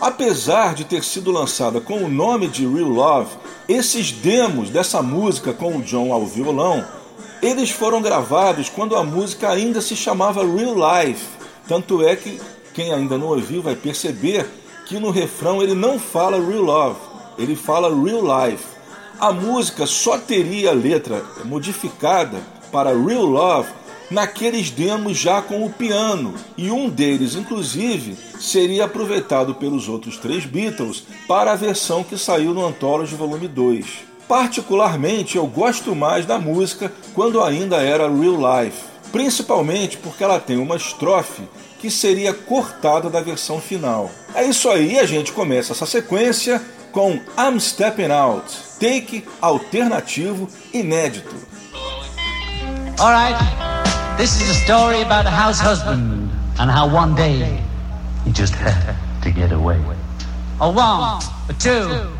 Apesar 0.00 0.74
de 0.74 0.84
ter 0.84 1.04
sido 1.04 1.30
lançada 1.30 1.80
com 1.80 2.02
o 2.02 2.08
nome 2.08 2.48
de 2.48 2.66
Real 2.66 2.88
Love, 2.88 3.36
esses 3.68 4.10
demos 4.10 4.70
dessa 4.70 5.02
música 5.02 5.52
com 5.52 5.76
o 5.76 5.82
John 5.82 6.12
ao 6.12 6.26
violão 6.26 6.84
eles 7.42 7.70
foram 7.70 8.02
gravados 8.02 8.68
quando 8.68 8.96
a 8.96 9.02
música 9.02 9.50
ainda 9.50 9.80
se 9.80 9.96
chamava 9.96 10.44
Real 10.44 10.74
Life. 10.74 11.26
Tanto 11.66 12.02
é 12.06 12.14
que 12.14 12.40
quem 12.74 12.92
ainda 12.92 13.16
não 13.16 13.28
ouviu 13.28 13.62
vai 13.62 13.74
perceber 13.74 14.46
que 14.86 14.98
no 14.98 15.10
refrão 15.10 15.62
ele 15.62 15.74
não 15.74 15.98
fala 15.98 16.36
Real 16.36 16.62
Love, 16.62 17.00
ele 17.38 17.56
fala 17.56 17.88
Real 17.88 18.22
Life. 18.22 18.64
A 19.18 19.32
música 19.32 19.86
só 19.86 20.18
teria 20.18 20.70
a 20.70 20.74
letra 20.74 21.24
modificada 21.44 22.40
para 22.72 22.90
Real 22.90 23.24
Love 23.24 23.68
naqueles 24.10 24.70
demos 24.70 25.16
já 25.16 25.40
com 25.40 25.64
o 25.64 25.70
piano, 25.70 26.34
e 26.58 26.70
um 26.70 26.88
deles, 26.88 27.36
inclusive, 27.36 28.16
seria 28.40 28.84
aproveitado 28.84 29.54
pelos 29.54 29.88
outros 29.88 30.16
três 30.16 30.44
Beatles 30.44 31.04
para 31.28 31.52
a 31.52 31.56
versão 31.56 32.02
que 32.02 32.18
saiu 32.18 32.52
no 32.52 32.66
Anthology 32.66 33.14
Volume 33.14 33.46
2. 33.46 34.09
Particularmente, 34.30 35.36
eu 35.36 35.44
gosto 35.44 35.92
mais 35.92 36.24
da 36.24 36.38
música 36.38 36.92
quando 37.14 37.42
ainda 37.42 37.78
era 37.78 38.08
real 38.08 38.62
life. 38.62 38.84
principalmente 39.10 39.96
porque 39.96 40.22
ela 40.22 40.38
tem 40.38 40.56
uma 40.56 40.76
estrofe 40.76 41.42
que 41.80 41.90
seria 41.90 42.32
cortada 42.32 43.10
da 43.10 43.20
versão 43.20 43.60
final. 43.60 44.08
É 44.32 44.44
isso 44.44 44.68
aí, 44.68 45.00
a 45.00 45.04
gente 45.04 45.32
começa 45.32 45.72
essa 45.72 45.84
sequência 45.84 46.62
com 46.92 47.18
I'm 47.36 47.58
Stepping 47.58 48.12
Out, 48.12 48.56
take 48.78 49.24
alternativo 49.42 50.48
inédito. 50.72 51.34
Alright, 53.00 53.36
this 54.16 54.40
is 54.40 54.48
a 54.48 54.54
story 54.62 55.02
about 55.02 55.26
a 55.26 55.30
house 55.30 55.58
husband 55.58 56.30
and 56.60 56.70
how 56.70 56.86
one 56.86 57.16
day 57.16 57.58
he 58.24 58.30
just 58.32 58.54
had 58.54 58.94
to 59.22 59.32
get 59.32 59.50
away. 59.50 59.80
A 60.60 60.68
one, 60.68 61.20
a 61.48 61.52
two, 61.58 62.19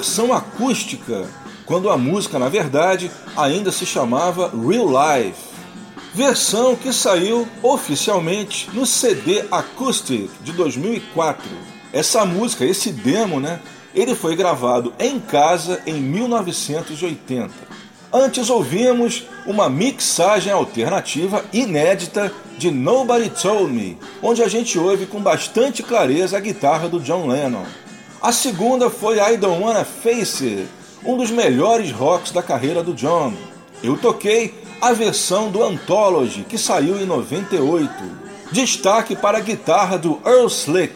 Versão 0.00 0.32
acústica, 0.32 1.28
quando 1.66 1.90
a 1.90 1.98
música, 1.98 2.38
na 2.38 2.48
verdade, 2.48 3.10
ainda 3.36 3.70
se 3.70 3.84
chamava 3.84 4.48
Real 4.48 4.88
Life. 4.88 5.38
Versão 6.14 6.74
que 6.74 6.90
saiu 6.90 7.46
oficialmente 7.62 8.70
no 8.72 8.86
CD 8.86 9.44
Acoustic 9.50 10.30
de 10.42 10.52
2004. 10.52 11.46
Essa 11.92 12.24
música, 12.24 12.64
esse 12.64 12.90
demo, 12.90 13.38
né? 13.38 13.60
Ele 13.94 14.14
foi 14.14 14.34
gravado 14.34 14.94
em 14.98 15.20
casa 15.20 15.82
em 15.86 16.00
1980. 16.00 17.52
Antes 18.10 18.48
ouvimos 18.48 19.24
uma 19.44 19.68
mixagem 19.68 20.50
alternativa 20.50 21.44
inédita 21.52 22.32
de 22.56 22.70
Nobody 22.70 23.28
Told 23.28 23.70
Me, 23.70 23.98
onde 24.22 24.42
a 24.42 24.48
gente 24.48 24.78
ouve 24.78 25.04
com 25.04 25.20
bastante 25.20 25.82
clareza 25.82 26.38
a 26.38 26.40
guitarra 26.40 26.88
do 26.88 27.00
John 27.00 27.26
Lennon. 27.26 27.66
A 28.22 28.32
segunda 28.32 28.90
foi 28.90 29.18
I 29.18 29.38
Don't 29.38 29.62
Wanna 29.62 29.82
Face 29.82 30.44
It, 30.44 30.68
um 31.02 31.16
dos 31.16 31.30
melhores 31.30 31.90
rocks 31.90 32.30
da 32.30 32.42
carreira 32.42 32.82
do 32.82 32.92
John. 32.92 33.32
Eu 33.82 33.96
toquei 33.96 34.62
a 34.78 34.92
versão 34.92 35.50
do 35.50 35.64
Anthology, 35.64 36.44
que 36.44 36.58
saiu 36.58 37.00
em 37.00 37.06
98. 37.06 37.90
Destaque 38.52 39.16
para 39.16 39.38
a 39.38 39.40
guitarra 39.40 39.96
do 39.96 40.20
Earl 40.26 40.48
Slick. 40.48 40.94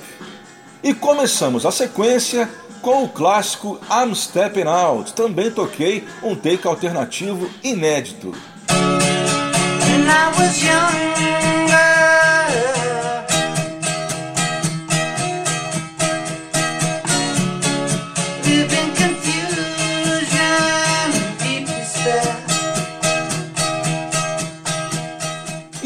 E 0.82 0.92
começamos 0.92 1.64
a 1.64 1.70
sequência 1.70 2.46
com 2.82 3.04
o 3.04 3.08
clássico 3.08 3.80
I'm 3.90 4.14
Stepping 4.14 4.68
Out. 4.68 5.14
Também 5.14 5.50
toquei 5.50 6.04
um 6.22 6.34
take 6.36 6.68
alternativo 6.68 7.48
inédito. 7.62 8.34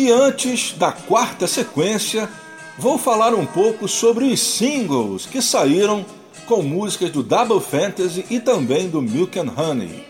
E 0.09 0.11
antes 0.11 0.73
da 0.73 0.91
quarta 0.91 1.47
sequência, 1.47 2.31
vou 2.79 2.97
falar 2.97 3.35
um 3.35 3.45
pouco 3.45 3.87
sobre 3.87 4.25
os 4.25 4.41
singles 4.41 5.27
que 5.27 5.43
saíram 5.43 6.03
com 6.47 6.63
músicas 6.63 7.11
do 7.11 7.23
Double 7.23 7.61
Fantasy 7.61 8.25
e 8.31 8.41
também 8.41 8.89
do 8.89 9.03
Milk 9.03 9.39
and 9.39 9.53
Honey. 9.55 10.03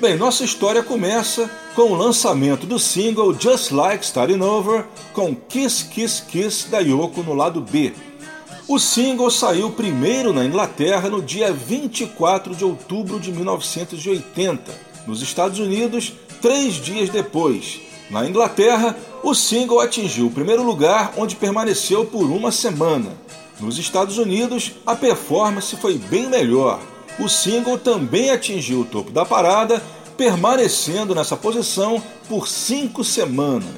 Bem, 0.00 0.16
nossa 0.16 0.44
história 0.44 0.84
começa 0.84 1.50
com 1.74 1.82
o 1.90 1.96
lançamento 1.96 2.64
do 2.64 2.78
single 2.78 3.36
Just 3.36 3.72
Like 3.72 4.04
Starting 4.04 4.40
Over 4.40 4.84
com 5.12 5.34
Kiss 5.34 5.84
Kiss 5.86 6.22
Kiss 6.26 6.68
da 6.68 6.78
Yoko 6.78 7.24
no 7.24 7.34
lado 7.34 7.60
B. 7.60 7.92
O 8.68 8.78
single 8.78 9.32
saiu 9.32 9.72
primeiro 9.72 10.32
na 10.32 10.44
Inglaterra 10.44 11.10
no 11.10 11.20
dia 11.20 11.52
24 11.52 12.54
de 12.54 12.64
outubro 12.64 13.18
de 13.18 13.32
1980. 13.32 14.72
Nos 15.08 15.20
Estados 15.20 15.58
Unidos, 15.58 16.12
três 16.40 16.74
dias 16.74 17.10
depois. 17.10 17.89
Na 18.10 18.26
Inglaterra, 18.26 18.96
o 19.22 19.34
single 19.34 19.80
atingiu 19.80 20.26
o 20.26 20.30
primeiro 20.30 20.64
lugar, 20.64 21.14
onde 21.16 21.36
permaneceu 21.36 22.04
por 22.04 22.24
uma 22.24 22.50
semana. 22.50 23.12
Nos 23.60 23.78
Estados 23.78 24.18
Unidos, 24.18 24.72
a 24.84 24.96
performance 24.96 25.76
foi 25.76 25.96
bem 25.96 26.26
melhor. 26.26 26.80
O 27.20 27.28
single 27.28 27.78
também 27.78 28.30
atingiu 28.30 28.80
o 28.80 28.84
topo 28.84 29.12
da 29.12 29.24
parada, 29.24 29.80
permanecendo 30.16 31.14
nessa 31.14 31.36
posição 31.36 32.02
por 32.28 32.48
cinco 32.48 33.04
semanas, 33.04 33.70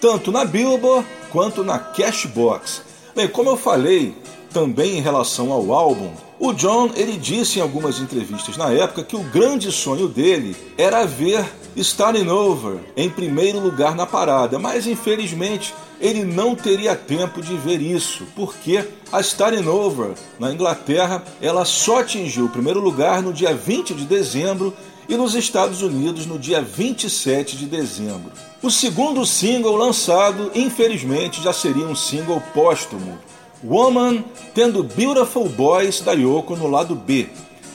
tanto 0.00 0.30
na 0.30 0.44
Billboard 0.44 1.06
quanto 1.30 1.64
na 1.64 1.78
Cashbox. 1.78 2.82
Bem, 3.16 3.26
como 3.26 3.50
eu 3.50 3.56
falei 3.56 4.14
também 4.52 4.98
em 4.98 5.02
relação 5.02 5.50
ao 5.50 5.72
álbum, 5.72 6.10
o 6.44 6.52
John 6.52 6.90
ele 6.96 7.16
disse 7.16 7.60
em 7.60 7.62
algumas 7.62 8.00
entrevistas 8.00 8.56
na 8.56 8.68
época 8.72 9.04
que 9.04 9.14
o 9.14 9.22
grande 9.22 9.70
sonho 9.70 10.08
dele 10.08 10.56
era 10.76 11.06
ver 11.06 11.48
Starting 11.76 12.26
Over 12.26 12.80
em 12.96 13.08
primeiro 13.08 13.60
lugar 13.60 13.94
na 13.94 14.06
parada, 14.06 14.58
mas 14.58 14.88
infelizmente 14.88 15.72
ele 16.00 16.24
não 16.24 16.56
teria 16.56 16.96
tempo 16.96 17.40
de 17.40 17.56
ver 17.56 17.80
isso, 17.80 18.26
porque 18.34 18.84
a 19.12 19.20
Starting 19.20 19.68
Over 19.68 20.14
na 20.40 20.52
Inglaterra 20.52 21.22
ela 21.40 21.64
só 21.64 22.00
atingiu 22.00 22.46
o 22.46 22.50
primeiro 22.50 22.80
lugar 22.80 23.22
no 23.22 23.32
dia 23.32 23.54
20 23.54 23.94
de 23.94 24.04
dezembro 24.04 24.74
e 25.08 25.16
nos 25.16 25.36
Estados 25.36 25.80
Unidos 25.80 26.26
no 26.26 26.40
dia 26.40 26.60
27 26.60 27.56
de 27.56 27.66
dezembro. 27.66 28.32
O 28.60 28.68
segundo 28.68 29.24
single 29.24 29.76
lançado, 29.76 30.50
infelizmente, 30.56 31.40
já 31.40 31.52
seria 31.52 31.86
um 31.86 31.94
single 31.94 32.42
póstumo, 32.52 33.16
Woman, 33.64 34.24
tendo 34.54 34.82
Beautiful 34.82 35.48
Boys 35.48 36.00
da 36.00 36.12
Yoko 36.12 36.56
no 36.56 36.66
lado 36.66 36.94
B. 36.94 37.28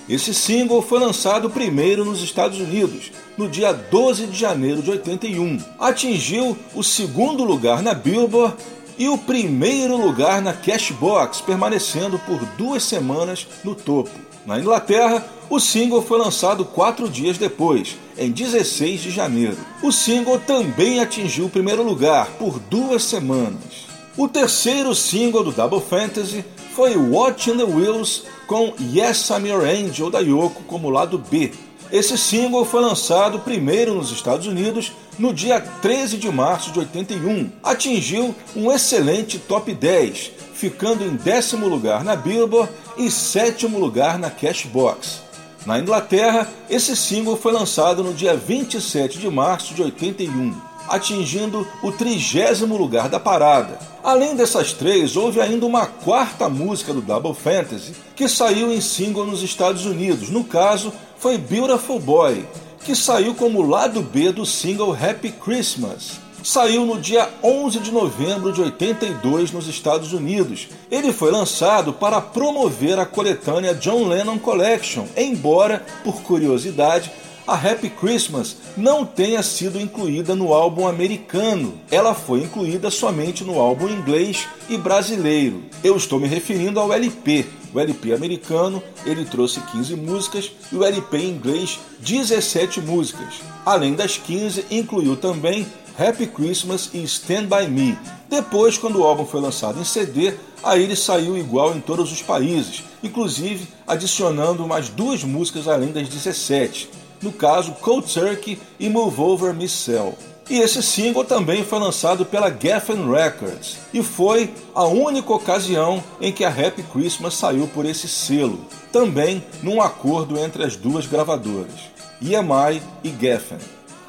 Esse 0.10 0.34
single 0.34 0.82
foi 0.82 1.00
lançado 1.00 1.50
primeiro 1.50 2.06
nos 2.06 2.22
Estados 2.22 2.60
Unidos, 2.60 3.12
no 3.38 3.50
dia 3.50 3.74
12 3.74 4.28
de 4.28 4.38
janeiro 4.38 4.82
de 4.82 4.92
81. 4.92 5.60
Atingiu 5.80 6.58
o 6.74 6.84
segundo 6.84 7.44
lugar 7.44 7.82
na 7.82 7.94
Billboard 7.94 8.56
e 8.98 9.10
o 9.10 9.18
primeiro 9.18 9.98
lugar 9.98 10.42
na 10.42 10.54
Cashbox, 10.54 11.42
permanecendo 11.42 12.18
por 12.20 12.40
duas 12.58 12.84
semanas 12.84 13.48
no 13.64 13.76
topo. 13.76 14.10
Na 14.46 14.60
Inglaterra, 14.60 15.26
O 15.50 15.62
single 15.62 16.02
foi 16.02 16.20
lançado 16.20 16.66
quatro 16.66 17.08
dias 17.08 17.38
depois, 17.38 17.96
em 18.18 18.32
16 18.32 19.02
de 19.02 19.12
janeiro. 19.12 19.58
O 19.82 19.94
single 19.94 20.40
também 20.40 21.00
atingiu 21.00 21.46
o 21.46 21.50
primeiro 21.50 21.84
lugar 21.84 22.28
por 22.32 22.60
duas 22.60 23.04
semanas. 23.04 23.87
O 24.18 24.28
terceiro 24.28 24.96
single 24.96 25.44
do 25.44 25.52
Double 25.52 25.80
Fantasy 25.80 26.44
foi 26.74 26.98
Watching 26.98 27.56
the 27.56 27.64
Wheels 27.64 28.24
com 28.48 28.74
Yes 28.92 29.30
I'm 29.30 29.48
Your 29.48 29.64
Angel 29.64 30.10
da 30.10 30.18
Yoko 30.18 30.64
como 30.64 30.90
lado 30.90 31.20
B. 31.20 31.52
Esse 31.92 32.18
single 32.18 32.66
foi 32.66 32.82
lançado 32.82 33.38
primeiro 33.38 33.94
nos 33.94 34.12
Estados 34.12 34.48
Unidos 34.48 34.92
no 35.20 35.32
dia 35.32 35.62
13 35.62 36.18
de 36.18 36.32
março 36.32 36.72
de 36.72 36.80
81. 36.80 37.52
Atingiu 37.62 38.34
um 38.56 38.72
excelente 38.72 39.38
top 39.38 39.72
10, 39.72 40.32
ficando 40.52 41.04
em 41.04 41.16
décimo 41.16 41.68
lugar 41.68 42.04
na 42.04 42.16
Billboard 42.16 42.72
e 42.98 43.12
sétimo 43.12 43.78
lugar 43.78 44.18
na 44.18 44.32
Cashbox. 44.32 45.22
Na 45.64 45.78
Inglaterra, 45.78 46.52
esse 46.68 46.96
single 46.96 47.38
foi 47.38 47.52
lançado 47.52 48.04
no 48.04 48.16
dia 48.16 48.36
27 48.36 49.20
de 49.20 49.30
março 49.30 49.76
de 49.76 49.84
81, 49.84 50.56
atingindo 50.90 51.68
o 51.82 51.92
trigésimo 51.92 52.78
lugar 52.78 53.10
da 53.10 53.20
parada. 53.20 53.80
Além 54.04 54.36
dessas 54.36 54.74
três, 54.74 55.16
houve 55.16 55.42
ainda 55.42 55.66
uma 55.66 55.86
quarta 55.86 56.48
música 56.48 56.94
do 56.94 57.02
Double 57.02 57.34
Fantasy 57.34 57.94
que 58.16 58.28
saiu 58.28 58.72
em 58.72 58.82
single 58.82 59.26
nos 59.26 59.44
Estados 59.44 59.86
Unidos. 59.86 60.30
No 60.30 60.44
caso, 60.44 60.94
foi 61.18 61.38
Beautiful 61.38 62.00
Boy, 62.00 62.46
que 62.86 62.96
saiu 62.96 63.36
como 63.36 63.62
lado 63.62 64.02
B 64.02 64.32
do 64.32 64.46
single 64.46 64.94
Happy 64.94 65.32
Christmas. 65.32 66.20
Saiu 66.44 66.86
no 66.86 67.02
dia 67.02 67.28
11 67.44 67.80
de 67.80 67.92
novembro 67.92 68.54
de 68.54 68.62
82 68.62 69.52
nos 69.52 69.68
Estados 69.68 70.14
Unidos. 70.14 70.70
Ele 70.90 71.12
foi 71.12 71.30
lançado 71.30 71.92
para 71.92 72.22
promover 72.22 72.98
a 73.00 73.06
coletânea 73.06 73.74
John 73.74 74.08
Lennon 74.08 74.40
Collection, 74.40 75.06
embora, 75.18 75.86
por 76.04 76.22
curiosidade, 76.22 77.12
a 77.48 77.56
Happy 77.56 77.90
Christmas 77.90 78.58
não 78.76 79.06
tenha 79.06 79.42
sido 79.42 79.80
incluída 79.80 80.36
no 80.36 80.54
álbum 80.54 80.86
americano. 80.86 81.80
Ela 81.90 82.14
foi 82.14 82.42
incluída 82.42 82.92
somente 82.92 83.46
no 83.46 83.58
álbum 83.58 83.88
inglês 83.88 84.46
e 84.70 84.78
brasileiro. 84.78 85.64
Eu 85.82 85.96
estou 85.96 86.20
me 86.20 86.28
referindo 86.28 86.78
ao 86.78 86.92
LP. 86.92 87.46
O 87.74 87.80
LP 87.80 88.14
americano 88.14 88.84
ele 89.06 89.24
trouxe 89.24 89.62
15 89.62 89.96
músicas 89.96 90.52
e 90.72 90.76
o 90.76 90.84
LP 90.84 91.20
inglês 91.20 91.80
17 92.00 92.82
músicas. 92.82 93.36
Além 93.66 93.94
das 93.94 94.18
15, 94.18 94.66
incluiu 94.70 95.16
também 95.16 95.66
Happy 95.98 96.28
Christmas 96.28 96.90
e 96.94 97.02
Stand 97.04 97.46
By 97.46 97.70
Me. 97.70 97.98
Depois, 98.30 98.78
quando 98.78 99.00
o 99.00 99.04
álbum 99.04 99.26
foi 99.26 99.40
lançado 99.40 99.80
em 99.80 99.86
CD, 99.86 100.34
aí 100.62 100.84
ele 100.84 100.98
saiu 100.98 101.38
igual 101.38 101.76
em 101.76 101.80
todos 101.80 102.12
os 102.12 102.22
países, 102.22 102.84
inclusive 103.02 103.68
adicionando 103.88 104.68
mais 104.68 104.90
duas 104.90 105.24
músicas 105.24 105.68
além 105.68 105.94
das 105.94 106.10
17 106.10 107.07
no 107.22 107.32
caso 107.32 107.74
Cold 107.74 108.12
Turkey 108.12 108.60
e 108.80 108.90
Move 108.90 109.20
Over 109.20 109.54
Miss 109.54 109.72
Cell. 109.72 110.16
E 110.50 110.60
esse 110.60 110.82
single 110.82 111.26
também 111.26 111.64
foi 111.66 111.78
lançado 111.78 112.26
pela 112.26 112.50
Geffen 112.50 113.10
Records 113.12 113.78
e 113.94 114.02
foi 114.02 114.54
a 114.74 114.86
única 114.86 115.34
ocasião 115.34 116.02
em 116.22 116.32
que 116.32 116.46
a 116.46 116.50
Happy 116.50 116.84
Christmas 116.84 117.34
saiu 117.34 117.68
por 117.68 117.86
esse 117.86 118.08
selo, 118.08 118.66
também 118.92 119.44
num 119.62 119.82
acordo 119.82 120.40
entre 120.40 120.64
as 120.64 120.78
duas 120.78 121.06
gravadoras, 121.06 121.92
EMI 122.22 122.82
e 123.04 123.10
Geffen. 123.10 123.58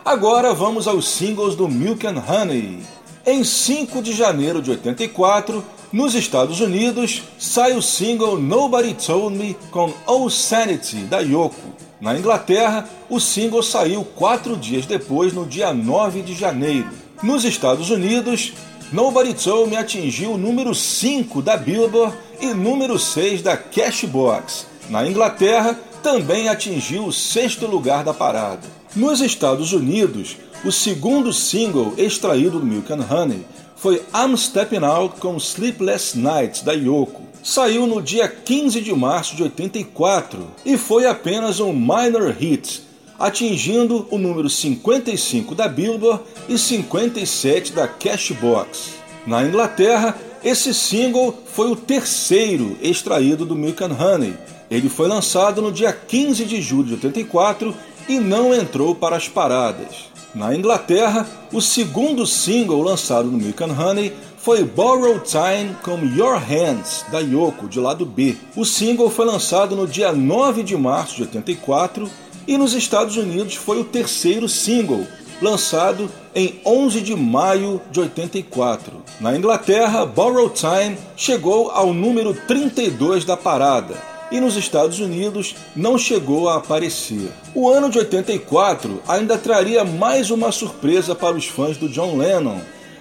Agora 0.05 0.55
vamos 0.55 0.87
aos 0.87 1.09
singles 1.09 1.57
do 1.57 1.69
Milk 1.69 2.07
and 2.07 2.23
Honey. 2.27 2.83
Em 3.27 3.43
5 3.43 4.01
de 4.01 4.13
janeiro 4.13 4.63
de 4.63 4.71
84, 4.71 5.63
nos 5.93 6.15
Estados 6.15 6.61
Unidos, 6.61 7.25
sai 7.37 7.73
o 7.77 7.83
single 7.83 8.39
Nobody 8.39 8.95
Told 8.95 9.37
Me 9.37 9.57
com 9.71 9.93
Oh 10.07 10.31
Sanity 10.31 10.99
da 10.99 11.19
Yoko. 11.19 11.88
Na 12.01 12.17
Inglaterra, 12.17 12.89
o 13.11 13.19
single 13.19 13.63
saiu 13.63 14.05
quatro 14.05 14.57
dias 14.57 14.87
depois, 14.87 15.33
no 15.33 15.45
dia 15.45 15.73
9 15.73 16.23
de 16.23 16.35
janeiro. 16.35 16.89
Nos 17.23 17.45
Estados 17.45 17.91
Unidos, 17.91 18.53
Nobody 18.93 19.35
Told 19.35 19.69
Me 19.69 19.77
atingiu 19.77 20.33
o 20.33 20.39
número 20.39 20.75
5 20.75 21.43
da 21.43 21.57
Billboard 21.57 22.17
e 22.41 22.55
número 22.55 22.99
6 22.99 23.43
da 23.43 23.57
Cashbox. 23.57 24.67
Na 24.89 25.07
Inglaterra, 25.07 25.79
também 26.03 26.49
atingiu 26.49 27.05
o 27.05 27.13
sexto 27.13 27.67
lugar 27.67 28.05
da 28.05 28.15
parada. 28.15 28.63
Nos 28.95 29.21
Estados 29.21 29.73
Unidos, 29.73 30.37
o 30.65 30.73
segundo 30.73 31.33
single 31.33 31.93
extraído 31.99 32.61
do 32.61 32.65
Milk 32.67 32.93
and 32.93 33.05
Honey 33.11 33.45
foi 33.77 34.03
I'm 34.15 34.37
Stepping 34.37 34.85
Out 34.85 35.21
com 35.21 35.37
Sleepless 35.37 36.17
Nights 36.17 36.63
da 36.63 36.73
Yoko 36.73 37.28
saiu 37.43 37.87
no 37.87 38.03
dia 38.03 38.29
15 38.29 38.81
de 38.81 38.93
março 38.95 39.37
de 39.37 39.43
84 39.43 40.47
e 40.65 40.77
foi 40.77 41.07
apenas 41.07 41.61
um 41.61 41.73
minor 41.73 42.31
hit, 42.33 42.83
atingindo 43.19 44.07
o 44.11 44.19
número 44.19 44.49
55 44.49 45.55
da 45.55 45.69
Billboard 45.69 46.23
e 46.49 46.57
57 46.59 47.73
da 47.73 47.89
Cashbox. 47.89 48.95
Na 49.27 49.45
Inglaterra, 49.45 50.17
esse 50.43 50.73
single 50.73 51.37
foi 51.53 51.71
o 51.71 51.77
terceiro 51.77 52.77
extraído 52.81 53.45
do 53.45 53.57
Milk 53.57 53.83
and 53.83 53.97
Honey. 53.99 54.35
Ele 54.71 54.89
foi 54.89 55.09
lançado 55.09 55.61
no 55.61 55.73
dia 55.73 55.93
15 55.93 56.45
de 56.45 56.61
julho 56.61 56.85
de 56.85 57.07
84 57.07 57.75
e 58.09 58.19
não 58.21 58.55
entrou 58.55 58.95
para 58.95 59.17
as 59.17 59.29
paradas. 59.29 60.09
Na 60.35 60.55
Inglaterra, 60.55 61.27
o 61.53 61.61
segundo 61.61 62.27
single 62.27 62.83
lançado 62.83 63.31
no 63.31 63.39
Milk 63.39 63.65
and 63.65 63.73
Honey 63.73 64.13
foi 64.41 64.63
Borrowed 64.63 65.25
Time 65.25 65.77
com 65.83 65.99
Your 66.17 66.39
Hands, 66.39 67.05
da 67.11 67.19
Yoko, 67.19 67.69
de 67.69 67.81
lado 67.81 68.07
B. 68.07 68.37
O 68.57 68.65
single 68.65 69.11
foi 69.11 69.27
lançado 69.27 69.75
no 69.75 69.87
dia 69.87 70.13
9 70.13 70.63
de 70.63 70.77
março 70.77 71.17
de 71.17 71.23
84 71.23 72.09
e 72.47 72.57
nos 72.57 72.73
Estados 72.73 73.17
Unidos 73.17 73.55
foi 73.55 73.81
o 73.81 73.85
terceiro 73.85 74.49
single, 74.49 75.07
lançado 75.43 76.11
em 76.35 76.61
11 76.65 77.01
de 77.01 77.17
maio 77.17 77.81
de 77.91 78.01
84. 78.01 79.03
Na 79.21 79.37
Inglaterra, 79.37 80.07
Borrowed 80.07 80.55
Time 80.55 80.97
chegou 81.17 81.71
ao 81.71 81.93
número 81.93 82.33
32 82.33 83.25
da 83.25 83.37
parada 83.37 83.97
e 84.31 84.41
nos 84.41 84.57
Estados 84.57 85.01
Unidos 85.01 85.57
não 85.75 85.99
chegou 85.99 86.49
a 86.49 86.57
aparecer. 86.57 87.31
O 87.55 87.69
ano 87.69 87.91
de 87.91 87.99
84 87.99 89.03
ainda 89.09 89.37
traria 89.37 89.85
mais 89.85 90.31
uma 90.31 90.53
surpresa 90.53 91.15
para 91.15 91.37
os 91.37 91.47
fãs 91.47 91.77
do 91.77 91.89
John 91.89 92.17
Lennon 92.17 92.61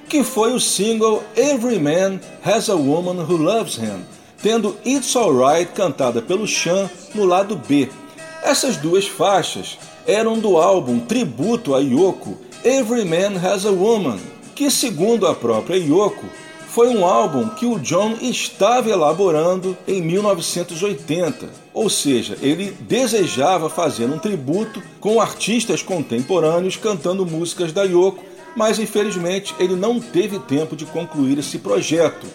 que 0.09 0.23
foi 0.23 0.53
o 0.53 0.59
single 0.59 1.23
Every 1.35 1.79
Man 1.79 2.19
Has 2.43 2.69
a 2.69 2.75
Woman 2.75 3.23
Who 3.23 3.37
Loves 3.37 3.77
Him, 3.77 4.05
tendo 4.41 4.77
It's 4.85 5.15
Alright 5.15 5.71
cantada 5.73 6.21
pelo 6.21 6.47
Sean 6.47 6.89
no 7.13 7.25
lado 7.25 7.55
B. 7.55 7.89
Essas 8.41 8.77
duas 8.77 9.05
faixas 9.05 9.77
eram 10.05 10.39
do 10.39 10.57
álbum 10.57 10.99
tributo 10.99 11.75
a 11.75 11.79
Yoko 11.79 12.37
Every 12.63 13.03
Man 13.03 13.37
Has 13.43 13.65
a 13.65 13.71
Woman, 13.71 14.19
que, 14.55 14.71
segundo 14.71 15.27
a 15.27 15.35
própria 15.35 15.77
Yoko, 15.77 16.25
foi 16.69 16.89
um 16.89 17.05
álbum 17.05 17.49
que 17.49 17.65
o 17.65 17.79
John 17.79 18.15
estava 18.21 18.89
elaborando 18.89 19.75
em 19.87 20.01
1980, 20.01 21.49
ou 21.73 21.89
seja, 21.89 22.37
ele 22.41 22.71
desejava 22.81 23.69
fazer 23.69 24.05
um 24.05 24.19
tributo 24.19 24.81
com 24.99 25.19
artistas 25.19 25.81
contemporâneos 25.81 26.77
cantando 26.77 27.25
músicas 27.25 27.73
da 27.73 27.83
Yoko 27.83 28.23
mas 28.57 28.79
infelizmente 28.79 29.53
ele 29.59 29.75
não 29.75 29.99
teve 29.99 30.39
tempo 30.39 30.75
de 30.75 30.83
concluir 30.83 31.37
esse 31.37 31.59
projeto, 31.59 32.25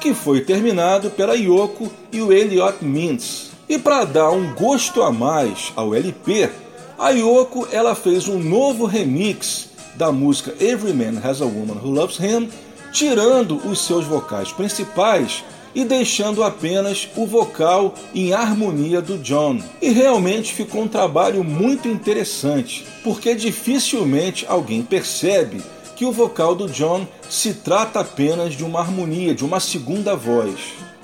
que 0.00 0.12
foi 0.12 0.40
terminado 0.40 1.10
pela 1.10 1.36
Yoko 1.36 1.92
e 2.10 2.20
o 2.20 2.32
Elliot 2.32 2.84
Mintz. 2.84 3.52
E 3.68 3.78
para 3.78 4.04
dar 4.04 4.30
um 4.32 4.52
gosto 4.52 5.00
a 5.00 5.12
mais 5.12 5.72
ao 5.76 5.94
LP, 5.94 6.50
a 6.98 7.10
Yoko 7.10 7.68
ela 7.70 7.94
fez 7.94 8.26
um 8.26 8.40
novo 8.40 8.84
remix 8.84 9.68
da 9.94 10.10
música 10.10 10.52
Every 10.60 10.92
Man 10.92 11.20
Has 11.22 11.40
a 11.40 11.44
Woman 11.44 11.78
Who 11.80 11.90
Loves 11.90 12.18
Him, 12.18 12.50
tirando 12.92 13.56
os 13.64 13.86
seus 13.86 14.04
vocais 14.04 14.50
principais 14.50 15.44
e 15.74 15.84
deixando 15.84 16.42
apenas 16.42 17.08
o 17.16 17.26
vocal 17.26 17.94
em 18.14 18.32
harmonia 18.32 19.00
do 19.00 19.18
John. 19.18 19.60
E 19.80 19.90
realmente 19.90 20.52
ficou 20.52 20.82
um 20.82 20.88
trabalho 20.88 21.44
muito 21.44 21.88
interessante, 21.88 22.86
porque 23.02 23.34
dificilmente 23.34 24.44
alguém 24.48 24.82
percebe 24.82 25.62
que 25.96 26.04
o 26.04 26.12
vocal 26.12 26.54
do 26.54 26.66
John 26.68 27.06
se 27.28 27.54
trata 27.54 28.00
apenas 28.00 28.54
de 28.54 28.64
uma 28.64 28.80
harmonia, 28.80 29.34
de 29.34 29.44
uma 29.44 29.60
segunda 29.60 30.16
voz. 30.16 30.54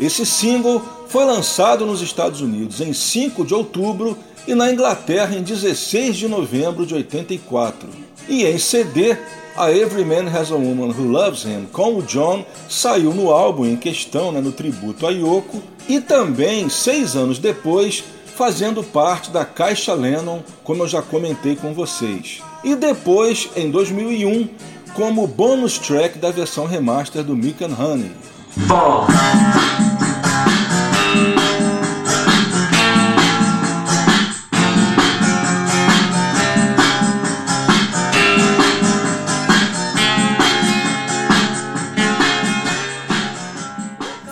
Esse 0.01 0.25
single 0.25 0.83
foi 1.09 1.25
lançado 1.25 1.87
nos 1.87 2.03
Estados 2.03 2.41
Unidos 2.41 2.81
em 2.81 2.93
5 2.93 3.45
de 3.45 3.55
outubro 3.55 4.17
e 4.47 4.55
na 4.55 4.73
Inglaterra 4.73 5.35
em 5.35 5.43
16 5.43 6.17
de 6.17 6.29
novembro 6.29 6.87
de 6.87 6.95
84. 6.95 7.89
E 8.29 8.45
em 8.45 8.59
CD 8.59 9.17
a 9.57 9.70
Every 9.70 10.05
Man 10.05 10.31
Has 10.31 10.51
a 10.51 10.57
Woman 10.57 10.89
Who 10.89 11.09
Loves 11.09 11.45
Him 11.45 11.66
com 11.73 11.97
o 11.97 12.03
John 12.03 12.45
saiu 12.69 13.15
no 13.15 13.31
álbum 13.31 13.65
em 13.65 13.77
questão, 13.77 14.31
né, 14.31 14.41
no 14.41 14.53
tributo 14.53 15.07
a 15.07 15.11
Yoko, 15.11 15.62
e 15.89 16.01
também, 16.01 16.69
seis 16.69 17.16
anos 17.16 17.39
depois, 17.39 18.05
fazendo 18.37 18.83
parte 18.83 19.31
da 19.31 19.45
Caixa 19.45 19.95
Lennon, 19.95 20.41
como 20.62 20.83
eu 20.83 20.89
já 20.89 21.01
comentei 21.01 21.57
com 21.57 21.73
vocês. 21.73 22.43
E 22.62 22.74
depois, 22.74 23.49
em 23.57 23.70
2001, 23.70 24.49
como 24.95 25.27
bônus 25.27 25.78
track 25.78 26.19
da 26.19 26.31
versão 26.31 26.66
remaster 26.66 27.23
do 27.23 27.37
Milk 27.37 27.65
and 27.65 27.77
Honey. 27.78 28.12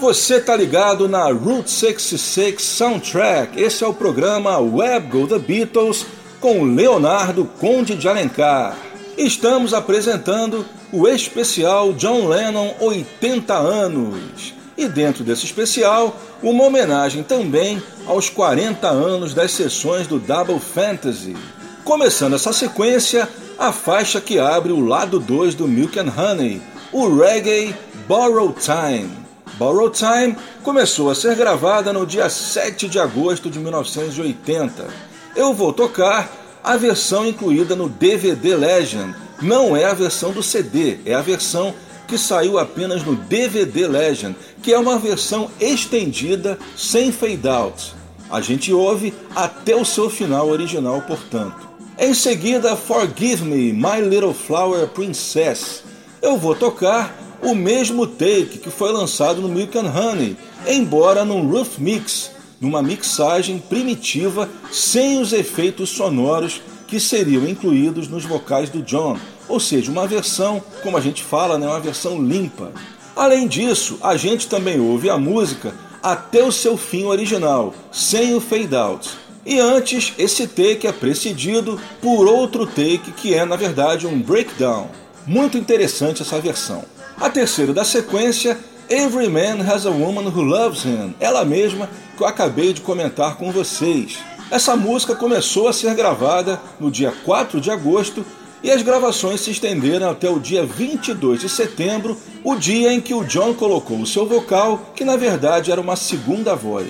Você 0.05 0.39
tá 0.39 0.55
ligado 0.55 1.09
na 1.09 1.33
Route 1.33 1.71
66 1.71 2.61
Soundtrack. 2.61 3.59
Esse 3.59 3.85
é 3.85 3.87
o 3.87 3.95
programa 3.95 4.59
Web 4.59 5.09
Go 5.09 5.27
The 5.27 5.39
Beatles 5.39 6.05
com 6.43 6.63
Leonardo 6.63 7.47
Conde 7.59 7.95
de 7.95 8.07
Alencar. 8.07 8.77
Estamos 9.17 9.73
apresentando 9.73 10.67
o 10.93 11.09
especial 11.09 11.95
John 11.95 12.29
Lennon 12.29 12.75
80 12.81 13.55
anos. 13.55 14.53
E 14.77 14.87
dentro 14.87 15.25
desse 15.25 15.47
especial, 15.47 16.15
uma 16.43 16.65
homenagem 16.65 17.23
também 17.23 17.83
aos 18.07 18.29
40 18.29 18.87
anos 18.87 19.33
das 19.33 19.53
sessões 19.53 20.07
do 20.07 20.19
Double 20.19 20.61
Fantasy. 20.61 21.35
Começando 21.83 22.35
essa 22.35 22.53
sequência, 22.53 23.27
a 23.59 23.73
faixa 23.73 24.21
que 24.21 24.39
abre 24.39 24.71
o 24.71 24.85
lado 24.85 25.19
2 25.19 25.55
do 25.55 25.67
Milk 25.67 25.99
and 25.99 26.13
Honey, 26.15 26.61
o 26.93 27.09
reggae 27.09 27.75
Borrow 28.07 28.53
Time. 28.53 29.24
Borrow 29.59 29.89
Time 29.91 30.37
começou 30.63 31.11
a 31.11 31.15
ser 31.15 31.37
gravada 31.37 31.93
no 31.93 32.05
dia 32.05 32.29
7 32.29 32.89
de 32.89 32.99
agosto 32.99 33.49
de 33.49 33.59
1980. 33.59 34.89
Eu 35.37 35.55
vou 35.55 35.73
tocar 35.73 36.31
a 36.63 36.77
versão 36.77 37.27
incluída 37.27 37.77
no 37.77 37.89
DVD 37.89 38.57
Legend. 38.57 39.15
Não 39.41 39.77
é 39.77 39.85
a 39.85 39.95
versão 39.95 40.33
do 40.33 40.43
CD, 40.43 40.99
é 41.07 41.15
a 41.15 41.21
versão 41.21 41.75
que 42.09 42.19
saiu 42.19 42.59
apenas 42.59 43.05
no 43.05 43.15
DVD 43.15 43.87
Legend, 43.87 44.37
que 44.63 44.73
é 44.73 44.79
uma 44.79 44.99
versão 44.99 45.51
estendida 45.61 46.59
sem 46.77 47.13
fade 47.13 47.49
out. 47.49 47.95
A 48.31 48.41
gente 48.41 48.73
ouve 48.73 49.15
até 49.35 49.77
o 49.77 49.85
seu 49.85 50.11
final 50.11 50.49
original, 50.49 51.03
portanto. 51.03 51.69
Em 51.97 52.13
seguida, 52.13 52.75
Forgive 52.75 53.45
Me, 53.45 53.73
My 53.73 54.01
Little 54.01 54.35
Flower 54.35 54.89
Princess. 54.89 55.85
Eu 56.21 56.37
vou 56.37 56.55
tocar 56.55 57.15
o 57.43 57.55
mesmo 57.55 58.07
take 58.07 58.59
que 58.59 58.71
foi 58.71 58.93
lançado 58.93 59.41
no 59.41 59.49
Milk 59.49 59.77
and 59.79 59.91
Honey, 59.91 60.37
embora 60.67 61.25
num 61.25 61.47
rough 61.49 61.79
mix, 61.79 62.31
numa 62.61 62.83
mixagem 62.83 63.59
primitiva 63.59 64.49
sem 64.73 65.21
os 65.21 65.33
efeitos 65.33 65.91
sonoros 65.91 66.61
que 66.87 66.99
seriam 67.01 67.47
incluídos 67.49 68.09
nos 68.09 68.25
vocais 68.25 68.71
do 68.71 68.83
John, 68.83 69.19
ou 69.49 69.61
seja, 69.61 69.91
uma 69.91 70.07
versão, 70.07 70.63
como 70.83 70.97
a 70.97 71.01
gente 71.01 71.23
fala, 71.23 71.59
né, 71.59 71.67
uma 71.67 71.81
versão 71.81 72.23
limpa. 72.23 72.73
Além 73.17 73.47
disso, 73.47 73.99
a 74.03 74.17
gente 74.17 74.49
também 74.49 74.81
ouve 74.81 75.11
a 75.11 75.19
música 75.19 75.75
até 76.03 76.43
o 76.43 76.53
seu 76.53 76.77
fim 76.77 77.05
original, 77.05 77.75
sem 77.91 78.35
o 78.35 78.41
fade 78.41 78.75
out. 78.75 79.11
E 79.47 79.61
antes, 79.61 80.13
esse 80.19 80.47
take 80.47 80.87
é 80.87 80.93
precedido 80.93 81.79
por 82.01 82.27
outro 82.27 82.67
take 82.67 83.13
que 83.13 83.35
é, 83.35 83.45
na 83.45 83.57
verdade, 83.57 84.07
um 84.07 84.21
breakdown. 84.21 84.89
Muito 85.27 85.59
interessante 85.59 86.23
essa 86.23 86.41
versão. 86.41 86.85
A 87.21 87.31
terceira 87.31 87.73
da 87.73 87.85
sequência, 87.85 88.59
Every 88.91 89.29
Man 89.29 89.65
Has 89.67 89.87
a 89.87 89.91
Woman 89.91 90.29
Who 90.29 90.43
Loves 90.43 90.85
Him, 90.85 91.15
ela 91.21 91.45
mesma 91.45 91.89
que 92.17 92.23
eu 92.23 92.27
acabei 92.27 92.73
de 92.73 92.81
comentar 92.81 93.37
com 93.37 93.53
vocês. 93.53 94.19
Essa 94.51 94.77
música 94.77 95.15
começou 95.15 95.69
a 95.69 95.73
ser 95.73 95.95
gravada 95.95 96.61
no 96.79 96.91
dia 96.91 97.13
4 97.25 97.61
de 97.61 97.71
agosto 97.71 98.27
e 98.63 98.71
as 98.71 98.83
gravações 98.83 99.41
se 99.41 99.53
estenderam 99.53 100.11
até 100.11 100.29
o 100.29 100.41
dia 100.41 100.67
22 100.67 101.41
de 101.41 101.49
setembro, 101.49 102.19
o 102.43 102.57
dia 102.57 102.93
em 102.93 103.01
que 103.01 103.15
o 103.15 103.25
John 103.25 103.55
colocou 103.55 104.01
o 104.01 104.07
seu 104.07 104.27
vocal, 104.27 104.93
que 104.95 105.05
na 105.05 105.17
verdade 105.17 105.71
era 105.71 105.81
uma 105.81 105.97
segunda 105.97 106.55
voz. 106.57 106.89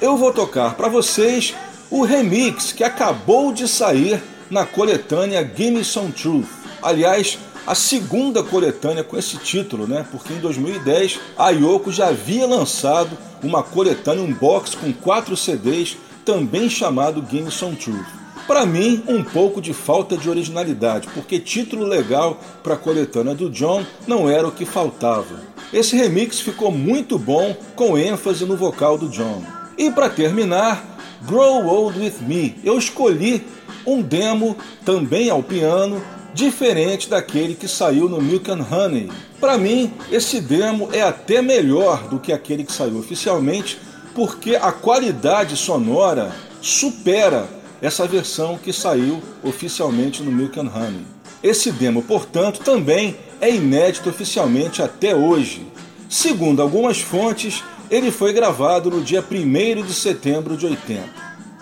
Eu 0.00 0.16
vou 0.16 0.32
tocar 0.32 0.74
para 0.74 0.88
vocês 0.88 1.54
o 1.90 2.04
remix 2.04 2.72
que 2.72 2.84
acabou 2.84 3.52
de 3.52 3.66
sair 3.66 4.22
na 4.50 4.64
coletânea 4.64 5.50
Gimme 5.56 5.84
Some 5.84 6.12
Truth. 6.12 6.46
Aliás, 6.82 7.38
a 7.68 7.74
segunda 7.74 8.42
coletânea 8.42 9.04
com 9.04 9.18
esse 9.18 9.36
título, 9.36 9.86
né? 9.86 10.06
Porque 10.10 10.32
em 10.32 10.38
2010 10.38 11.20
a 11.36 11.50
Yoko 11.50 11.92
já 11.92 12.08
havia 12.08 12.46
lançado 12.46 13.10
uma 13.42 13.62
coletânea, 13.62 14.24
um 14.24 14.32
box 14.32 14.74
com 14.74 14.90
quatro 14.90 15.36
CDs, 15.36 15.98
também 16.24 16.70
chamado 16.70 17.22
Some 17.50 17.76
Truth. 17.76 18.06
Para 18.46 18.64
mim, 18.64 19.02
um 19.06 19.22
pouco 19.22 19.60
de 19.60 19.74
falta 19.74 20.16
de 20.16 20.30
originalidade, 20.30 21.08
porque 21.12 21.38
título 21.38 21.84
legal 21.84 22.40
para 22.62 22.72
a 22.72 22.78
coletânea 22.78 23.34
do 23.34 23.50
John 23.50 23.84
não 24.06 24.30
era 24.30 24.48
o 24.48 24.52
que 24.52 24.64
faltava. 24.64 25.38
Esse 25.70 25.94
remix 25.94 26.40
ficou 26.40 26.72
muito 26.72 27.18
bom, 27.18 27.54
com 27.76 27.98
ênfase 27.98 28.46
no 28.46 28.56
vocal 28.56 28.96
do 28.96 29.10
John. 29.10 29.42
E 29.76 29.90
para 29.90 30.08
terminar, 30.08 30.98
Grow 31.26 31.66
Old 31.66 31.98
With 31.98 32.14
Me. 32.22 32.56
Eu 32.64 32.78
escolhi 32.78 33.46
um 33.86 34.00
demo 34.00 34.56
também 34.86 35.28
ao 35.28 35.42
piano 35.42 36.02
diferente 36.34 37.08
daquele 37.08 37.54
que 37.54 37.68
saiu 37.68 38.08
no 38.08 38.20
Milk 38.20 38.50
and 38.50 38.66
Honey. 38.70 39.10
Para 39.40 39.56
mim, 39.58 39.92
esse 40.10 40.40
demo 40.40 40.88
é 40.92 41.02
até 41.02 41.40
melhor 41.42 42.08
do 42.08 42.18
que 42.18 42.32
aquele 42.32 42.64
que 42.64 42.72
saiu 42.72 42.98
oficialmente, 42.98 43.78
porque 44.14 44.56
a 44.56 44.72
qualidade 44.72 45.56
sonora 45.56 46.34
supera 46.60 47.48
essa 47.80 48.06
versão 48.06 48.58
que 48.58 48.72
saiu 48.72 49.22
oficialmente 49.42 50.22
no 50.22 50.32
Milk 50.32 50.58
and 50.58 50.70
Honey. 50.74 51.06
Esse 51.42 51.70
demo, 51.70 52.02
portanto, 52.02 52.60
também 52.60 53.16
é 53.40 53.50
inédito 53.54 54.08
oficialmente 54.08 54.82
até 54.82 55.14
hoje. 55.14 55.66
Segundo 56.08 56.60
algumas 56.60 57.00
fontes, 57.00 57.62
ele 57.90 58.10
foi 58.10 58.32
gravado 58.32 58.90
no 58.90 59.00
dia 59.00 59.24
1 59.24 59.82
de 59.82 59.94
setembro 59.94 60.56
de 60.56 60.66
80. 60.66 61.04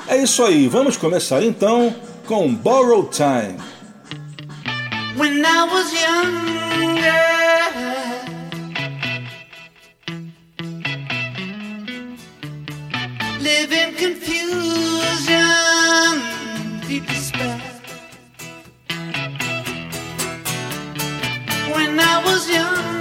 É 0.08 0.16
isso 0.16 0.42
aí, 0.44 0.68
vamos 0.68 0.96
começar 0.96 1.42
então 1.42 1.94
com 2.26 2.52
Borrow 2.54 3.08
Time. 3.10 3.58
When 5.16 5.44
I 5.44 5.64
was 5.64 5.92
younger. 6.04 7.24
Living 13.40 13.94
confusion, 13.94 15.32
deep 16.86 17.06
despair. 17.06 17.60
When 21.72 21.98
I 21.98 22.22
was 22.24 22.50
young. 22.50 22.95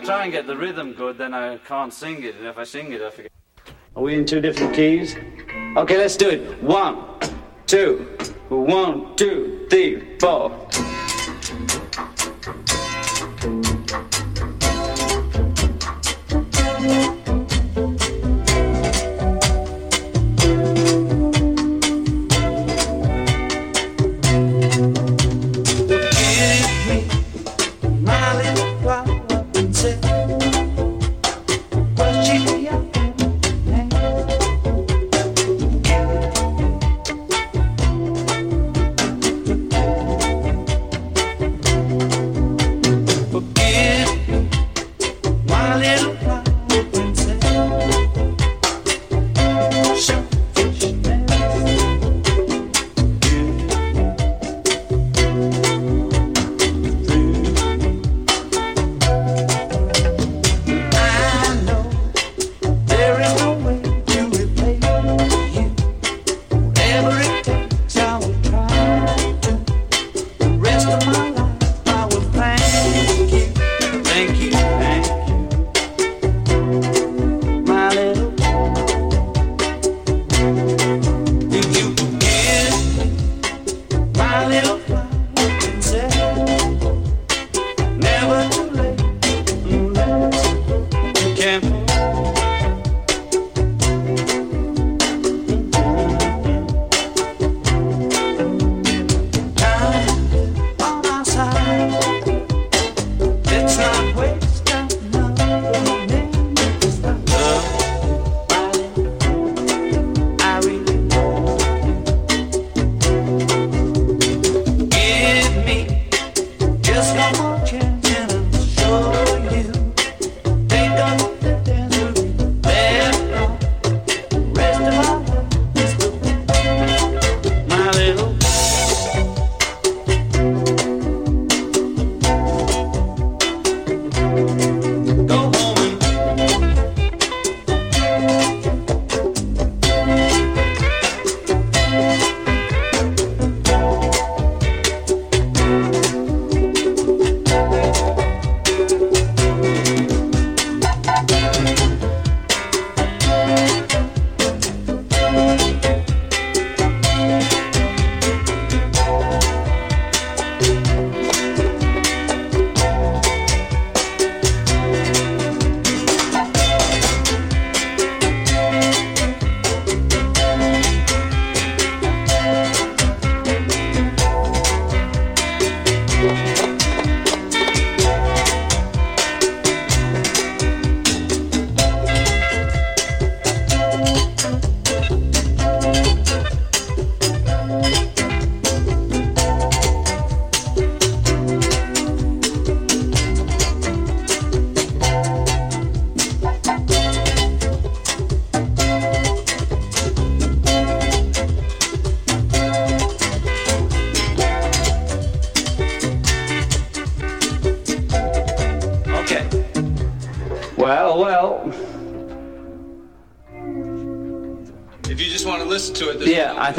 I 0.00 0.02
try 0.02 0.22
and 0.22 0.32
get 0.32 0.46
the 0.46 0.56
rhythm 0.56 0.94
good, 0.94 1.18
then 1.18 1.34
I 1.34 1.58
can't 1.58 1.92
sing 1.92 2.24
it. 2.24 2.34
And 2.36 2.46
if 2.46 2.56
I 2.56 2.64
sing 2.64 2.90
it, 2.90 3.02
I 3.02 3.10
forget. 3.10 3.30
Are 3.94 4.02
we 4.02 4.14
in 4.14 4.24
two 4.24 4.40
different 4.40 4.72
keys? 4.72 5.14
Okay, 5.76 5.98
let's 5.98 6.16
do 6.16 6.30
it. 6.30 6.62
One, 6.62 7.04
two, 7.66 8.16
one. 8.48 8.99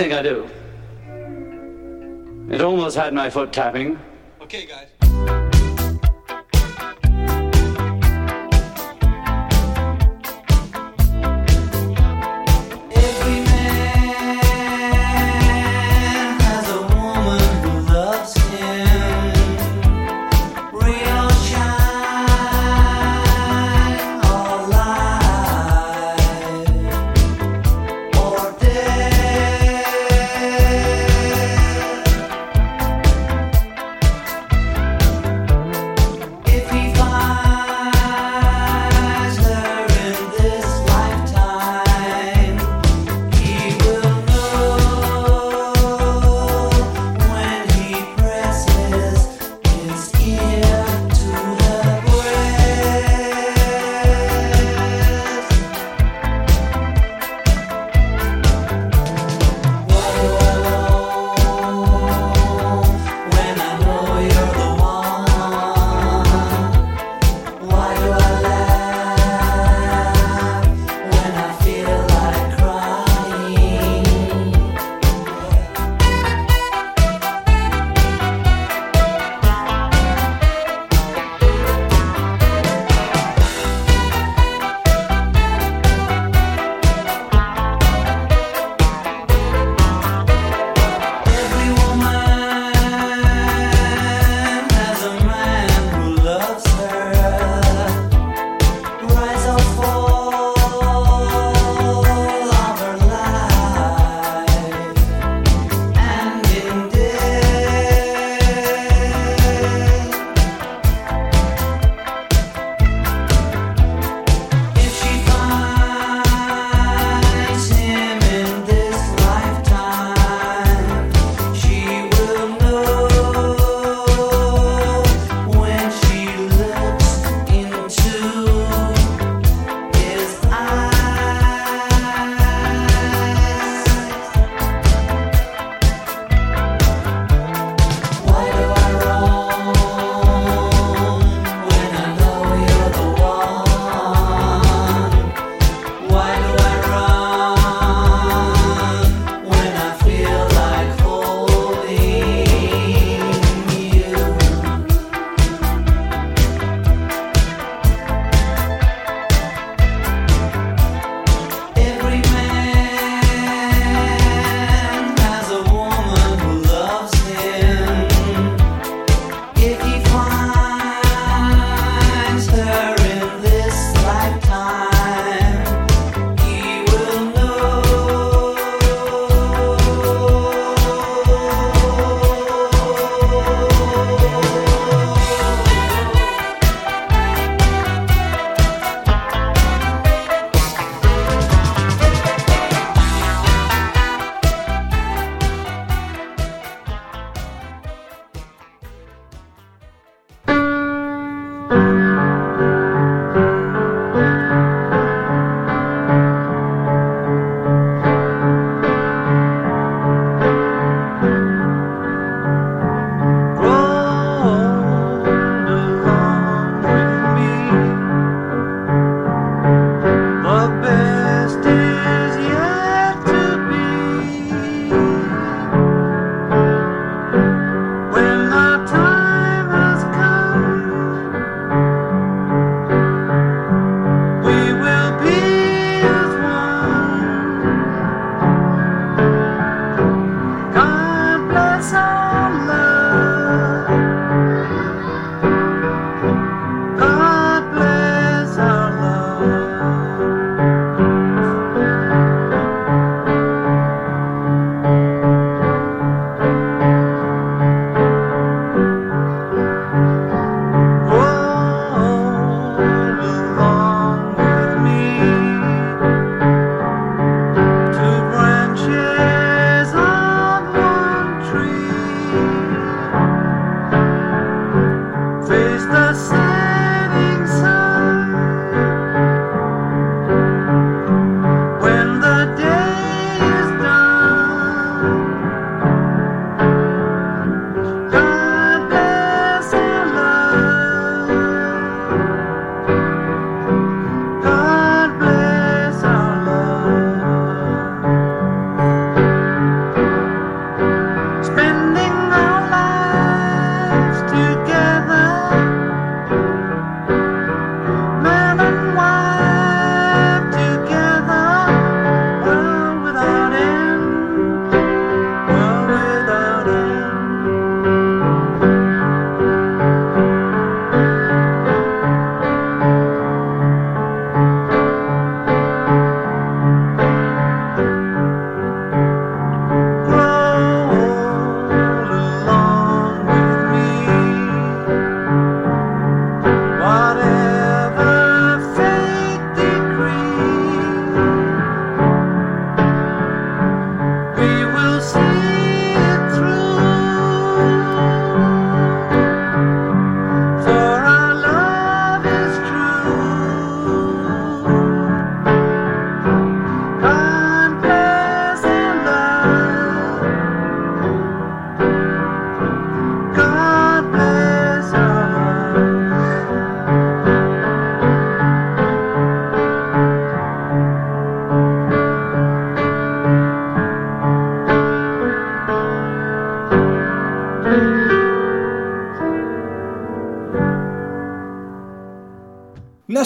Think 0.02 0.14
I 0.14 0.23
do. 0.23 0.49
It 2.52 2.60
almost 2.61 2.98
had 2.98 3.14
my 3.14 3.30
foot 3.30 3.53
tapping. 3.53 3.99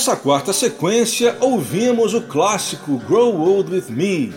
Nessa 0.05 0.17
quarta 0.17 0.53
sequência, 0.53 1.35
ouvimos 1.39 2.13
o 2.13 2.21
clássico 2.21 2.99
Grow 3.07 3.41
Old 3.41 3.73
With 3.73 3.85
Me, 3.89 4.31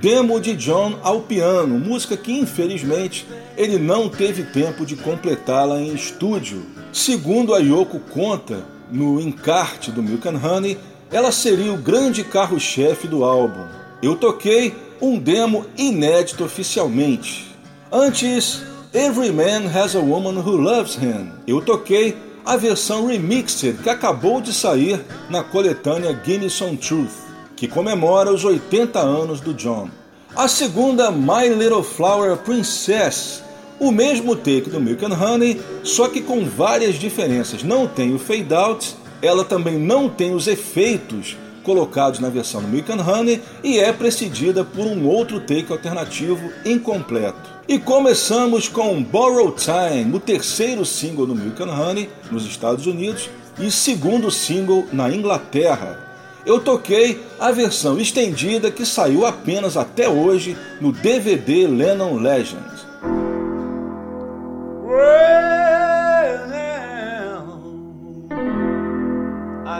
demo 0.00 0.40
de 0.40 0.56
John 0.56 0.98
ao 1.04 1.20
piano, 1.20 1.78
música 1.78 2.16
que 2.16 2.32
infelizmente 2.32 3.24
ele 3.56 3.78
não 3.78 4.08
teve 4.08 4.42
tempo 4.42 4.84
de 4.84 4.96
completá-la 4.96 5.80
em 5.80 5.94
estúdio. 5.94 6.66
Segundo 6.92 7.54
a 7.54 7.58
Yoko 7.58 8.00
conta 8.00 8.64
no 8.90 9.20
encarte 9.20 9.92
do 9.92 10.02
Milk 10.02 10.26
and 10.28 10.40
Honey, 10.44 10.78
ela 11.12 11.30
seria 11.30 11.72
o 11.72 11.78
grande 11.78 12.24
carro-chefe 12.24 13.06
do 13.06 13.22
álbum. 13.22 13.68
Eu 14.02 14.16
toquei 14.16 14.74
um 15.00 15.16
demo 15.16 15.64
inédito 15.78 16.42
oficialmente. 16.42 17.54
Antes, 17.92 18.64
Every 18.92 19.30
Man 19.30 19.70
Has 19.72 19.94
a 19.94 20.00
Woman 20.00 20.40
Who 20.40 20.56
Loves 20.56 20.96
Him. 20.96 21.30
Eu 21.46 21.60
toquei 21.60 22.16
a 22.44 22.56
versão 22.56 23.06
remixed 23.06 23.78
que 23.82 23.90
acabou 23.90 24.40
de 24.40 24.52
sair 24.52 25.00
na 25.30 25.42
coletânea 25.42 26.18
Gimme 26.24 26.50
Some 26.50 26.76
Truth 26.76 27.24
que 27.56 27.68
comemora 27.68 28.32
os 28.32 28.44
80 28.44 28.98
anos 28.98 29.40
do 29.40 29.54
John. 29.54 29.88
A 30.34 30.48
segunda, 30.48 31.10
My 31.10 31.48
Little 31.48 31.84
Flower 31.84 32.36
Princess, 32.36 33.42
o 33.78 33.90
mesmo 33.90 34.34
take 34.34 34.68
do 34.68 34.80
Milk 34.80 35.04
and 35.04 35.14
Honey, 35.14 35.60
só 35.82 36.08
que 36.08 36.20
com 36.20 36.44
várias 36.44 36.96
diferenças. 36.96 37.62
Não 37.62 37.86
tem 37.86 38.14
o 38.14 38.18
fade 38.18 38.52
out, 38.52 38.96
ela 39.22 39.44
também 39.44 39.78
não 39.78 40.08
tem 40.08 40.34
os 40.34 40.46
efeitos 40.48 41.36
colocados 41.64 42.20
na 42.20 42.28
versão 42.28 42.62
do 42.62 42.68
Milk 42.68 42.92
and 42.92 43.02
Honey 43.02 43.42
e 43.64 43.80
é 43.80 43.92
precedida 43.92 44.64
por 44.64 44.86
um 44.86 45.08
outro 45.08 45.40
take 45.40 45.72
alternativo 45.72 46.52
incompleto. 46.64 47.52
E 47.66 47.78
começamos 47.78 48.68
com 48.68 49.02
Borrow 49.02 49.50
Time, 49.50 50.14
o 50.14 50.20
terceiro 50.20 50.84
single 50.84 51.26
do 51.26 51.34
Milk 51.34 51.60
and 51.60 51.72
Honey 51.72 52.08
nos 52.30 52.46
Estados 52.46 52.86
Unidos 52.86 53.28
e 53.58 53.70
segundo 53.70 54.30
single 54.30 54.86
na 54.92 55.10
Inglaterra 55.10 56.04
eu 56.46 56.60
toquei 56.60 57.22
a 57.40 57.50
versão 57.50 57.98
estendida 57.98 58.70
que 58.70 58.84
saiu 58.84 59.24
apenas 59.24 59.76
até 59.78 60.08
hoje 60.08 60.56
no 60.78 60.92
DVD 60.92 61.66
Lennon 61.66 62.18
Legends. 62.18 62.86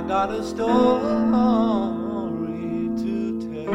Got 0.06 0.31
a 0.31 0.43
story 0.43 0.64
to 2.97 3.39
tell. 3.40 3.74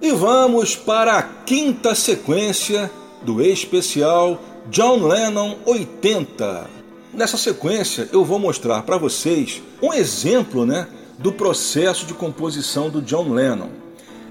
E 0.00 0.12
vamos 0.12 0.76
para 0.76 1.18
a 1.18 1.22
quinta 1.22 1.94
sequência 1.94 2.90
do 3.22 3.42
especial 3.42 4.40
John 4.70 5.06
Lennon 5.06 5.56
80. 5.66 6.70
Nessa 7.12 7.36
sequência 7.36 8.08
eu 8.12 8.24
vou 8.24 8.38
mostrar 8.38 8.82
para 8.82 8.96
vocês 8.96 9.60
um 9.82 9.92
exemplo, 9.92 10.64
né, 10.64 10.86
do 11.20 11.32
processo 11.32 12.06
de 12.06 12.14
composição 12.14 12.88
do 12.88 13.02
John 13.02 13.30
Lennon. 13.30 13.68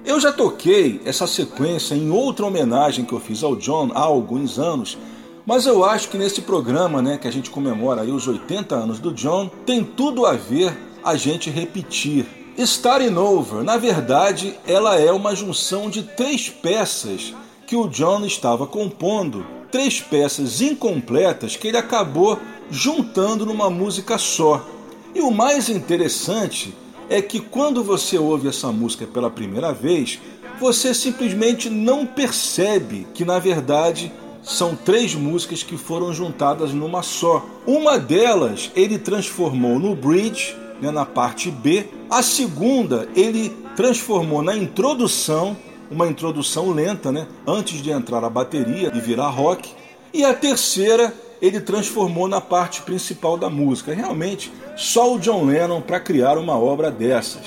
Eu 0.03 0.19
já 0.19 0.31
toquei 0.31 0.99
essa 1.05 1.27
sequência 1.27 1.93
em 1.93 2.09
outra 2.09 2.47
homenagem 2.47 3.05
que 3.05 3.13
eu 3.13 3.19
fiz 3.19 3.43
ao 3.43 3.55
John 3.55 3.91
há 3.93 3.99
alguns 3.99 4.57
anos, 4.57 4.97
mas 5.45 5.67
eu 5.67 5.85
acho 5.85 6.09
que 6.09 6.17
nesse 6.17 6.41
programa, 6.41 6.99
né, 6.99 7.19
que 7.19 7.27
a 7.27 7.31
gente 7.31 7.51
comemora 7.51 8.01
aí 8.01 8.11
os 8.11 8.27
80 8.27 8.75
anos 8.75 8.99
do 8.99 9.13
John, 9.13 9.51
tem 9.67 9.83
tudo 9.83 10.25
a 10.25 10.33
ver 10.33 10.75
a 11.03 11.15
gente 11.15 11.51
repetir. 11.51 12.25
Starting 12.57 13.15
Over, 13.15 13.63
na 13.63 13.77
verdade, 13.77 14.57
ela 14.65 14.99
é 14.99 15.11
uma 15.11 15.35
junção 15.35 15.91
de 15.91 16.01
três 16.01 16.49
peças 16.49 17.35
que 17.67 17.75
o 17.75 17.87
John 17.87 18.25
estava 18.25 18.65
compondo, 18.65 19.45
três 19.71 20.01
peças 20.01 20.59
incompletas 20.59 21.55
que 21.55 21.67
ele 21.67 21.77
acabou 21.77 22.39
juntando 22.71 23.45
numa 23.45 23.69
música 23.69 24.17
só. 24.17 24.65
E 25.13 25.21
o 25.21 25.31
mais 25.31 25.69
interessante 25.69 26.73
é 27.09 27.21
que 27.21 27.39
quando 27.39 27.83
você 27.83 28.17
ouve 28.17 28.47
essa 28.47 28.71
música 28.71 29.07
pela 29.07 29.29
primeira 29.29 29.73
vez, 29.73 30.19
você 30.59 30.93
simplesmente 30.93 31.69
não 31.69 32.05
percebe 32.05 33.07
que 33.13 33.25
na 33.25 33.39
verdade 33.39 34.11
são 34.43 34.75
três 34.75 35.15
músicas 35.15 35.63
que 35.63 35.77
foram 35.77 36.13
juntadas 36.13 36.73
numa 36.73 37.01
só. 37.01 37.45
Uma 37.65 37.97
delas 37.97 38.71
ele 38.75 38.97
transformou 38.97 39.79
no 39.79 39.95
bridge, 39.95 40.55
né, 40.81 40.91
na 40.91 41.05
parte 41.05 41.49
B. 41.49 41.87
A 42.09 42.21
segunda 42.21 43.07
ele 43.15 43.49
transformou 43.75 44.41
na 44.41 44.55
introdução, 44.55 45.57
uma 45.89 46.07
introdução 46.07 46.71
lenta, 46.71 47.11
né, 47.11 47.27
antes 47.47 47.81
de 47.81 47.89
entrar 47.89 48.23
a 48.23 48.29
bateria 48.29 48.91
e 48.93 48.99
virar 48.99 49.29
rock. 49.29 49.69
E 50.13 50.23
a 50.23 50.33
terceira 50.33 51.13
ele 51.41 51.59
transformou 51.59 52.27
na 52.27 52.41
parte 52.41 52.81
principal 52.81 53.37
da 53.37 53.49
música. 53.49 53.93
Realmente, 53.93 54.51
só 54.75 55.13
o 55.13 55.19
John 55.19 55.45
Lennon 55.45 55.81
para 55.81 55.99
criar 55.99 56.37
uma 56.37 56.57
obra 56.57 56.91
dessas. 56.91 57.43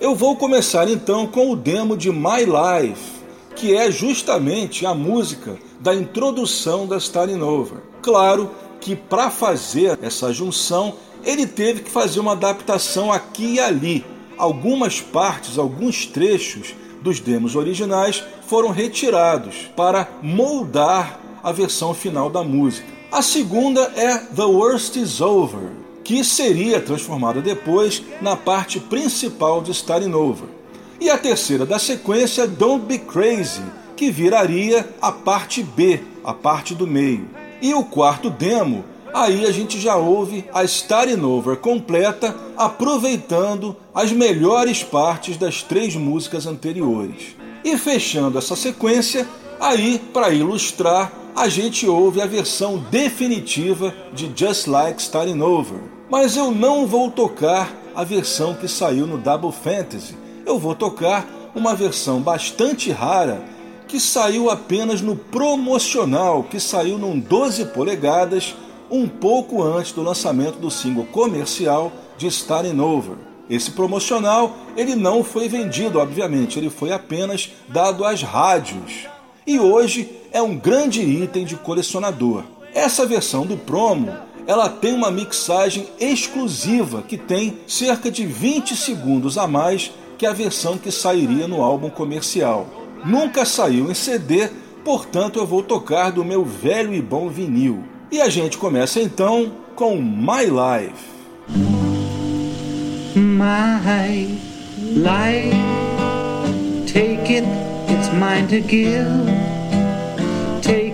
Eu 0.00 0.14
vou 0.14 0.36
começar 0.36 0.88
então 0.88 1.26
com 1.26 1.50
o 1.50 1.56
demo 1.56 1.96
de 1.96 2.10
My 2.10 2.44
Life, 2.44 3.20
que 3.54 3.76
é 3.76 3.90
justamente 3.90 4.86
a 4.86 4.94
música 4.94 5.58
da 5.78 5.94
introdução 5.94 6.86
da 6.86 6.96
Starting 6.96 7.40
Over. 7.40 7.78
Claro 8.02 8.50
que 8.80 8.96
para 8.96 9.30
fazer 9.30 9.98
essa 10.02 10.32
junção, 10.32 10.94
ele 11.22 11.46
teve 11.46 11.82
que 11.82 11.90
fazer 11.90 12.20
uma 12.20 12.32
adaptação 12.32 13.12
aqui 13.12 13.54
e 13.54 13.60
ali. 13.60 14.04
Algumas 14.38 15.00
partes, 15.00 15.58
alguns 15.58 16.06
trechos 16.06 16.74
dos 17.02 17.20
demos 17.20 17.54
originais 17.56 18.24
foram 18.46 18.70
retirados 18.70 19.70
para 19.76 20.08
moldar 20.22 21.20
a 21.42 21.52
versão 21.52 21.92
final 21.92 22.30
da 22.30 22.42
música. 22.42 22.99
A 23.12 23.22
segunda 23.22 23.80
é 23.96 24.18
The 24.18 24.44
Worst 24.44 24.94
Is 24.94 25.20
Over, 25.20 25.72
que 26.04 26.22
seria 26.22 26.80
transformada 26.80 27.40
depois 27.40 28.00
na 28.22 28.36
parte 28.36 28.78
principal 28.78 29.60
de 29.60 29.72
Starting 29.72 30.12
Over. 30.12 30.48
E 31.00 31.10
a 31.10 31.18
terceira 31.18 31.66
da 31.66 31.76
sequência, 31.76 32.46
Don't 32.46 32.86
Be 32.86 32.98
Crazy, 32.98 33.64
que 33.96 34.12
viraria 34.12 34.88
a 35.02 35.10
parte 35.10 35.60
B, 35.60 36.00
a 36.22 36.32
parte 36.32 36.72
do 36.72 36.86
meio. 36.86 37.28
E 37.60 37.74
o 37.74 37.82
quarto 37.82 38.30
demo, 38.30 38.84
aí 39.12 39.44
a 39.44 39.50
gente 39.50 39.80
já 39.80 39.96
ouve 39.96 40.44
a 40.54 40.62
Starting 40.62 41.20
Over 41.20 41.56
completa, 41.56 42.36
aproveitando 42.56 43.76
as 43.92 44.12
melhores 44.12 44.84
partes 44.84 45.36
das 45.36 45.64
três 45.64 45.96
músicas 45.96 46.46
anteriores. 46.46 47.34
E 47.64 47.76
fechando 47.76 48.38
essa 48.38 48.54
sequência, 48.54 49.26
aí 49.60 50.00
para 50.12 50.30
ilustrar 50.30 51.12
a 51.36 51.48
gente 51.48 51.86
ouve 51.86 52.20
a 52.20 52.26
versão 52.26 52.78
definitiva 52.90 53.94
de 54.12 54.30
Just 54.34 54.66
Like 54.66 55.00
Starting 55.00 55.40
Over. 55.40 55.78
Mas 56.10 56.36
eu 56.36 56.50
não 56.50 56.86
vou 56.86 57.10
tocar 57.10 57.72
a 57.94 58.02
versão 58.02 58.54
que 58.54 58.66
saiu 58.66 59.06
no 59.06 59.16
Double 59.16 59.52
Fantasy. 59.52 60.16
Eu 60.44 60.58
vou 60.58 60.74
tocar 60.74 61.26
uma 61.54 61.74
versão 61.74 62.20
bastante 62.20 62.90
rara 62.90 63.44
que 63.86 64.00
saiu 64.00 64.50
apenas 64.50 65.00
no 65.00 65.16
promocional, 65.16 66.44
que 66.44 66.60
saiu 66.60 66.98
num 66.98 67.18
12 67.18 67.66
polegadas, 67.66 68.54
um 68.90 69.08
pouco 69.08 69.62
antes 69.62 69.92
do 69.92 70.02
lançamento 70.02 70.58
do 70.58 70.70
single 70.70 71.06
comercial 71.06 71.92
de 72.16 72.26
Starting 72.26 72.78
Over. 72.78 73.16
Esse 73.48 73.72
promocional 73.72 74.56
ele 74.76 74.94
não 74.94 75.24
foi 75.24 75.48
vendido, 75.48 75.98
obviamente, 75.98 76.58
ele 76.58 76.70
foi 76.70 76.92
apenas 76.92 77.50
dado 77.68 78.04
às 78.04 78.22
rádios. 78.22 79.08
E 79.50 79.58
hoje 79.58 80.08
é 80.30 80.40
um 80.40 80.56
grande 80.56 81.02
item 81.02 81.44
de 81.44 81.56
colecionador. 81.56 82.44
Essa 82.72 83.04
versão 83.04 83.44
do 83.44 83.56
promo, 83.56 84.16
ela 84.46 84.68
tem 84.68 84.94
uma 84.94 85.10
mixagem 85.10 85.88
exclusiva 85.98 87.02
que 87.02 87.18
tem 87.18 87.58
cerca 87.66 88.12
de 88.12 88.24
20 88.24 88.76
segundos 88.76 89.36
a 89.36 89.48
mais 89.48 89.90
que 90.16 90.24
a 90.24 90.32
versão 90.32 90.78
que 90.78 90.92
sairia 90.92 91.48
no 91.48 91.62
álbum 91.62 91.90
comercial. 91.90 92.68
Nunca 93.04 93.44
saiu 93.44 93.90
em 93.90 93.94
CD, 93.94 94.48
portanto 94.84 95.40
eu 95.40 95.46
vou 95.48 95.64
tocar 95.64 96.12
do 96.12 96.24
meu 96.24 96.44
velho 96.44 96.94
e 96.94 97.02
bom 97.02 97.28
vinil. 97.28 97.82
E 98.08 98.20
a 98.20 98.28
gente 98.28 98.56
começa 98.56 99.00
então 99.00 99.50
com 99.74 99.96
My 99.96 100.44
Life. 100.44 101.10
My 103.16 104.28
life, 104.94 105.56
take 106.86 107.34
it, 107.34 107.44
it's 107.88 108.12
mine 108.12 108.46
to 108.46 108.60
give. 108.60 109.39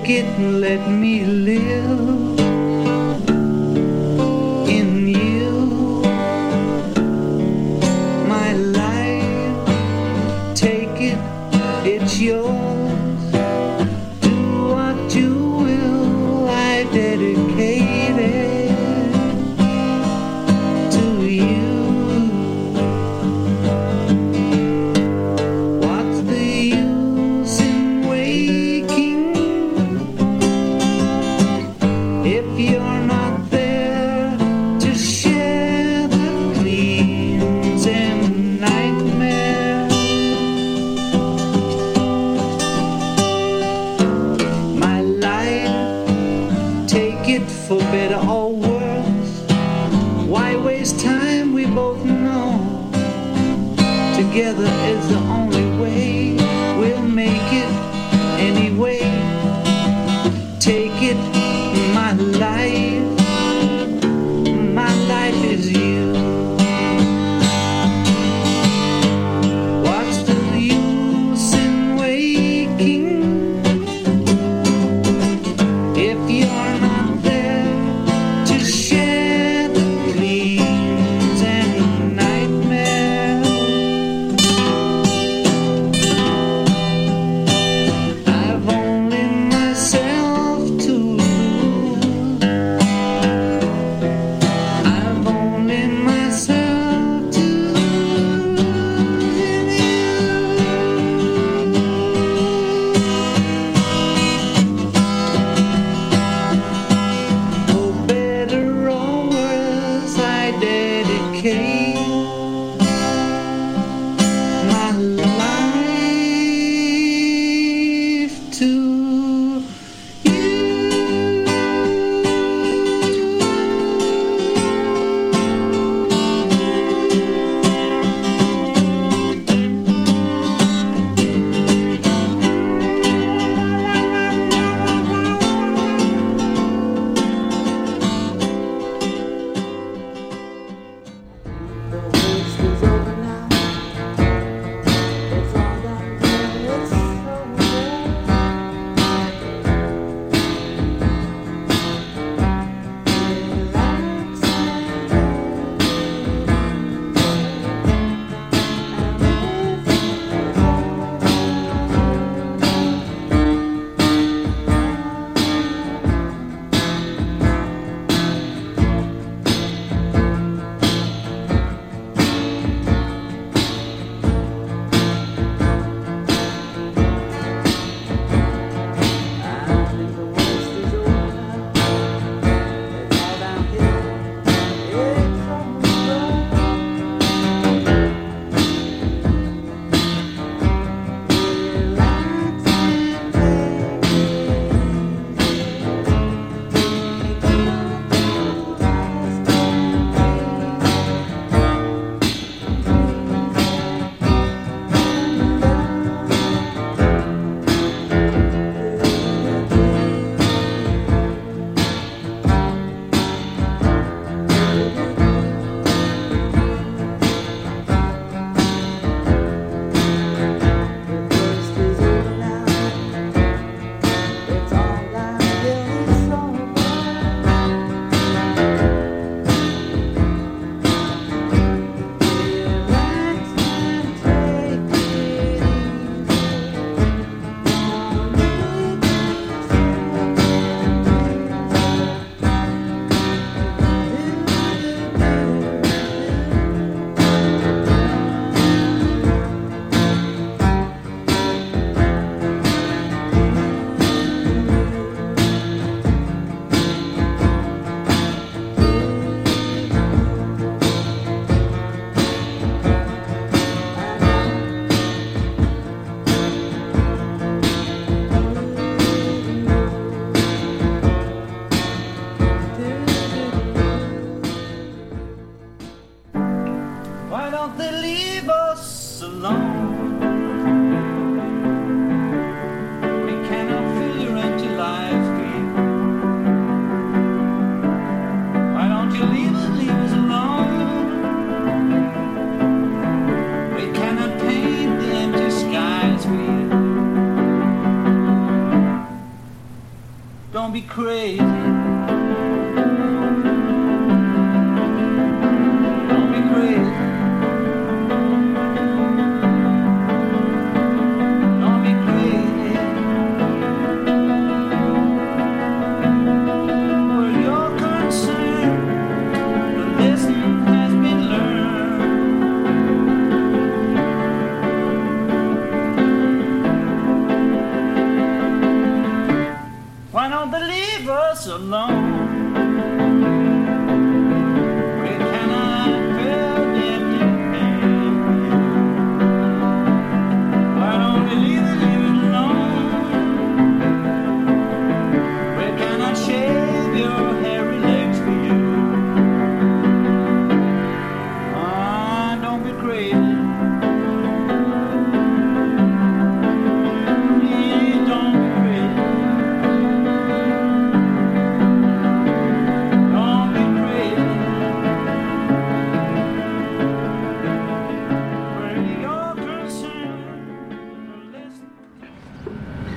Take 0.07 0.25
it 0.25 0.39
and 0.39 0.61
let 0.61 0.89
me 0.89 1.25
live 1.25 2.16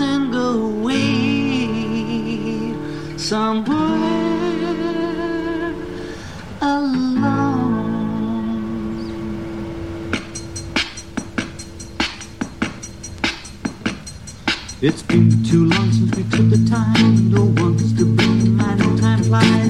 single 0.00 0.80
way 0.80 1.68
somewhere 3.18 3.76
alone. 6.62 7.36
It's 14.80 15.02
been 15.02 15.44
too 15.44 15.66
long 15.66 15.92
since 15.92 16.16
we 16.16 16.22
took 16.34 16.48
the 16.48 16.66
time, 16.66 17.30
no 17.30 17.44
one's 17.62 17.92
to 17.98 18.06
blame, 18.06 18.58
I 18.58 18.74
know 18.76 18.96
time 18.96 19.22
flies. 19.24 19.69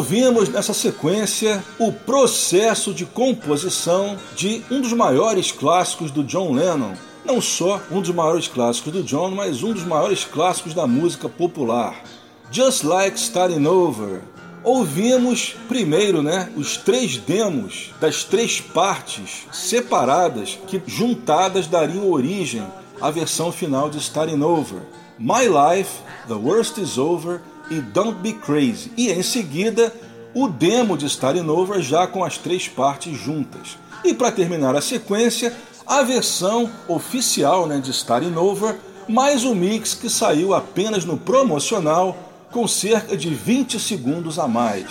Ouvimos 0.00 0.48
nessa 0.48 0.72
sequência 0.72 1.62
o 1.78 1.92
processo 1.92 2.94
de 2.94 3.04
composição 3.04 4.16
de 4.34 4.62
um 4.70 4.80
dos 4.80 4.94
maiores 4.94 5.52
clássicos 5.52 6.10
do 6.10 6.24
John 6.24 6.54
Lennon. 6.54 6.94
Não 7.22 7.38
só 7.38 7.78
um 7.90 8.00
dos 8.00 8.08
maiores 8.08 8.48
clássicos 8.48 8.94
do 8.94 9.02
John, 9.02 9.30
mas 9.32 9.62
um 9.62 9.74
dos 9.74 9.84
maiores 9.84 10.24
clássicos 10.24 10.72
da 10.72 10.86
música 10.86 11.28
popular. 11.28 12.02
Just 12.50 12.82
Like 12.82 13.18
Starting 13.18 13.66
Over. 13.66 14.22
Ouvimos 14.64 15.54
primeiro, 15.68 16.22
né, 16.22 16.50
os 16.56 16.78
três 16.78 17.18
demos 17.18 17.92
das 18.00 18.24
três 18.24 18.58
partes 18.58 19.46
separadas 19.52 20.58
que 20.66 20.80
juntadas 20.86 21.66
dariam 21.66 22.10
origem 22.10 22.66
à 23.02 23.10
versão 23.10 23.52
final 23.52 23.90
de 23.90 23.98
Starting 23.98 24.40
Over. 24.40 24.80
My 25.18 25.44
Life, 25.46 26.00
The 26.26 26.36
Worst 26.36 26.78
Is 26.78 26.96
Over 26.96 27.42
e 27.70 27.80
Don't 27.80 28.20
Be 28.20 28.32
Crazy. 28.32 28.92
E 28.96 29.10
em 29.10 29.22
seguida, 29.22 29.94
o 30.34 30.48
demo 30.48 30.96
de 30.96 31.06
Starting 31.06 31.48
Over 31.48 31.80
já 31.80 32.06
com 32.06 32.24
as 32.24 32.36
três 32.36 32.68
partes 32.68 33.16
juntas. 33.16 33.78
E 34.04 34.12
para 34.12 34.32
terminar 34.32 34.74
a 34.74 34.80
sequência, 34.80 35.54
a 35.86 36.02
versão 36.02 36.70
oficial 36.88 37.66
né, 37.66 37.78
de 37.78 37.90
Starting 37.90 38.34
Over, 38.34 38.76
mais 39.08 39.44
o 39.44 39.54
mix 39.54 39.94
que 39.94 40.08
saiu 40.08 40.54
apenas 40.54 41.04
no 41.04 41.16
promocional 41.16 42.16
com 42.50 42.66
cerca 42.66 43.16
de 43.16 43.30
20 43.30 43.78
segundos 43.78 44.38
a 44.38 44.46
mais. 44.48 44.86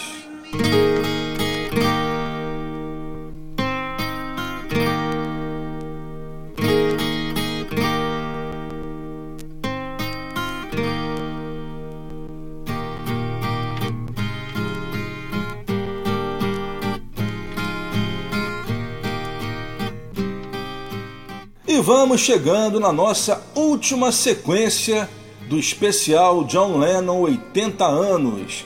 Vamos 21.90 22.22
chegando 22.22 22.80
na 22.80 22.94
nossa 22.94 23.41
última 23.56 24.11
sequência 24.11 25.10
do 25.49 25.57
especial 25.57 26.44
John 26.44 26.78
Lennon 26.78 27.22
80 27.22 27.84
anos. 27.84 28.64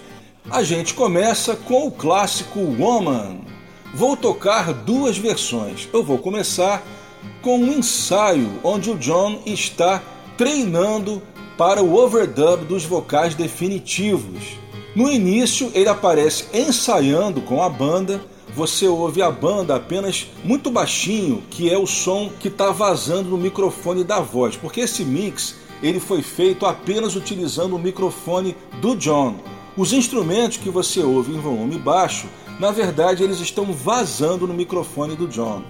A 0.52 0.62
gente 0.62 0.94
começa 0.94 1.56
com 1.56 1.88
o 1.88 1.92
clássico 1.92 2.60
Woman. 2.60 3.40
Vou 3.94 4.18
tocar 4.18 4.74
duas 4.74 5.18
versões. 5.18 5.88
Eu 5.94 6.04
vou 6.04 6.18
começar 6.18 6.84
com 7.42 7.60
um 7.60 7.72
ensaio 7.72 8.60
onde 8.62 8.92
o 8.92 8.98
John 8.98 9.40
está 9.46 10.04
treinando 10.36 11.22
para 11.58 11.82
o 11.82 11.96
overdub 11.96 12.66
dos 12.66 12.84
vocais 12.84 13.36
definitivos. 13.36 14.60
No 14.94 15.10
início, 15.10 15.72
ele 15.74 15.88
aparece 15.88 16.48
ensaiando 16.54 17.40
com 17.40 17.64
a 17.64 17.70
banda. 17.70 18.20
Você 18.56 18.88
ouve 18.88 19.22
a 19.22 19.32
banda 19.32 19.76
apenas 19.76 20.28
muito 20.44 20.70
baixinho, 20.70 21.42
que 21.50 21.72
é 21.72 21.78
o 21.78 21.88
som 21.88 22.30
que 22.40 22.50
está 22.50 22.72
vazando 22.72 23.30
no 23.30 23.38
microfone 23.38 24.04
da 24.04 24.20
voz, 24.20 24.56
porque 24.56 24.82
esse 24.82 25.04
mix 25.04 25.56
ele 25.82 26.00
foi 26.00 26.22
feito 26.22 26.66
apenas 26.66 27.16
utilizando 27.16 27.76
o 27.76 27.80
microfone 27.80 28.56
do 28.80 28.96
John. 28.96 29.38
Os 29.76 29.92
instrumentos 29.92 30.58
que 30.58 30.70
você 30.70 31.02
ouve 31.02 31.34
em 31.34 31.40
volume 31.40 31.80
baixo, 31.80 32.28
na 32.60 32.70
verdade, 32.70 33.24
eles 33.24 33.40
estão 33.40 33.74
vazando 33.74 34.46
no 34.46 34.54
microfone 34.54 35.16
do 35.16 35.28
John. 35.28 35.64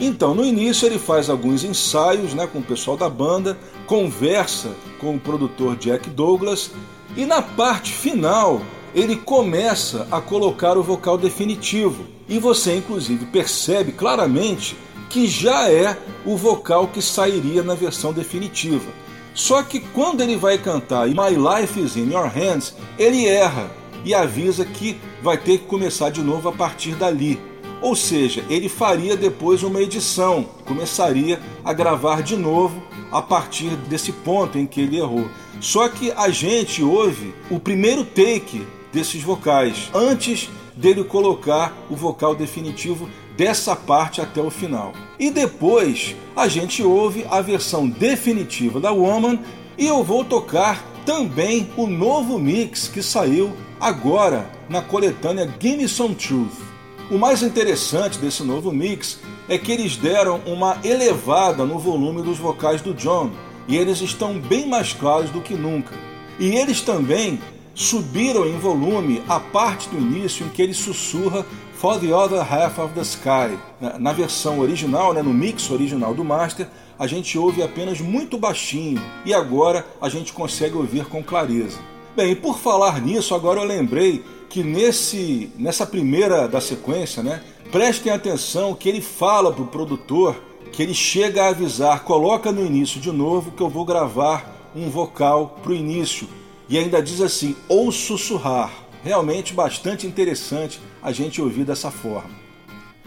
Então, 0.00 0.34
no 0.34 0.44
início, 0.44 0.86
ele 0.86 0.98
faz 0.98 1.28
alguns 1.28 1.62
ensaios 1.62 2.32
né, 2.32 2.46
com 2.46 2.60
o 2.60 2.64
pessoal 2.64 2.96
da 2.96 3.10
banda, 3.10 3.58
conversa 3.86 4.74
com 4.98 5.14
o 5.14 5.20
produtor 5.20 5.76
Jack 5.76 6.08
Douglas 6.08 6.70
e 7.14 7.26
na 7.26 7.42
parte 7.42 7.92
final 7.92 8.62
ele 8.94 9.16
começa 9.16 10.06
a 10.10 10.20
colocar 10.20 10.76
o 10.76 10.82
vocal 10.82 11.16
definitivo. 11.16 12.04
E 12.28 12.38
você, 12.38 12.76
inclusive, 12.76 13.26
percebe 13.26 13.92
claramente 13.92 14.76
que 15.08 15.26
já 15.26 15.70
é 15.70 15.96
o 16.24 16.36
vocal 16.36 16.88
que 16.88 17.02
sairia 17.02 17.62
na 17.62 17.74
versão 17.74 18.12
definitiva. 18.12 18.90
Só 19.34 19.62
que 19.62 19.80
quando 19.80 20.20
ele 20.20 20.36
vai 20.36 20.58
cantar 20.58 21.06
My 21.08 21.30
Life 21.30 21.80
is 21.80 21.96
in 21.96 22.12
Your 22.12 22.28
Hands, 22.28 22.74
ele 22.98 23.26
erra 23.26 23.70
e 24.04 24.14
avisa 24.14 24.64
que 24.64 24.98
vai 25.22 25.38
ter 25.38 25.58
que 25.58 25.66
começar 25.66 26.10
de 26.10 26.22
novo 26.22 26.48
a 26.48 26.52
partir 26.52 26.94
dali. 26.94 27.40
Ou 27.80 27.96
seja, 27.96 28.44
ele 28.48 28.68
faria 28.68 29.16
depois 29.16 29.62
uma 29.62 29.82
edição, 29.82 30.46
começaria 30.64 31.40
a 31.64 31.72
gravar 31.72 32.22
de 32.22 32.36
novo 32.36 32.82
a 33.10 33.20
partir 33.20 33.70
desse 33.88 34.12
ponto 34.12 34.58
em 34.58 34.66
que 34.66 34.80
ele 34.80 34.98
errou. 34.98 35.28
Só 35.60 35.88
que 35.88 36.12
a 36.12 36.28
gente 36.28 36.82
ouve 36.82 37.34
o 37.50 37.58
primeiro 37.58 38.04
take 38.04 38.66
desses 38.92 39.22
vocais 39.22 39.90
antes 39.94 40.48
dele 40.76 41.04
colocar 41.04 41.76
o 41.90 41.96
vocal 41.96 42.34
definitivo 42.34 43.08
dessa 43.36 43.74
parte 43.74 44.20
até 44.20 44.40
o 44.40 44.50
final. 44.50 44.92
E 45.18 45.30
depois 45.30 46.14
a 46.36 46.48
gente 46.48 46.82
ouve 46.82 47.26
a 47.30 47.40
versão 47.40 47.88
definitiva 47.88 48.80
da 48.80 48.92
Woman 48.92 49.38
e 49.76 49.86
eu 49.86 50.02
vou 50.02 50.24
tocar 50.24 50.84
também 51.04 51.68
o 51.76 51.86
novo 51.86 52.38
mix 52.38 52.88
que 52.88 53.02
saiu 53.02 53.52
agora 53.80 54.50
na 54.68 54.80
coletânea 54.80 55.52
Gimme 55.58 55.88
Some 55.88 56.14
Truth. 56.14 56.72
O 57.10 57.18
mais 57.18 57.42
interessante 57.42 58.18
desse 58.18 58.42
novo 58.42 58.72
mix 58.72 59.18
é 59.48 59.58
que 59.58 59.72
eles 59.72 59.96
deram 59.96 60.40
uma 60.46 60.78
elevada 60.84 61.64
no 61.64 61.78
volume 61.78 62.22
dos 62.22 62.38
vocais 62.38 62.80
do 62.80 62.94
John 62.94 63.30
e 63.68 63.76
eles 63.76 64.00
estão 64.00 64.38
bem 64.38 64.66
mais 64.66 64.92
claros 64.92 65.30
do 65.30 65.40
que 65.40 65.54
nunca. 65.54 65.94
E 66.38 66.56
eles 66.56 66.80
também 66.80 67.40
subiram 67.74 68.46
em 68.46 68.58
volume 68.58 69.22
a 69.28 69.40
parte 69.40 69.88
do 69.88 69.98
início 69.98 70.46
em 70.46 70.48
que 70.48 70.62
ele 70.62 70.74
sussurra 70.74 71.46
For 71.74 71.98
the 71.98 72.14
Other 72.14 72.40
Half 72.40 72.78
of 72.78 72.94
the 72.94 73.02
Sky. 73.02 73.58
Na 73.98 74.12
versão 74.12 74.60
original, 74.60 75.12
né, 75.12 75.22
no 75.22 75.34
mix 75.34 75.70
original 75.70 76.14
do 76.14 76.24
Master, 76.24 76.68
a 76.98 77.06
gente 77.06 77.36
ouve 77.36 77.62
apenas 77.62 78.00
muito 78.00 78.38
baixinho 78.38 79.02
e 79.24 79.34
agora 79.34 79.84
a 80.00 80.08
gente 80.08 80.32
consegue 80.32 80.76
ouvir 80.76 81.06
com 81.06 81.22
clareza. 81.22 81.78
Bem, 82.14 82.36
por 82.36 82.58
falar 82.58 83.00
nisso, 83.00 83.34
agora 83.34 83.60
eu 83.60 83.64
lembrei 83.64 84.22
que 84.48 84.62
nesse, 84.62 85.50
nessa 85.58 85.86
primeira 85.86 86.46
da 86.46 86.60
sequência, 86.60 87.22
né, 87.22 87.42
prestem 87.72 88.12
atenção 88.12 88.74
que 88.74 88.88
ele 88.88 89.00
fala 89.00 89.50
para 89.50 89.62
o 89.62 89.66
produtor 89.66 90.36
que 90.70 90.82
ele 90.82 90.94
chega 90.94 91.44
a 91.44 91.48
avisar, 91.48 92.04
coloca 92.04 92.52
no 92.52 92.64
início 92.64 93.00
de 93.00 93.10
novo 93.10 93.50
que 93.50 93.62
eu 93.62 93.68
vou 93.68 93.84
gravar 93.84 94.70
um 94.74 94.88
vocal 94.88 95.58
para 95.62 95.72
o 95.72 95.74
início. 95.74 96.28
E 96.72 96.78
ainda 96.78 97.02
diz 97.02 97.20
assim, 97.20 97.54
ou 97.68 97.92
sussurrar. 97.92 98.72
Realmente 99.04 99.52
bastante 99.52 100.06
interessante 100.06 100.80
a 101.02 101.12
gente 101.12 101.42
ouvir 101.42 101.64
dessa 101.64 101.90
forma. 101.90 102.30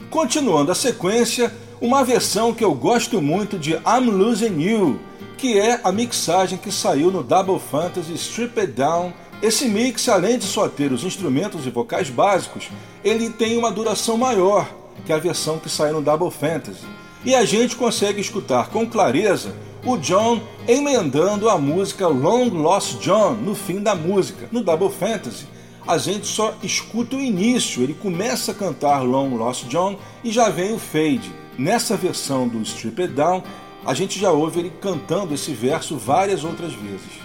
Continuando 0.08 0.72
a 0.72 0.76
sequência, 0.76 1.52
uma 1.82 2.04
versão 2.04 2.54
que 2.54 2.64
eu 2.64 2.76
gosto 2.76 3.20
muito 3.20 3.58
de 3.58 3.72
I'm 3.72 4.12
Losing 4.12 4.62
You, 4.62 5.00
que 5.36 5.58
é 5.58 5.82
a 5.84 5.92
mixagem 5.92 6.60
que 6.60 6.72
saiu 6.72 7.10
no 7.10 7.24
Double 7.24 7.60
Fantasy 7.60 8.14
Strip 8.14 8.60
It 8.60 8.74
Down. 8.74 9.12
Esse 9.42 9.68
mix, 9.68 10.08
além 10.10 10.38
de 10.38 10.46
só 10.46 10.70
ter 10.70 10.92
os 10.92 11.04
instrumentos 11.04 11.66
e 11.66 11.72
vocais 11.72 12.08
básicos, 12.08 12.70
ele 13.04 13.32
tem 13.32 13.58
uma 13.58 13.72
duração 13.72 14.16
maior 14.16 14.70
que 15.08 15.12
a 15.12 15.18
versão 15.18 15.58
que 15.58 15.72
saiu 15.72 15.96
no 15.96 16.02
Double 16.04 16.30
Fantasy 16.30 16.86
e 17.26 17.34
a 17.34 17.44
gente 17.44 17.76
consegue 17.76 18.22
escutar 18.22 18.70
com 18.70 18.88
clareza 18.88 19.56
o 19.86 19.98
John 19.98 20.42
emendando 20.68 21.48
a 21.48 21.58
música 21.60 22.08
Long 22.08 22.50
Lost 22.50 23.00
John 23.00 23.34
no 23.34 23.54
fim 23.54 23.80
da 23.80 23.94
música. 23.94 24.50
No 24.52 24.64
Double 24.64 24.90
Fantasy, 24.90 25.46
a 25.88 26.00
gente 26.00 26.26
só 26.26 26.56
escuta 26.64 27.16
o 27.16 27.22
início, 27.22 27.84
ele 27.84 27.94
começa 27.94 28.52
a 28.52 28.56
cantar 28.56 29.04
Long 29.04 29.36
Lost 29.36 29.66
John 29.66 29.98
e 30.24 30.32
já 30.32 30.50
vem 30.50 30.74
o 30.74 30.80
fade. 30.80 31.32
Nessa 31.58 31.96
versão 31.96 32.48
do 32.48 32.62
Strip 32.64 33.00
It 33.04 33.14
Down, 33.14 33.44
a 33.86 33.94
gente 33.94 34.20
já 34.20 34.32
ouve 34.32 34.60
ele 34.60 34.74
cantando 34.82 35.36
esse 35.36 35.52
verso 35.54 35.96
várias 35.98 36.44
outras 36.44 36.74
vezes. 36.74 37.22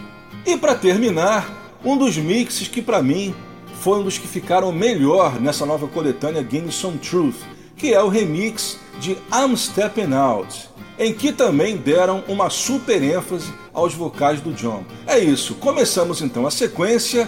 E 0.47 0.57
para 0.59 0.75
terminar, 0.75 1.75
um 1.83 1.97
dos 1.97 2.19
mixes 2.19 2.69
que 2.69 2.83
para 2.83 3.03
mim 3.03 3.35
foi 3.81 4.01
um 4.01 4.05
dos 4.05 4.19
que 4.19 4.29
ficaram 4.29 4.71
melhor 4.71 5.41
nessa 5.41 5.65
nova 5.65 5.89
coletânea 5.89 6.43
Game 6.43 6.69
Truth, 7.01 7.39
que 7.81 7.95
é 7.95 8.03
o 8.03 8.09
remix 8.09 8.79
de 9.01 9.13
I'm 9.33 9.57
Stepping 9.57 10.13
Out, 10.13 10.69
em 10.99 11.15
que 11.15 11.33
também 11.33 11.79
deram 11.79 12.23
uma 12.29 12.51
super 12.51 13.03
ênfase 13.03 13.51
aos 13.73 13.95
vocais 13.95 14.39
do 14.43 14.53
John. 14.53 14.85
É 15.07 15.19
isso, 15.19 15.55
começamos 15.55 16.21
então 16.21 16.47
a 16.47 16.51
sequência 16.51 17.27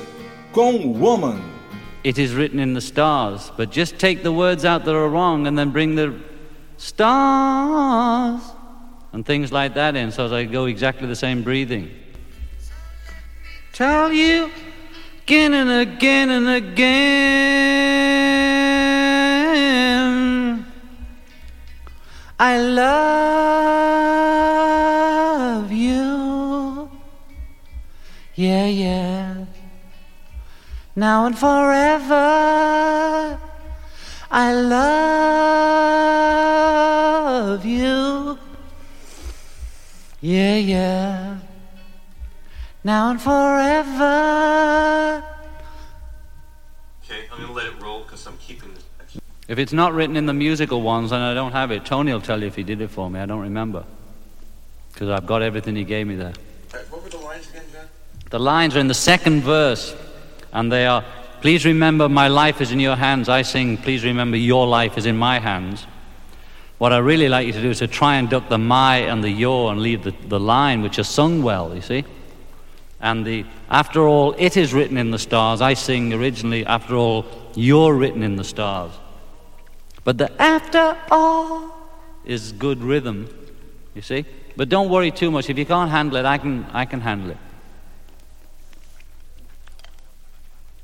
com 0.52 0.92
Woman. 0.92 1.40
It 2.04 2.20
is 2.20 2.32
written 2.32 2.60
in 2.60 2.74
the 2.74 2.80
stars, 2.80 3.50
but 3.56 3.74
just 3.74 3.96
take 3.96 4.22
the 4.22 4.28
words 4.28 4.66
out 4.66 4.84
that 4.84 4.94
are 4.94 5.08
wrong 5.08 5.46
and 5.46 5.56
then 5.56 5.70
bring 5.70 5.96
the 5.96 6.12
stars 6.76 8.42
and 9.14 9.24
things 9.24 9.50
like 9.50 9.74
that 9.74 9.96
in 9.96 10.10
so 10.10 10.28
they 10.28 10.44
go 10.44 10.66
exactly 10.66 11.06
the 11.06 11.16
same 11.16 11.42
breathing. 11.42 11.88
Tell 13.72 14.12
you 14.12 14.50
again 15.22 15.54
and 15.54 15.70
again 15.70 16.28
and 16.28 16.46
again. 16.46 18.01
I 22.44 22.58
love 22.58 22.82
you. 25.70 26.90
Yeah, 28.34 28.66
yeah. 28.66 29.44
Now 30.96 31.26
and 31.26 31.38
forever. 31.38 33.38
I 34.28 34.52
love 34.74 34.84
you. 37.64 38.36
Yeah, 40.20 40.56
yeah. 40.56 41.38
Now 42.82 43.10
and 43.10 43.22
forever. 43.22 45.11
If 49.52 49.58
it's 49.58 49.74
not 49.74 49.92
written 49.92 50.16
in 50.16 50.24
the 50.24 50.32
musical 50.32 50.80
ones 50.80 51.12
and 51.12 51.22
I 51.22 51.34
don't 51.34 51.52
have 51.52 51.70
it, 51.72 51.84
Tony 51.84 52.10
will 52.10 52.22
tell 52.22 52.40
you 52.40 52.46
if 52.46 52.56
he 52.56 52.62
did 52.62 52.80
it 52.80 52.88
for 52.88 53.10
me. 53.10 53.20
I 53.20 53.26
don't 53.26 53.42
remember. 53.42 53.84
Because 54.90 55.10
I've 55.10 55.26
got 55.26 55.42
everything 55.42 55.76
he 55.76 55.84
gave 55.84 56.06
me 56.06 56.16
there. 56.16 56.32
Uh, 56.72 56.78
what 56.88 57.02
were 57.02 57.10
the 57.10 57.18
lines 57.18 57.50
again, 57.50 57.64
John? 57.70 57.84
The 58.30 58.38
lines 58.38 58.76
are 58.76 58.78
in 58.78 58.88
the 58.88 58.94
second 58.94 59.42
verse, 59.42 59.94
and 60.54 60.72
they 60.72 60.86
are 60.86 61.04
Please 61.42 61.66
remember, 61.66 62.08
my 62.08 62.28
life 62.28 62.62
is 62.62 62.72
in 62.72 62.80
your 62.80 62.96
hands. 62.96 63.28
I 63.28 63.42
sing, 63.42 63.76
Please 63.76 64.04
remember, 64.04 64.38
your 64.38 64.66
life 64.66 64.96
is 64.96 65.04
in 65.04 65.18
my 65.18 65.38
hands. 65.38 65.86
What 66.78 66.94
I 66.94 66.98
really 66.98 67.28
like 67.28 67.46
you 67.46 67.52
to 67.52 67.60
do 67.60 67.68
is 67.68 67.80
to 67.80 67.88
try 67.88 68.16
and 68.16 68.30
duck 68.30 68.48
the 68.48 68.56
my 68.56 69.00
and 69.00 69.22
the 69.22 69.30
your 69.30 69.70
and 69.70 69.82
leave 69.82 70.02
the, 70.02 70.14
the 70.28 70.40
line, 70.40 70.80
which 70.80 70.98
is 70.98 71.08
sung 71.08 71.42
well, 71.42 71.74
you 71.74 71.82
see. 71.82 72.06
And 73.02 73.26
the 73.26 73.44
after 73.68 74.08
all, 74.08 74.34
it 74.38 74.56
is 74.56 74.72
written 74.72 74.96
in 74.96 75.10
the 75.10 75.18
stars. 75.18 75.60
I 75.60 75.74
sing 75.74 76.14
originally, 76.14 76.64
after 76.64 76.94
all, 76.94 77.26
you're 77.54 77.92
written 77.92 78.22
in 78.22 78.36
the 78.36 78.44
stars. 78.44 78.92
But 80.04 80.18
the 80.18 80.30
after 80.42 80.96
all 81.10 81.74
is 82.24 82.52
good 82.52 82.82
rhythm, 82.82 83.28
you 83.94 84.02
see. 84.02 84.24
But 84.56 84.68
don't 84.68 84.90
worry 84.90 85.10
too 85.10 85.30
much. 85.30 85.48
If 85.48 85.58
you 85.58 85.64
can't 85.66 85.90
handle 85.90 86.16
it, 86.16 86.24
I 86.24 86.38
can, 86.38 86.66
I 86.72 86.84
can 86.84 87.00
handle 87.00 87.30
it. 87.30 87.38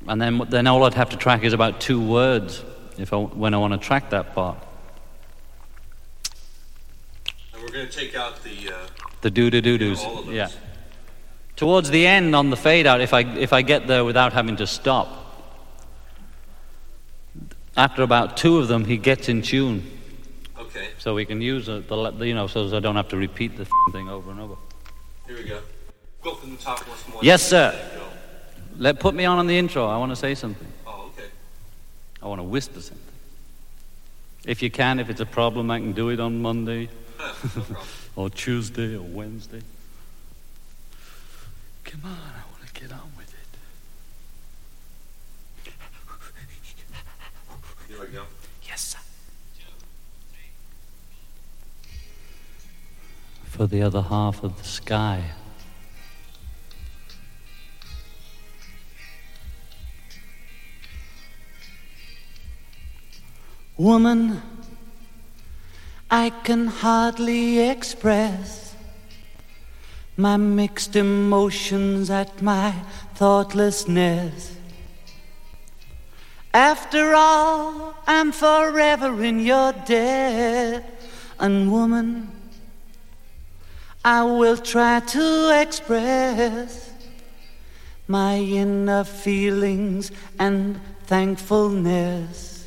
And 0.06 0.20
then, 0.20 0.42
then 0.48 0.66
all 0.66 0.84
I'd 0.84 0.94
have 0.94 1.10
to 1.10 1.16
track 1.16 1.44
is 1.44 1.52
about 1.52 1.80
two 1.80 2.00
words 2.00 2.64
if 2.96 3.12
I, 3.12 3.16
when 3.16 3.52
I 3.52 3.58
want 3.58 3.74
to 3.74 3.78
track 3.78 4.10
that 4.10 4.34
part. 4.34 4.56
And 7.52 7.62
we're 7.62 7.68
gonna 7.68 7.78
gonna 7.80 7.90
take 7.90 8.14
out 8.14 8.42
the. 8.42 8.72
Uh, 8.72 8.86
The 9.20 9.30
doo 9.30 9.50
doo 9.50 9.60
doo 9.60 9.78
doos. 9.78 10.02
all 10.04 10.20
of 10.20 10.26
those. 10.26 10.34
Yeah. 10.34 10.48
Towards 11.56 11.90
the 11.90 12.06
end 12.06 12.34
on 12.36 12.50
the 12.50 12.56
fade 12.56 12.86
out, 12.86 13.00
if 13.00 13.12
I 13.12 13.20
if 13.20 13.52
I 13.52 13.62
get 13.62 13.86
there 13.86 14.04
without 14.04 14.32
having 14.32 14.56
to 14.56 14.66
stop, 14.66 15.27
after 17.78 18.02
about 18.02 18.36
two 18.36 18.58
of 18.58 18.68
them, 18.68 18.84
he 18.84 18.98
gets 18.98 19.28
in 19.28 19.40
tune. 19.40 19.88
Okay. 20.58 20.88
So 20.98 21.14
we 21.14 21.24
can 21.24 21.40
use 21.40 21.68
uh, 21.68 21.80
the, 21.88 22.26
you 22.26 22.34
know, 22.34 22.48
so 22.48 22.76
I 22.76 22.80
don't 22.80 22.96
have 22.96 23.08
to 23.08 23.16
repeat 23.16 23.56
the 23.56 23.66
thing 23.92 24.08
over 24.08 24.30
and 24.30 24.40
over. 24.40 24.56
Here 25.26 25.36
we 25.36 25.44
go. 25.44 25.60
Go 26.22 26.34
from 26.34 26.50
the 26.50 26.56
top 26.56 26.86
once 26.88 27.08
more. 27.08 27.20
Yes, 27.22 27.42
sir. 27.42 27.72
Let 28.76 28.98
put 29.00 29.14
me 29.14 29.24
on 29.24 29.38
on 29.38 29.46
the 29.46 29.56
intro. 29.56 29.86
I 29.86 29.96
want 29.96 30.10
to 30.12 30.16
say 30.16 30.34
something. 30.34 30.66
Oh, 30.86 31.10
okay. 31.14 31.28
I 32.22 32.26
want 32.26 32.40
to 32.40 32.44
whisper 32.44 32.80
something. 32.80 33.04
If 34.44 34.62
you 34.62 34.70
can, 34.70 34.98
if 34.98 35.08
it's 35.10 35.20
a 35.20 35.26
problem, 35.26 35.70
I 35.70 35.78
can 35.78 35.92
do 35.92 36.10
it 36.10 36.20
on 36.20 36.42
Monday, 36.42 36.88
Huh, 37.16 37.34
no 37.72 37.78
or 38.16 38.30
Tuesday, 38.30 38.96
or 38.96 39.02
Wednesday. 39.02 39.62
Come 41.84 42.02
on, 42.04 42.10
I 42.12 42.42
want 42.52 42.66
to 42.66 42.80
get 42.80 42.92
on 42.92 43.12
with 43.16 43.32
it. 43.32 43.38
Here 47.88 48.00
we 48.00 48.06
go. 48.12 48.24
Yes, 48.62 48.82
sir. 48.82 48.98
For 53.58 53.66
the 53.66 53.82
other 53.82 54.02
half 54.02 54.44
of 54.44 54.56
the 54.56 54.62
sky. 54.62 55.20
Woman, 63.76 64.40
I 66.08 66.30
can 66.44 66.68
hardly 66.68 67.58
express 67.58 68.76
my 70.16 70.36
mixed 70.36 70.94
emotions 70.94 72.10
at 72.10 72.40
my 72.40 72.70
thoughtlessness. 73.16 74.56
After 76.54 77.12
all, 77.12 77.96
I'm 78.06 78.30
forever 78.30 79.20
in 79.24 79.40
your 79.40 79.72
debt. 79.72 80.94
And 81.40 81.72
woman, 81.72 82.37
I 84.04 84.22
will 84.22 84.56
try 84.56 85.00
to 85.00 85.60
express 85.60 86.92
my 88.06 88.36
inner 88.36 89.04
feelings 89.04 90.10
and 90.38 90.80
thankfulness 91.06 92.66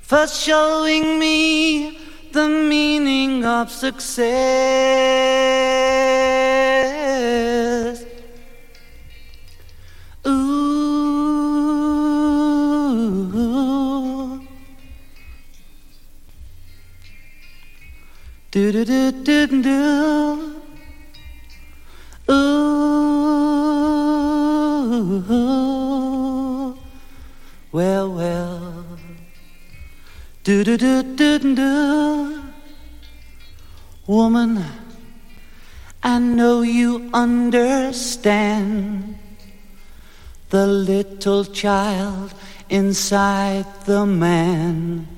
for 0.00 0.26
showing 0.26 1.18
me 1.18 1.98
the 2.32 2.48
meaning 2.48 3.44
of 3.44 3.70
success. 3.70 4.28
Do 18.78 18.84
do 18.84 19.10
do 19.10 19.46
do 19.48 19.62
do. 19.62 20.62
Ooh. 22.30 22.68
Well, 27.72 28.12
well. 28.12 28.84
Do 30.44 30.62
do 30.62 30.76
do 30.76 31.02
do 31.02 31.38
do. 31.56 32.40
Woman, 34.06 34.64
I 36.00 36.20
know 36.20 36.62
you 36.62 37.10
understand 37.12 39.18
the 40.50 40.68
little 40.68 41.44
child 41.44 42.32
inside 42.70 43.66
the 43.86 44.06
man. 44.06 45.08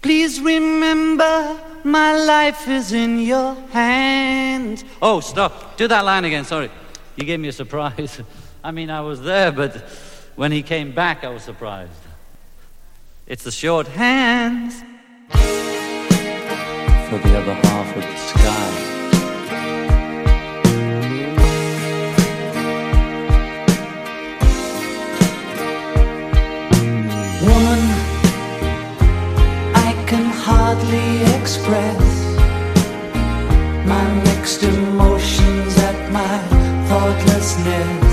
Please 0.00 0.40
remember 0.40 1.69
my 1.84 2.16
life 2.16 2.68
is 2.68 2.92
in 2.92 3.20
your 3.20 3.54
hands. 3.70 4.84
Oh, 5.00 5.20
stop. 5.20 5.76
Do 5.76 5.88
that 5.88 6.04
line 6.04 6.24
again. 6.24 6.44
Sorry. 6.44 6.70
You 7.16 7.24
gave 7.24 7.40
me 7.40 7.48
a 7.48 7.52
surprise. 7.52 8.20
I 8.64 8.70
mean, 8.70 8.90
I 8.90 9.00
was 9.00 9.22
there, 9.22 9.52
but 9.52 9.76
when 10.36 10.52
he 10.52 10.62
came 10.62 10.92
back, 10.92 11.24
I 11.24 11.28
was 11.28 11.42
surprised. 11.42 11.92
It's 13.26 13.44
the 13.44 13.50
short 13.50 13.86
hands 13.86 14.80
for 15.30 17.18
the 17.18 17.38
other 17.38 17.54
half 17.54 17.96
of 17.96 18.02
the 18.02 18.16
sky. 18.16 18.79
Hardly 30.50 31.22
express 31.38 32.04
my 33.92 34.04
mixed 34.26 34.62
emotions 34.62 35.74
at 35.88 35.98
my 36.12 36.36
thoughtlessness. 36.88 38.09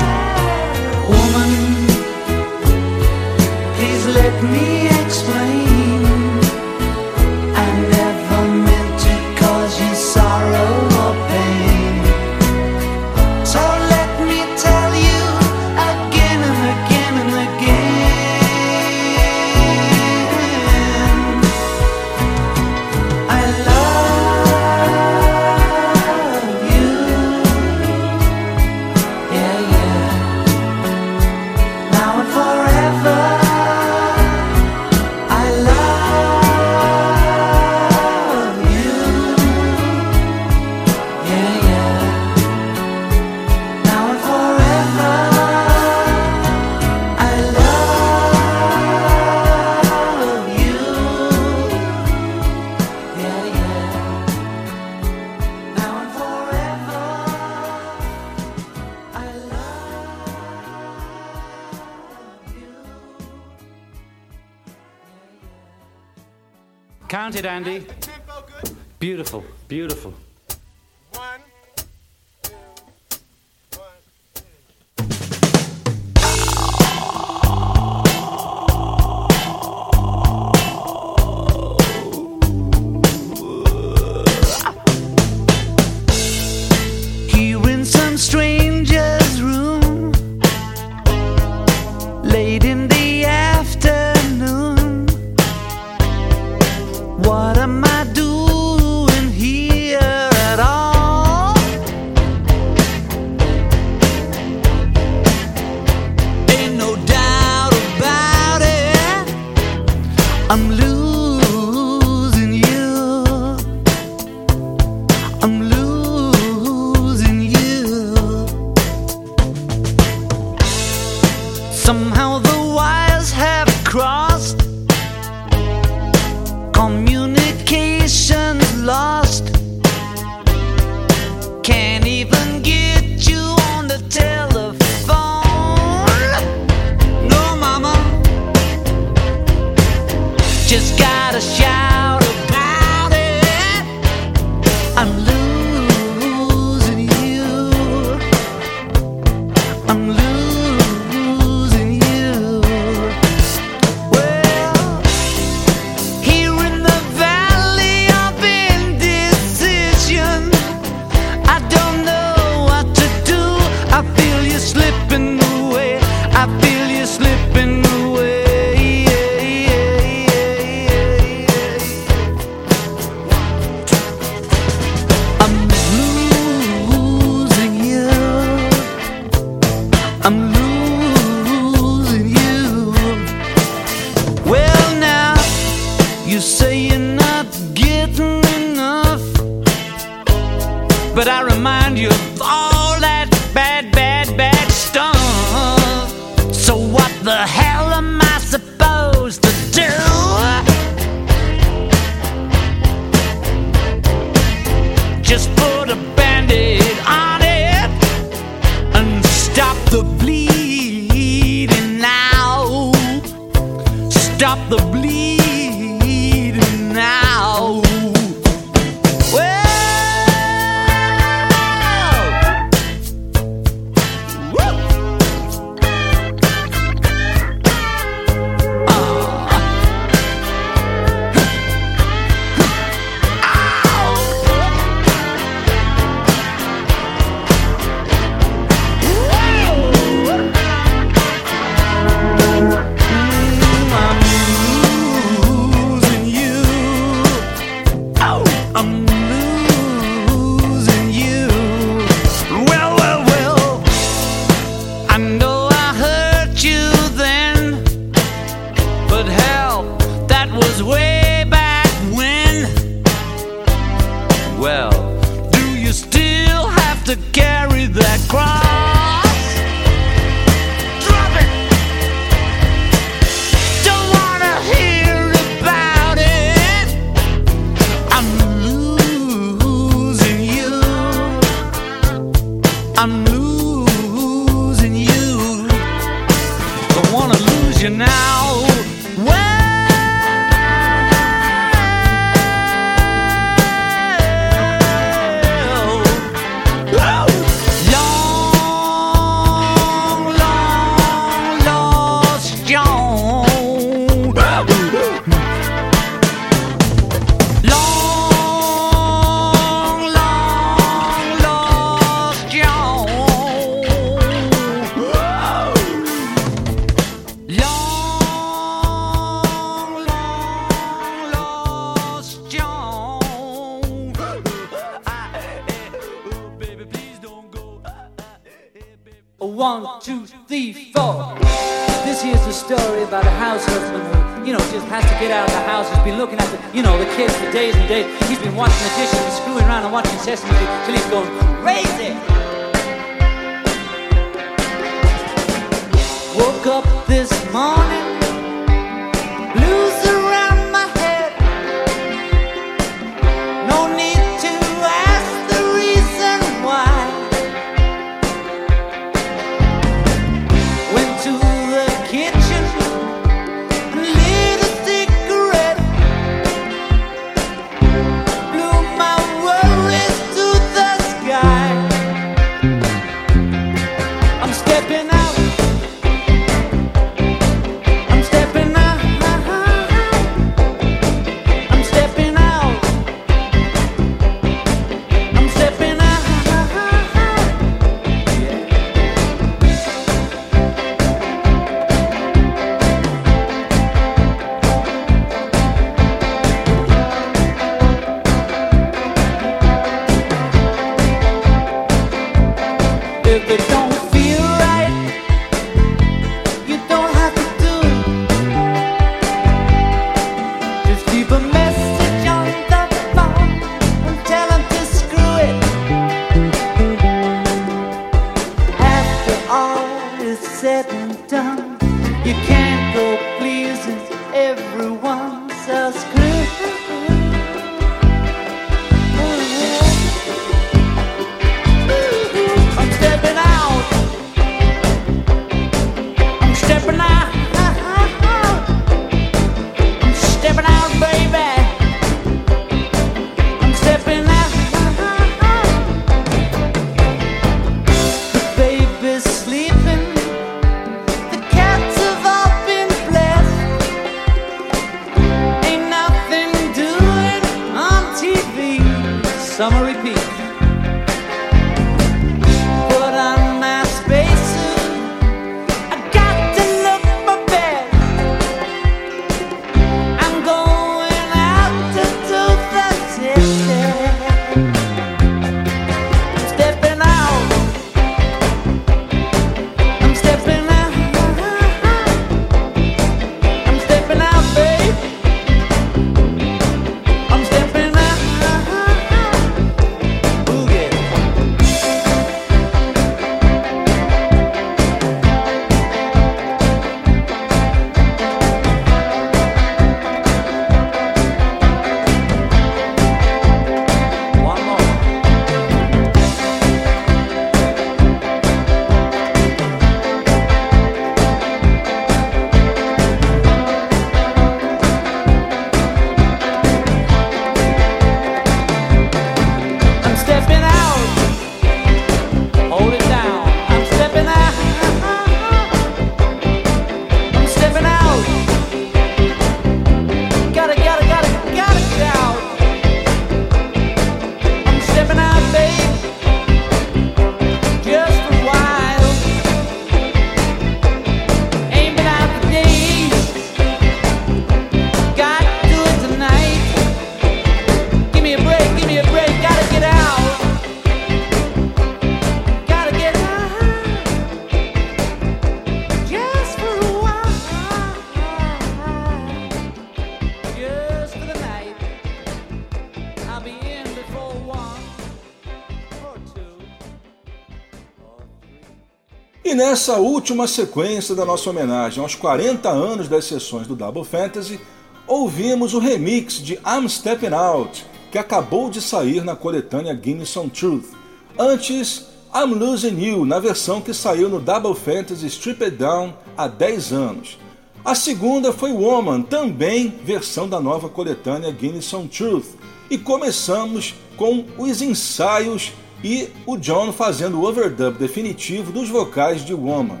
Nessa 569.72 569.96
última 569.96 570.46
sequência 570.46 571.14
da 571.14 571.24
nossa 571.24 571.48
homenagem 571.48 572.02
aos 572.02 572.14
40 572.14 572.68
anos 572.68 573.08
das 573.08 573.24
sessões 573.24 573.66
do 573.66 573.74
Double 573.74 574.04
Fantasy, 574.04 574.60
ouvimos 575.06 575.72
o 575.72 575.78
remix 575.78 576.34
de 576.34 576.56
I'm 576.56 576.86
Stepping 576.86 577.32
Out, 577.32 577.86
que 578.10 578.18
acabou 578.18 578.68
de 578.68 578.82
sair 578.82 579.24
na 579.24 579.34
coletânea 579.34 579.94
Guinness 579.94 580.36
on 580.36 580.50
Truth. 580.50 580.90
Antes, 581.38 582.04
I'm 582.34 582.52
Losing 582.52 583.02
You, 583.02 583.24
na 583.24 583.38
versão 583.38 583.80
que 583.80 583.94
saiu 583.94 584.28
no 584.28 584.40
Double 584.40 584.74
Fantasy 584.74 585.26
Stripped 585.26 585.70
Down 585.70 586.12
há 586.36 586.46
10 586.46 586.92
anos. 586.92 587.38
A 587.82 587.94
segunda 587.94 588.52
foi 588.52 588.72
Woman, 588.72 589.22
também 589.22 589.88
versão 590.04 590.46
da 590.46 590.60
nova 590.60 590.90
coletânea 590.90 591.50
Guinness 591.50 591.94
on 591.94 592.06
Truth. 592.08 592.58
E 592.90 592.98
começamos 592.98 593.94
com 594.18 594.44
os 594.58 594.82
ensaios 594.82 595.72
e 596.02 596.28
o 596.46 596.56
John 596.56 596.92
fazendo 596.92 597.40
o 597.40 597.44
overdub 597.48 597.98
definitivo 597.98 598.72
dos 598.72 598.88
vocais 598.88 599.44
de 599.44 599.54
Woman. 599.54 600.00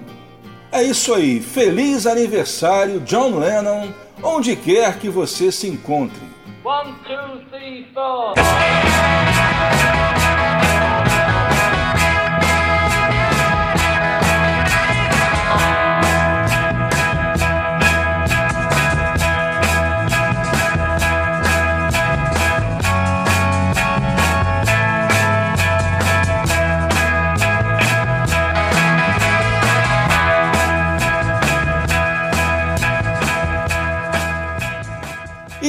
É 0.70 0.82
isso 0.82 1.12
aí, 1.14 1.40
feliz 1.40 2.06
aniversário 2.06 3.00
John 3.00 3.38
Lennon, 3.38 3.88
onde 4.22 4.56
quer 4.56 4.98
que 4.98 5.08
você 5.08 5.52
se 5.52 5.68
encontre. 5.68 6.22
One, 6.64 6.94
two, 7.04 7.40
three, 7.50 7.86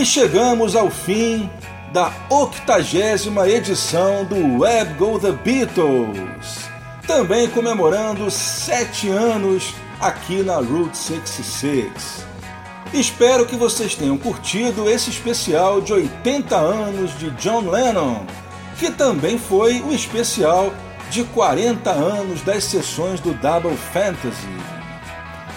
E 0.04 0.06
chegamos 0.06 0.76
ao 0.76 0.92
fim 0.92 1.50
da 1.94 2.12
octagésima 2.30 3.48
edição 3.48 4.26
do 4.26 4.60
Web 4.60 4.96
Go 4.96 5.18
The 5.18 5.32
Beatles, 5.32 6.70
também 7.08 7.48
comemorando 7.48 8.30
sete 8.30 9.08
anos 9.08 9.74
aqui 10.02 10.44
na 10.44 10.56
Route 10.56 10.98
66. 10.98 12.26
Espero 12.94 13.46
que 13.46 13.56
vocês 13.56 13.96
tenham 13.96 14.18
curtido 14.18 14.90
esse 14.90 15.10
especial 15.10 15.80
de 15.80 15.94
80 15.94 16.54
anos 16.54 17.18
de 17.18 17.30
John 17.38 17.70
Lennon, 17.70 18.26
que 18.78 18.92
também 18.92 19.38
foi 19.38 19.80
o 19.84 19.94
especial 19.94 20.74
de 21.12 21.24
40 21.24 21.90
anos 21.90 22.42
das 22.42 22.66
sessões 22.66 23.22
do 23.22 23.34
Double 23.36 23.78
Fantasy. 23.94 24.50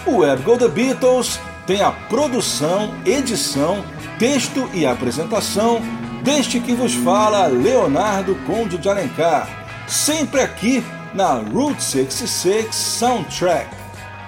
O 0.07 0.19
Web 0.19 0.45
Go 0.45 0.57
The 0.57 0.69
Beatles 0.69 1.41
tem 1.67 1.83
a 1.83 1.91
produção, 1.91 2.95
edição, 3.05 3.85
texto 4.19 4.69
e 4.73 4.87
apresentação 4.87 5.81
deste 6.23 6.59
que 6.61 6.75
vos 6.75 6.95
fala 6.95 7.47
Leonardo 7.47 8.35
Conde 8.47 8.79
de 8.79 8.89
Alencar, 8.89 9.49
sempre 9.87 10.41
aqui 10.41 10.85
na 11.15 11.35
Route 11.35 11.83
66 11.83 12.75
Soundtrack. 12.75 13.69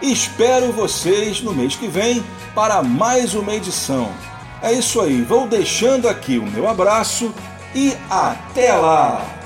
Espero 0.00 0.72
vocês 0.72 1.42
no 1.42 1.52
mês 1.52 1.74
que 1.74 1.88
vem 1.88 2.24
para 2.54 2.82
mais 2.82 3.34
uma 3.34 3.54
edição. 3.54 4.10
É 4.62 4.72
isso 4.72 5.00
aí, 5.00 5.22
vou 5.22 5.46
deixando 5.46 6.08
aqui 6.08 6.38
o 6.38 6.46
meu 6.46 6.68
abraço 6.68 7.34
e 7.74 7.96
até 8.10 8.72
lá! 8.74 9.37